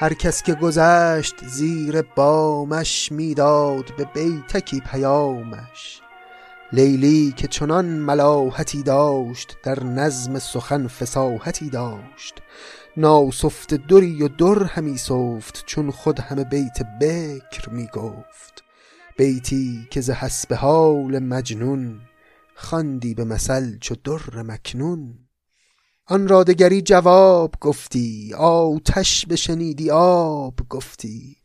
هر 0.00 0.14
کس 0.14 0.42
که 0.42 0.54
گذشت 0.54 1.34
زیر 1.46 2.02
بامش 2.02 3.12
می‌داد 3.12 3.96
به 3.96 4.04
بیتکی 4.04 4.80
پیامش. 4.80 6.00
لیلی 6.72 7.34
که 7.36 7.48
چنان 7.48 7.84
ملاحتی 7.84 8.82
داشت 8.82 9.56
در 9.62 9.84
نظم 9.84 10.38
سخن 10.38 10.88
فساحتی 10.88 11.70
داشت. 11.70 12.42
ناسفت 12.96 13.74
دری 13.74 14.22
و 14.22 14.28
در 14.28 14.64
همی 14.64 14.98
سفت 14.98 15.64
چون 15.66 15.90
خود 15.90 16.20
همه 16.20 16.44
بیت 16.44 16.78
بکر 17.00 17.70
می 17.70 17.86
گفت. 17.86 18.64
بیتی 19.18 19.88
که 19.90 20.00
ز 20.00 20.10
حسب 20.10 20.54
حال 20.54 21.18
مجنون 21.18 22.00
خواندی 22.54 23.14
به 23.14 23.24
مثل 23.24 23.78
چو 23.78 23.94
در 24.04 24.42
مکنون. 24.42 25.18
آن 26.06 26.28
را 26.28 26.44
دگری 26.44 26.82
جواب 26.82 27.54
گفتی 27.60 28.34
آتش 28.38 29.26
بشنیدی 29.26 29.90
آب 29.90 30.54
گفتی. 30.70 31.36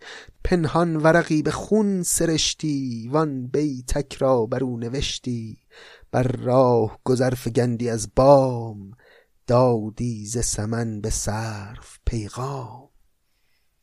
پنهان 0.43 0.95
ورقی 0.95 1.41
به 1.41 1.51
خون 1.51 2.03
سرشتی 2.03 3.09
وان 3.11 3.47
بیتک 3.47 4.13
را 4.13 4.45
بر 4.45 4.63
او 4.63 4.77
نوشتی. 4.77 5.57
بر 6.11 6.23
راه 6.23 6.99
گذر 7.03 7.33
فگندی 7.33 7.89
از 7.89 8.09
بام 8.15 8.91
دادی 9.49 10.25
ز 10.25 10.45
سمن 10.45 11.01
به 11.01 11.09
صرف 11.09 11.99
پیغام. 12.05 12.89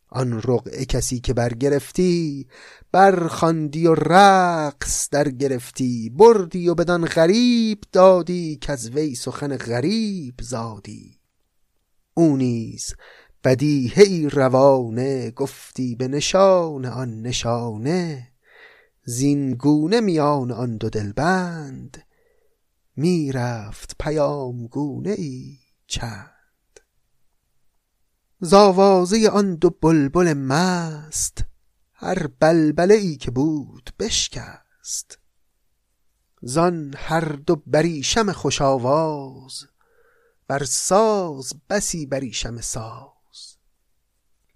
آن 0.09 0.43
رقعه 0.43 0.85
کسی 0.85 1.21
که 1.21 1.35
برگرفتی 1.35 2.47
برخواندی 2.93 3.87
و 3.87 3.95
رقص 3.95 5.09
در 5.11 5.29
گرفتی 5.29 6.11
بردی 6.11 6.69
و 6.69 6.75
بدان 6.75 7.05
غریب 7.05 7.79
دادی 7.93 8.57
که 8.57 8.73
از 8.73 8.91
وی 8.91 9.15
سخن 9.15 9.57
غریب 9.57 10.35
زادی. 10.43 11.21
او 12.15 12.37
نیز 12.37 12.95
بدیهی 13.45 14.29
روانه 14.29 15.31
گفتی 15.31 15.95
به 15.95 16.09
نشان 16.09 16.85
آن 16.85 17.23
نشانه. 17.23 18.29
زین 19.05 19.55
گونه 19.55 20.01
میان 20.01 20.53
آن 20.53 20.77
دو 20.77 20.91
دلبند 20.91 22.06
می‌رفت 22.97 23.97
پیام 24.01 24.67
گونه 24.67 25.11
ای 25.11 25.59
چند. 25.87 26.81
زاوازه 28.41 29.29
آن 29.29 29.55
دو 29.55 29.71
بلبل 29.71 30.33
مست 30.33 31.45
هر 31.93 32.27
بلبله 32.27 32.95
ای 32.95 33.17
که 33.17 33.31
بود 33.31 33.91
بشکست. 33.99 35.19
زان 36.43 36.95
هر 36.97 37.25
دو 37.25 37.57
بریشم 37.57 38.33
خوش 38.33 38.63
آواز 38.63 39.65
بر 40.49 40.65
ساز 40.65 41.53
بسی 41.71 42.07
بریشم 42.07 42.61
ساز. 42.61 43.57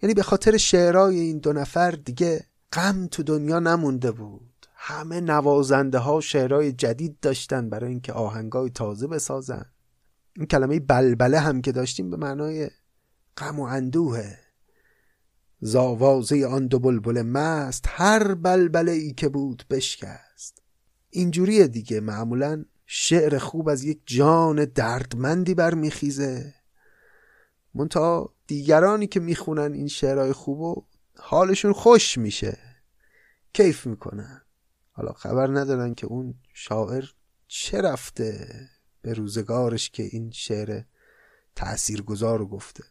یعنی 0.02 0.14
به 0.14 0.22
خاطر 0.22 0.56
شعرهای 0.56 1.20
این 1.20 1.38
دو 1.38 1.52
نفر 1.52 1.90
دیگه 1.90 2.46
غم 2.72 3.06
تو 3.06 3.22
دنیا 3.22 3.58
نمونده 3.58 4.12
بود. 4.12 4.49
همه 4.82 5.20
نوازنده 5.20 5.98
ها 5.98 6.20
شعرهای 6.20 6.72
جدید 6.72 7.20
داشتن 7.20 7.70
برای 7.70 7.90
اینکه 7.90 8.12
آهنگای 8.12 8.70
تازه 8.70 9.06
بسازن. 9.06 9.66
این 10.36 10.46
کلمه 10.46 10.80
بلبله 10.80 11.38
هم 11.38 11.62
که 11.62 11.72
داشتیم 11.72 12.10
به 12.10 12.16
معنای 12.16 12.70
غم 13.36 13.60
و 13.60 13.62
اندوهه. 13.62 14.38
زاوازه 15.60 16.46
آن 16.46 16.66
دو 16.66 16.78
بلبل 16.78 17.22
مست 17.22 17.84
هر 17.88 18.34
بلبله 18.34 18.92
ای 18.92 19.12
که 19.12 19.28
بود 19.28 19.64
بشکست. 19.70 20.62
اینجوریه 21.10 21.68
دیگه 21.68 22.00
معمولا 22.00 22.64
شعر 22.86 23.38
خوب 23.38 23.68
از 23.68 23.84
یک 23.84 24.00
جان 24.06 24.64
دردمندی 24.64 25.54
برمیخیزه. 25.54 26.54
منتها 27.74 28.34
دیگرانی 28.46 29.06
که 29.06 29.20
می‌خونن 29.20 29.72
این 29.72 29.88
شعرهای 29.88 30.32
خوبو 30.32 30.84
حالشون 31.18 31.72
خوش 31.72 32.18
میشه. 32.18 32.58
کیف 33.52 33.86
می‌کنن. 33.86 34.42
حالا 35.00 35.12
خبر 35.12 35.46
ندارن 35.46 35.94
که 35.94 36.06
اون 36.06 36.34
شاعر 36.54 37.04
چه 37.48 37.80
رفته 37.80 38.48
به 39.02 39.12
روزگارش 39.12 39.90
که 39.90 40.02
این 40.02 40.30
شعر 40.30 40.82
تأثیرگذار 41.56 42.38
رو 42.38 42.46
گفته. 42.46 42.84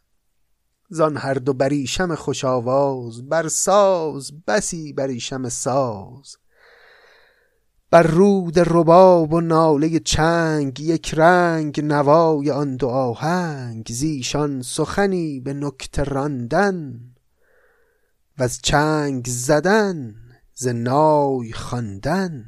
زان 0.90 1.18
هر 1.18 1.34
دو 1.34 1.54
بریشم 1.54 2.16
خوش 2.16 2.46
آواز 2.46 3.30
بر 3.30 3.48
ساز 3.48 4.32
بسی 4.48 4.94
بریشم 4.94 5.50
ساز. 5.50 6.38
بر 7.92 8.04
رود 8.04 8.60
رباب 8.60 9.34
و 9.34 9.42
ناله 9.42 10.00
چنگ 10.00 10.80
یک 10.80 11.14
رنگ 11.14 11.82
نوای 11.84 12.52
آن 12.52 12.76
دو 12.76 12.88
آهنگ. 12.88 13.88
زیشان 13.90 14.62
سخنی 14.62 15.40
به 15.40 15.54
نکته 15.54 16.04
راندن 16.04 17.00
از 18.38 18.60
چنگ 18.62 19.26
زدن. 19.28 20.16
ز 20.62 20.68
نای 20.68 21.54
خواندن. 21.54 22.46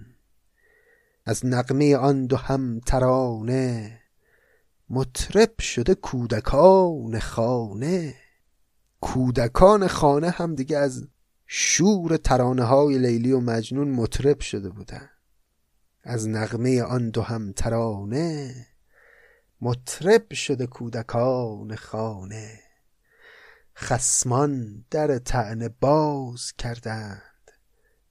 از 1.26 1.46
نغمه 1.46 1.98
آن 1.98 2.26
دو 2.26 2.38
هم 2.38 2.80
ترانه 2.80 4.00
مطرب 4.90 5.60
شده 5.60 5.96
کودکان 5.96 7.20
خانه. 7.20 8.16
کودکان 9.02 9.88
خانه 9.88 10.30
هم 10.30 10.56
دیگه 10.56 10.78
از 10.78 11.08
شور 11.48 12.18
ترانه 12.18 12.64
های 12.64 12.98
لیلی 12.98 13.32
و 13.32 13.40
مجنون 13.40 13.92
مطرب 13.92 14.40
شده 14.40 14.70
بودن. 14.70 15.10
از 16.04 16.28
نغمه 16.30 16.84
آن 16.84 17.10
دو 17.10 17.22
هم 17.22 17.52
ترانه 17.52 18.56
مطرب 19.62 20.34
شده 20.34 20.68
کودکان 20.68 21.76
خانه. 21.76 22.60
خسمان 23.76 24.86
در 24.90 25.18
تعنه 25.18 25.70
باز 25.70 26.52
کردند 26.58 27.31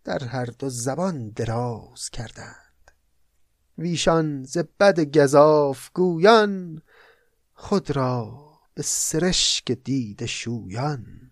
در 0.05 0.25
هر 0.25 0.45
دو 0.45 0.69
زبان 0.69 1.31
دراز 1.31 2.11
کردند. 2.11 2.91
ویشان 3.79 4.45
ز 4.45 4.59
بد 4.59 5.19
گذاف 5.19 5.91
گویان 5.95 6.83
خود 7.55 7.91
را 7.91 8.51
به 8.75 8.83
سرشک 8.83 9.73
دید 9.73 10.27
شویان. 10.27 11.31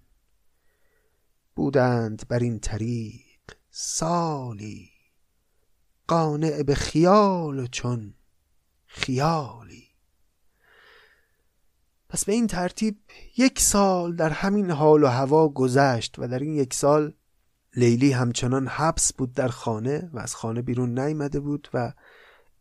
بودند 1.54 2.28
بر 2.28 2.38
این 2.38 2.58
طریق 2.58 3.22
سالی 3.70 4.90
قانع 6.06 6.62
به 6.62 6.74
خیال 6.74 7.66
چون 7.66 8.14
خیالی. 8.86 9.88
پس 12.08 12.24
به 12.24 12.32
این 12.32 12.46
ترتیب 12.46 12.98
یک 13.36 13.60
سال 13.60 14.16
در 14.16 14.30
همین 14.30 14.70
حال 14.70 15.02
و 15.02 15.06
هوا 15.06 15.48
گذشت 15.48 16.18
و 16.18 16.28
در 16.28 16.38
این 16.38 16.54
یک 16.54 16.74
سال 16.74 17.12
لیلی 17.78 18.12
همچنان 18.12 18.66
حبس 18.66 19.12
بود 19.12 19.32
در 19.32 19.48
خانه 19.48 20.10
و 20.12 20.18
از 20.18 20.34
خانه 20.34 20.62
بیرون 20.62 20.98
نیامده 20.98 21.40
بود 21.40 21.68
و 21.74 21.92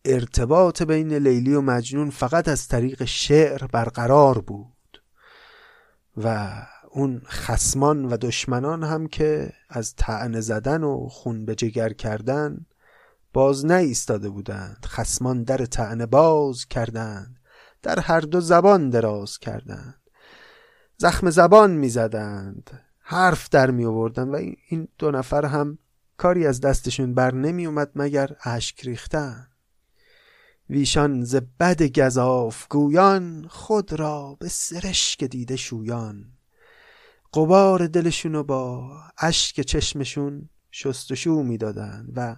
ارتباط 0.05 0.81
بین 0.81 1.13
لیلی 1.13 1.53
و 1.53 1.61
مجنون 1.61 2.09
فقط 2.09 2.47
از 2.47 2.67
طریق 2.67 3.05
شعر 3.05 3.67
برقرار 3.67 4.39
بود 4.39 5.03
و 6.17 6.51
اون 6.91 7.21
خسمان 7.25 8.05
و 8.05 8.17
دشمنان 8.17 8.83
هم 8.83 9.07
که 9.07 9.53
از 9.69 9.95
طعنه 9.95 10.41
زدن 10.41 10.83
و 10.83 11.07
خون 11.07 11.45
به 11.45 11.55
جگر 11.55 11.93
کردن 11.93 12.65
باز 13.33 13.65
ایستاده 13.65 14.29
بودند. 14.29 14.85
خسمان 14.85 15.43
در 15.43 15.65
طعنه 15.65 16.05
باز 16.05 16.65
کردند. 16.65 17.39
در 17.83 17.99
هر 17.99 18.19
دو 18.19 18.41
زبان 18.41 18.89
دراز 18.89 19.37
کردند. 19.37 20.01
زخم 20.97 21.29
زبان 21.29 21.71
می‌زدند. 21.71 22.86
حرف 23.09 23.49
در 23.49 23.71
می 23.71 23.85
آوردن 23.85 24.29
و 24.29 24.35
این 24.67 24.87
دو 24.97 25.11
نفر 25.11 25.45
هم 25.45 25.77
کاری 26.17 26.47
از 26.47 26.61
دستشون 26.61 27.13
بر 27.13 27.33
نمی 27.33 27.65
اومد 27.65 27.91
مگر 27.95 28.35
اشک 28.43 28.85
ریختن. 28.85 29.47
ویشان 30.69 31.23
ز 31.23 31.35
بد 31.35 31.99
گذاف 31.99 32.67
گویان 32.67 33.47
خود 33.49 33.93
را 33.93 34.37
به 34.39 34.47
سرشک 34.47 35.23
دیده 35.23 35.55
شویان. 35.55 36.31
قبار 37.33 37.87
دلشونو 37.87 38.43
با 38.43 38.91
اشک 39.17 39.61
چشمشون 39.61 40.49
شستشو 40.71 41.43
می‌دادند 41.43 42.13
و 42.15 42.35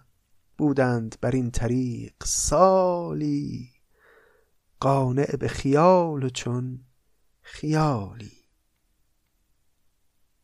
بودند 0.57 1.15
بر 1.21 1.31
این 1.31 1.51
طریق 1.51 2.13
سالی 2.23 3.69
قانع 4.79 5.35
به 5.35 5.47
خیال 5.47 6.29
چون 6.29 6.79
خیالی. 7.41 8.38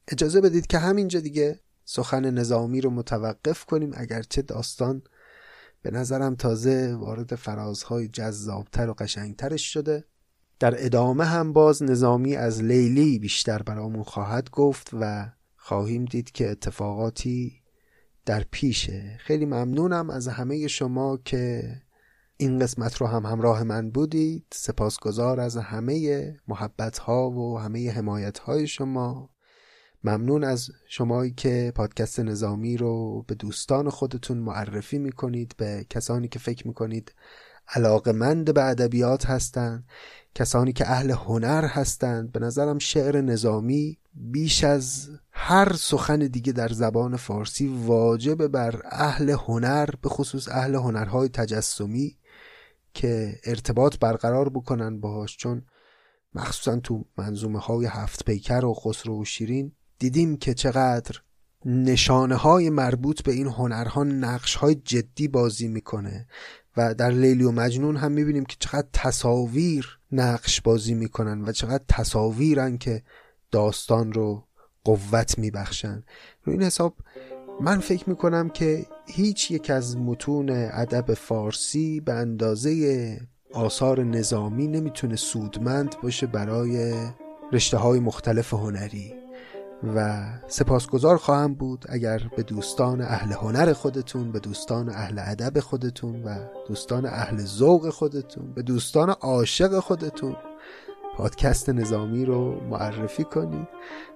اجازه 0.08 0.41
بدید 0.41 0.68
که 0.68 0.78
همینجا 0.78 1.20
دیگه 1.20 1.60
سخن 1.86 2.30
نظامی 2.30 2.82
رو 2.82 2.89
متوقف 2.89 3.66
کنیم. 3.66 3.91
اگرچه 3.95 4.41
داستان 4.41 5.01
به 5.82 5.91
نظرم 5.91 6.36
تازه 6.36 6.95
وارد 6.95 7.36
فرازهای 7.36 8.08
جذابتر 8.08 8.89
و 8.89 8.93
قشنگترش 8.93 9.74
شده. 9.74 10.03
در 10.60 10.86
ادامه 10.86 11.26
هم 11.26 11.53
باز 11.53 11.84
نظامی 11.84 12.36
از 12.36 12.64
لیلی 12.64 13.20
بیشتر 13.20 13.62
برامون 13.62 14.03
خواهد 14.03 14.49
گفت 14.49 14.89
و 14.93 15.32
خواهیم 15.56 16.06
دید 16.06 16.32
که 16.32 16.51
اتفاقاتی 16.51 17.62
در 18.26 18.45
پیشه 18.51 19.18
خیلی 19.20 19.45
ممنونم 19.45 20.10
از 20.10 20.28
همه 20.28 20.68
شما 20.68 21.18
که 21.18 21.76
این 22.38 22.60
قسمت 22.60 22.97
رو 22.97 23.08
هم 23.08 23.26
همراه 23.26 23.64
من 23.64 23.91
بودید. 23.91 24.45
سپاسگزار 24.53 25.39
از 25.39 25.58
همه 25.58 26.36
محبت 26.47 26.97
ها 26.97 27.30
و 27.32 27.60
همه 27.60 27.91
حمایت 27.91 28.38
های 28.39 28.68
شما. 28.68 29.35
ممنون 30.06 30.43
از 30.43 30.70
شمایی 30.88 31.32
که 31.32 31.72
پادکست 31.76 32.20
نظامی 32.20 32.78
رو 32.78 33.24
به 33.28 33.36
دوستان 33.36 33.89
خودتون 33.89 34.38
معرفی 34.38 34.97
می‌کنید 34.97 35.56
به 35.58 35.86
کسانی 35.89 36.28
که 36.28 36.39
فکر 36.39 36.68
می‌کنید 36.68 37.14
علاقمند 37.68 38.53
به 38.53 38.64
ادبیات 38.64 39.26
هستند 39.26 39.86
کسانی 40.36 40.74
که 40.74 40.89
اهل 40.89 41.12
هنر 41.12 41.66
هستند 41.66 42.32
به 42.32 42.39
نظرم 42.39 42.80
شعر 42.80 43.22
نظامی 43.22 43.97
بیش 44.14 44.64
از 44.64 45.10
هر 45.32 45.74
سخن 45.74 46.20
دیگه 46.20 46.53
در 46.53 46.68
زبان 46.68 47.16
فارسی 47.16 47.68
واجب 47.68 48.47
بر 48.47 48.82
اهل 48.91 49.30
هنر 49.30 49.89
به 50.01 50.10
خصوص 50.10 50.49
اهل 50.49 50.76
هنرهای 50.76 51.30
تجسمی 51.30 52.18
که 52.93 53.39
ارتباط 53.45 53.99
برقرار 53.99 54.49
بکنن 54.49 54.99
باهاش. 54.99 55.38
چون 55.38 55.66
مخصوصا 56.36 56.80
تو 56.80 57.06
منظومه 57.18 57.60
های 57.60 57.86
هفت 57.86 58.26
پیکر 58.26 58.66
و 58.66 58.74
خسرو 58.74 59.22
و 59.22 59.26
شیرین 59.26 59.72
دیدیم 60.00 60.38
که 60.38 60.54
چقدر 60.54 61.22
نشانه 61.66 62.36
های 62.36 62.70
مربوط 62.70 63.24
به 63.24 63.32
این 63.32 63.48
هنرها 63.48 64.04
نقش 64.04 64.56
های 64.56 64.76
جدی 64.76 65.28
بازی 65.28 65.68
می‌کنه 65.68 66.28
و 66.78 66.93
در 66.93 67.12
لیلی 67.12 67.43
و 67.43 67.52
مجنون 67.52 67.98
هم 67.98 68.12
می‌بینیم 68.12 68.46
که 68.46 68.56
چقدر 68.60 68.88
تصاویر 68.93 70.00
نقش 70.12 70.62
بازی 70.62 70.93
می‌کنن 70.93 71.41
و 71.41 71.52
چقدر 71.52 71.84
تصاویرن 71.88 72.78
که 72.78 73.04
داستان 73.52 74.14
رو 74.14 74.43
قوت 74.84 75.39
میبخشن. 75.39 76.04
رو 76.43 76.54
این 76.54 76.64
حساب 76.64 76.96
من 77.62 77.80
فکر 77.80 78.10
می‌کنم 78.10 78.50
که 78.50 78.86
هیچ 79.08 79.52
یک 79.52 79.70
از 79.70 79.98
متون 79.98 80.50
ادب 80.50 81.14
فارسی 81.14 82.00
به 82.00 82.14
اندازه 82.14 83.20
آثار 83.54 84.04
نظامی 84.04 84.68
نمی‌تونه 84.68 85.16
سودمند 85.16 85.96
باشه 86.04 86.28
برای 86.28 86.93
رشته 87.52 87.78
های 87.78 88.00
مختلف 88.00 88.54
هنری. 88.54 89.24
و 89.84 90.23
سپاسگزار 90.47 91.17
خواهم 91.17 91.53
بود 91.53 91.86
اگر 91.89 92.21
به 92.38 92.43
دوستان 92.43 93.01
اهل 93.01 93.32
هنر 93.32 93.73
خودتون 93.73 94.32
به 94.32 94.39
دوستان 94.39 94.89
اهل 94.89 95.19
ادب 95.19 95.59
خودتون 95.59 96.23
و 96.23 96.38
دوستان 96.67 97.05
اهل 97.05 97.38
ذوق 97.38 97.89
خودتون 97.89 98.53
به 98.53 98.61
دوستان 98.61 99.09
عاشق 99.09 99.80
خودتون 99.80 100.36
پادکست 101.17 101.69
نظامی 101.69 102.26
رو 102.26 102.59
معرفی 102.69 103.23
کنید. 103.23 103.67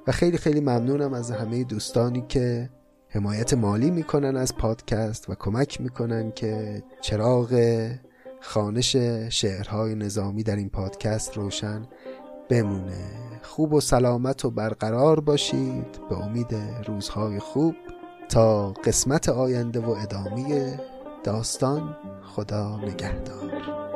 و 0.07 0.11
خیلی 0.11 0.37
خیلی 0.37 0.59
ممنونم 0.59 1.13
از 1.13 1.31
همه 1.31 1.63
دوستانی 1.63 2.25
که 2.27 2.69
حمایت 3.09 3.53
مالی 3.53 3.91
می‌کنن 3.91 4.37
از 4.37 4.55
پادکست 4.57 5.29
و 5.29 5.35
کمک 5.35 5.81
می‌کنن 5.81 6.31
که 6.31 6.83
چراغ 7.01 7.59
خانش 8.41 8.95
شعرهای 9.29 9.95
نظامی 9.95 10.43
در 10.43 10.55
این 10.55 10.69
پادکست 10.69 11.37
روشن 11.37 11.87
بمونه. 12.49 13.19
خوب 13.43 13.73
و 13.73 13.81
سلامت 13.81 14.45
و 14.45 14.51
برقرار 14.51 15.19
باشید. 15.19 15.99
به 16.09 16.17
امید 16.17 16.55
روزهای 16.87 17.39
خوب. 17.39 17.75
تا 18.29 18.69
قسمت 18.69 19.29
آینده 19.29 19.79
و 19.79 19.89
ادامه 19.89 20.79
داستان. 21.23 21.97
خدا 22.23 22.77
نگهدار. 22.77 23.88